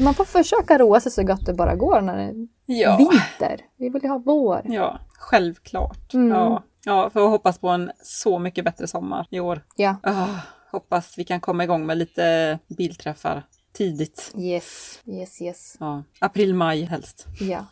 man 0.00 0.14
får 0.14 0.24
försöka 0.24 0.78
roa 0.78 1.00
sig 1.00 1.12
så 1.12 1.22
gott 1.22 1.46
det 1.46 1.54
bara 1.54 1.74
går 1.74 2.00
när 2.00 2.16
det 2.16 2.22
är 2.22 2.34
Ja. 2.66 2.96
vinter. 2.96 3.60
Vi 3.78 3.88
vill 3.88 4.02
ju 4.02 4.08
ha 4.08 4.18
vår. 4.18 4.60
Ja, 4.64 4.98
självklart. 5.18 6.14
Mm. 6.14 6.28
Ja. 6.28 6.62
ja, 6.84 7.10
för 7.10 7.20
jag 7.20 7.28
hoppas 7.28 7.58
på 7.58 7.68
en 7.68 7.90
så 8.02 8.38
mycket 8.38 8.64
bättre 8.64 8.86
sommar 8.86 9.26
i 9.30 9.40
år. 9.40 9.64
Ja, 9.76 9.96
Ah, 10.02 10.26
hoppas 10.74 11.18
vi 11.18 11.24
kan 11.24 11.40
komma 11.40 11.64
igång 11.64 11.86
med 11.86 11.98
lite 11.98 12.58
bilträffar 12.68 13.42
tidigt. 13.72 14.32
yes, 14.38 15.00
yes, 15.06 15.42
yes. 15.42 15.76
Ja, 15.80 16.04
april, 16.18 16.54
maj 16.54 16.82
helst. 16.82 17.26
Ja. 17.40 17.66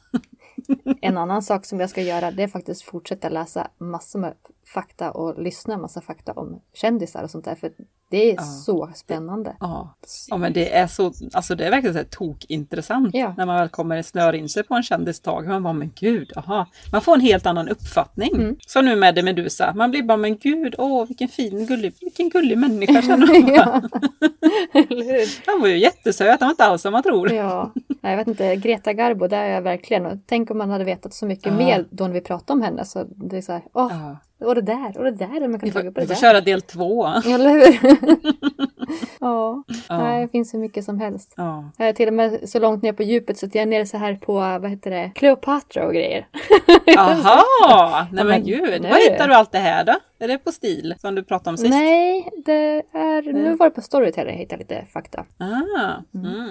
En 1.01 1.19
annan 1.19 1.43
sak 1.43 1.67
som 1.67 1.81
jag 1.81 1.91
ska 1.91 2.03
göra 2.03 2.31
det 2.31 2.43
är 2.43 2.49
faktiskt 2.49 2.83
fortsätta 2.83 3.29
läsa 3.29 3.71
massor 3.79 4.19
med 4.19 4.35
fakta 4.75 5.11
och 5.11 5.43
lyssna 5.43 5.77
massa 5.79 6.01
fakta 6.01 6.33
om 6.33 6.61
kändisar 6.75 7.23
och 7.23 7.31
sånt 7.31 7.45
där. 7.45 7.55
För 7.55 7.73
det 8.11 8.31
är 8.31 8.35
Ja. 8.35 8.43
så 8.43 8.91
spännande. 8.95 9.57
Ja. 9.61 9.95
ja, 10.29 10.37
men 10.37 10.53
det 10.53 10.75
är 10.75 10.87
så, 10.87 11.13
alltså 11.33 11.55
det 11.55 11.65
är 11.67 11.71
verkligen 11.71 11.95
så 11.95 11.99
här 11.99 12.07
tokintressant 12.11 13.15
Ja. 13.15 13.35
när 13.37 13.47
man 13.47 13.57
väl 13.57 13.69
kommer 13.69 14.03
snör 14.03 14.33
in 14.33 14.49
sig 14.49 14.63
på 14.65 14.75
en 14.75 14.83
kändistag. 14.83 15.47
Man 15.49 15.63
bara, 15.63 15.73
men 15.73 15.93
gud, 16.01 16.33
aha. 16.37 16.67
Man 16.93 17.01
får 17.01 17.15
en 17.15 17.21
helt 17.21 17.47
annan 17.47 17.69
uppfattning. 17.69 18.31
Mm. 18.35 18.57
Så 18.67 18.83
nu 18.83 18.97
med 18.97 19.15
det 19.15 19.23
Medusa, 19.23 19.73
man 19.75 19.91
blir 19.91 20.03
bara, 20.03 20.17
men 20.17 20.37
gud, 20.39 20.75
åh 20.79 21.07
vilken 21.07 21.29
fin, 21.29 21.67
gullig, 21.67 21.95
vilken 22.01 22.29
gullig 22.29 22.59
människa 22.59 23.03
känner 23.03 23.57
man. 23.67 23.89
Han 25.47 25.61
var 25.61 25.69
ju 25.69 25.79
jättesöt, 25.79 26.41
han 26.41 26.47
var 26.47 26.51
inte 26.51 26.65
alls 26.65 26.83
som 26.83 26.93
man 26.93 27.03
tror. 27.03 27.33
Ja, 27.33 27.73
jag 28.01 28.17
vet 28.17 28.29
inte, 28.29 28.57
Greta 28.57 28.93
Garbo, 28.93 29.27
där 29.27 29.43
är 29.45 29.55
jag 29.55 29.63
verkligen. 29.63 30.07
Och 30.07 30.19
tänk 30.27 30.51
om 30.51 30.59
man 30.59 30.71
hade 30.71 30.85
vetat 30.85 31.15
så 31.15 31.27
mycket 31.27 31.47
Ja. 31.47 31.53
mer 31.53 31.87
då 31.91 32.05
när 32.07 32.15
vi 32.15 32.21
pratade 32.21 32.53
om 32.53 32.63
henne. 32.63 32.85
Så 32.85 33.05
det 33.05 33.37
är 33.37 33.43
så 33.43 33.53
här, 33.53 33.63
åh, 33.73 33.89
Ja. 33.91 34.17
Och 34.45 34.55
det 34.55 34.61
där, 34.63 34.99
och 34.99 35.05
det 35.05 35.11
där, 35.11 35.49
man 35.49 35.61
kan 35.61 35.67
Vi 35.67 35.71
får, 35.71 35.81
på 35.81 35.85
det 35.91 36.01
vi 36.01 36.07
får 36.07 36.15
där. 36.15 36.21
köra 36.21 36.41
del 36.41 36.63
två. 36.63 37.07
Eller 37.07 37.51
hur? 37.51 37.99
ja, 39.21 39.63
Ja. 39.89 39.97
Det 40.21 40.29
finns 40.29 40.55
hur 40.55 40.59
mycket 40.59 40.85
som 40.85 41.01
helst. 41.01 41.35
Ja. 41.37 41.71
Jag 41.79 41.89
är 41.89 41.93
till 41.93 42.09
och 42.09 42.15
med 42.15 42.49
så 42.49 42.59
långt 42.59 42.83
ner 42.83 42.93
på 42.93 43.03
djupet 43.03 43.39
så 43.39 43.47
att 43.47 43.55
jag 43.55 43.63
är 43.63 43.67
nere 43.67 43.87
så 43.87 43.97
här 43.97 44.15
på, 44.15 44.33
vad 44.33 44.71
heter 44.71 44.91
det, 44.91 45.13
Cleopatra 45.15 45.87
och 45.87 45.93
grejer. 45.95 46.27
Aha! 46.99 48.07
Nej 48.13 48.25
men 48.25 48.45
gud, 48.45 48.83
nu. 48.83 48.89
var 48.89 49.11
hittar 49.11 49.29
du 49.29 49.35
allt 49.35 49.53
det 49.53 49.59
här 49.59 49.85
då? 49.85 49.93
Är 50.19 50.29
det 50.29 50.39
på 50.39 50.53
stil 50.53 50.95
som 50.99 51.15
du 51.15 51.23
pratade 51.25 51.51
om 51.51 51.57
sist? 51.57 51.71
Nej, 51.71 52.29
det 52.45 52.83
är, 52.93 53.33
nu 53.33 53.55
var 53.55 53.67
det 53.67 53.75
på 53.75 53.81
Storytel 53.83 54.27
jag 54.27 54.35
hittade 54.35 54.59
lite 54.63 54.85
fakta. 54.93 55.25
Ah, 55.39 56.19
mm. 56.19 56.51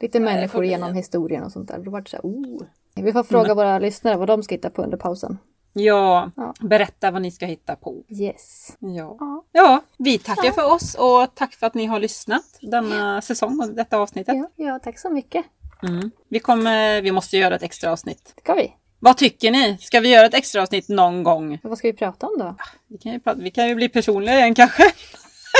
Lite 0.00 0.18
det 0.18 0.24
människor 0.24 0.64
genom 0.64 0.88
en- 0.88 0.94
historien 0.94 1.42
och 1.44 1.52
sånt 1.52 1.68
där. 1.68 1.78
Då 1.78 1.90
var 1.90 2.00
det 2.00 2.08
så 2.10 2.16
här, 2.16 2.22
oh. 2.24 2.62
Vi 2.94 3.12
får 3.12 3.22
fråga 3.24 3.54
våra 3.54 3.78
lyssnare 3.78 4.16
vad 4.16 4.28
de 4.28 4.42
ska 4.42 4.54
hitta 4.54 4.70
på 4.70 4.82
under 4.82 4.96
pausen. 4.98 5.38
Ja, 5.72 6.30
Ja. 6.36 6.54
berätta 6.60 7.10
vad 7.10 7.22
ni 7.22 7.30
ska 7.30 7.46
hitta 7.46 7.76
på. 7.76 8.02
Yes. 8.08 8.76
Ja. 8.78 9.16
Ja. 9.20 9.44
ja, 9.52 9.82
vi 9.98 10.18
tackar 10.18 10.50
för 10.50 10.72
oss 10.72 10.94
och 10.94 11.34
tack 11.34 11.54
för 11.54 11.66
att 11.66 11.74
ni 11.74 11.86
har 11.86 12.00
lyssnat 12.00 12.44
denna 12.60 13.22
säsong 13.22 13.60
och 13.60 13.74
detta 13.74 13.98
avsnittet. 13.98 14.34
Ja, 14.36 14.50
ja, 14.56 14.78
tack 14.78 14.98
så 14.98 15.10
mycket. 15.10 15.44
Mm. 15.82 16.10
Vi, 16.28 16.38
kommer, 16.40 17.02
vi 17.02 17.12
måste 17.12 17.36
göra 17.36 17.56
ett 17.56 17.62
extra 17.62 17.92
avsnitt. 17.92 18.32
Det 18.36 18.40
ska 18.42 18.54
vi. 18.54 18.72
Vad 18.98 19.16
tycker 19.16 19.50
ni? 19.50 19.78
Ska 19.80 20.00
vi 20.00 20.08
göra 20.08 20.26
ett 20.26 20.34
extra 20.34 20.62
avsnitt 20.62 20.88
någon 20.88 21.22
gång? 21.22 21.58
Vad 21.62 21.78
ska 21.78 21.88
vi 21.88 21.92
prata 21.94 22.26
om 22.26 22.38
då? 22.38 22.56
Vi 22.88 22.98
kan 22.98 23.12
ju, 23.12 23.20
prata, 23.20 23.40
vi 23.40 23.50
kan 23.50 23.68
ju 23.68 23.74
bli 23.74 23.88
personliga 23.88 24.34
igen 24.38 24.54
kanske. 24.54 24.82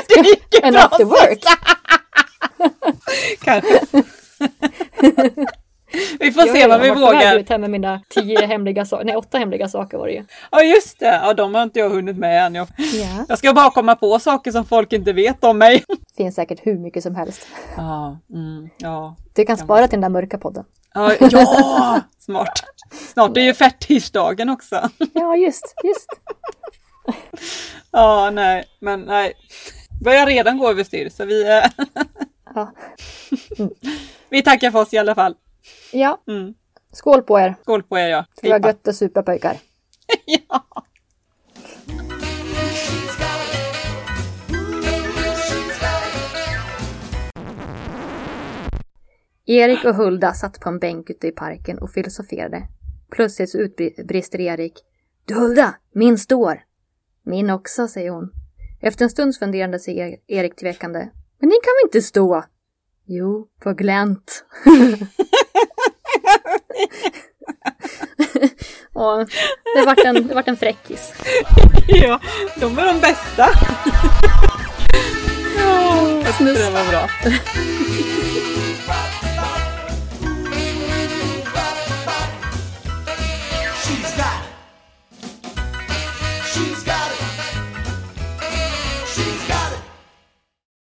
Det 0.09 0.29
gick 0.29 0.55
ju 0.55 0.61
En 0.63 0.73
bra 0.73 0.83
after 0.83 1.05
work? 1.05 1.45
Kanske. 3.41 3.81
vi 6.21 6.33
får 6.33 6.43
se 6.43 6.59
Jag 6.59 6.69
vad 6.69 6.81
vi 6.81 6.89
har 6.89 6.97
varit 6.97 7.07
på 7.07 7.13
väg 7.13 7.27
vågar. 7.27 7.39
ut 7.39 7.49
här 7.49 7.59
med 7.59 7.71
mina 7.71 8.03
tio 8.09 8.41
hemliga 8.47 8.85
saker. 8.85 9.05
Nej, 9.05 9.17
åtta 9.17 9.39
hemliga 9.39 9.69
saker 9.69 9.99
var 9.99 10.07
det 10.07 10.13
ju. 10.13 10.25
Ja 10.51 10.63
just 10.63 10.99
det, 10.99 11.21
ja, 11.25 11.35
de 11.35 11.55
har 11.55 11.63
inte 11.63 11.79
jag 11.79 11.91
hunnit 11.91 12.17
med 12.17 12.47
än. 12.47 12.55
Jag, 12.55 12.69
Ja. 12.77 13.25
jag 13.29 13.39
ska 13.39 13.53
bara 13.53 13.71
komma 13.71 13.97
på 13.97 14.19
saker 14.19 14.53
som 14.53 14.65
folk 14.65 14.93
inte 14.93 15.13
vet 15.13 15.45
om 15.45 15.59
mig. 15.59 15.85
Finns 16.17 16.35
säkert 16.35 16.59
hur 16.67 16.79
mycket 16.79 17.03
som 17.03 17.15
helst. 17.15 17.47
Ja, 17.77 18.19
mm, 18.33 18.69
ja. 18.79 19.17
Du 19.35 19.45
kan 19.45 19.57
spara 19.57 19.89
till 19.89 19.91
den 20.01 20.01
där 20.01 20.21
mörka 20.21 20.39
podden. 20.39 20.65
Ja, 20.95 21.13
ja, 21.21 22.01
smart. 22.19 22.63
Snart 23.13 23.37
är 23.37 23.41
ju 23.41 23.55
fettisdagen 23.55 24.49
också. 24.49 24.89
Ja, 25.13 25.37
just, 25.37 25.75
just. 25.85 26.09
Ja, 27.91 28.31
nej, 28.31 28.65
men 28.81 29.01
nej. 29.01 29.33
Börjar 30.05 30.27
redan 30.27 30.59
gå 30.59 30.71
överstyr 30.71 31.09
så 31.09 31.25
vi, 31.25 31.63
Ja. 32.55 32.73
vi 34.29 34.43
tackar 34.43 34.71
för 34.71 34.79
oss 34.81 34.95
i 34.95 34.99
alla 34.99 35.15
fall. 35.15 35.35
Ja. 35.93 36.23
Mm. 36.29 36.55
Skål 36.93 37.23
på 37.23 37.41
er. 37.41 37.55
Skål 37.63 37.83
på 37.83 37.99
er 37.99 38.09
ja. 38.09 38.25
Det 38.43 38.51
var 38.51 38.67
gött 38.67 38.89
att 38.89 38.97
supa 38.97 39.23
pojkar. 39.23 39.57
ja. 40.25 40.65
Erik 49.47 49.85
och 49.85 49.95
Hulda 49.95 50.33
satt 50.33 50.61
på 50.61 50.69
en 50.69 50.79
bänk 50.79 51.11
ute 51.11 51.27
i 51.27 51.33
parken 51.33 51.79
och 51.79 51.91
filosoferade. 51.91 52.69
Plötsligt 53.11 53.51
så 53.51 53.59
utbrister 53.59 54.41
Erik. 54.41 54.73
Du 55.25 55.35
Hulda, 55.35 55.75
min 55.93 56.19
står! 56.19 56.61
Min 57.23 57.51
också, 57.51 57.89
säger 57.89 58.11
hon. 58.11 58.31
Efter 58.81 59.05
en 59.05 59.11
stunds 59.11 59.39
funderande 59.39 59.79
säger 59.79 60.17
Erik 60.27 60.57
tvekande. 60.57 60.99
Men 61.39 61.49
ni 61.49 61.55
kan 61.55 61.73
väl 61.81 61.87
inte 61.87 62.03
stå? 62.03 62.45
Jo, 63.13 63.47
på 63.63 63.73
glänt. 63.73 64.45
och 68.93 69.29
det 69.75 69.87
vart 69.87 69.99
en, 69.99 70.29
det 70.29 70.35
vart 70.35 70.49
en 70.49 70.57
fräckis. 70.57 71.15
ja, 71.89 72.21
de 72.57 72.75
var 72.75 72.87
de 72.87 73.01
bästa. 73.01 73.49
ja, 75.59 76.11
jag 76.25 76.39
tyckte 76.39 76.53
det 76.53 76.71
var 76.71 76.91
bra. 76.91 77.09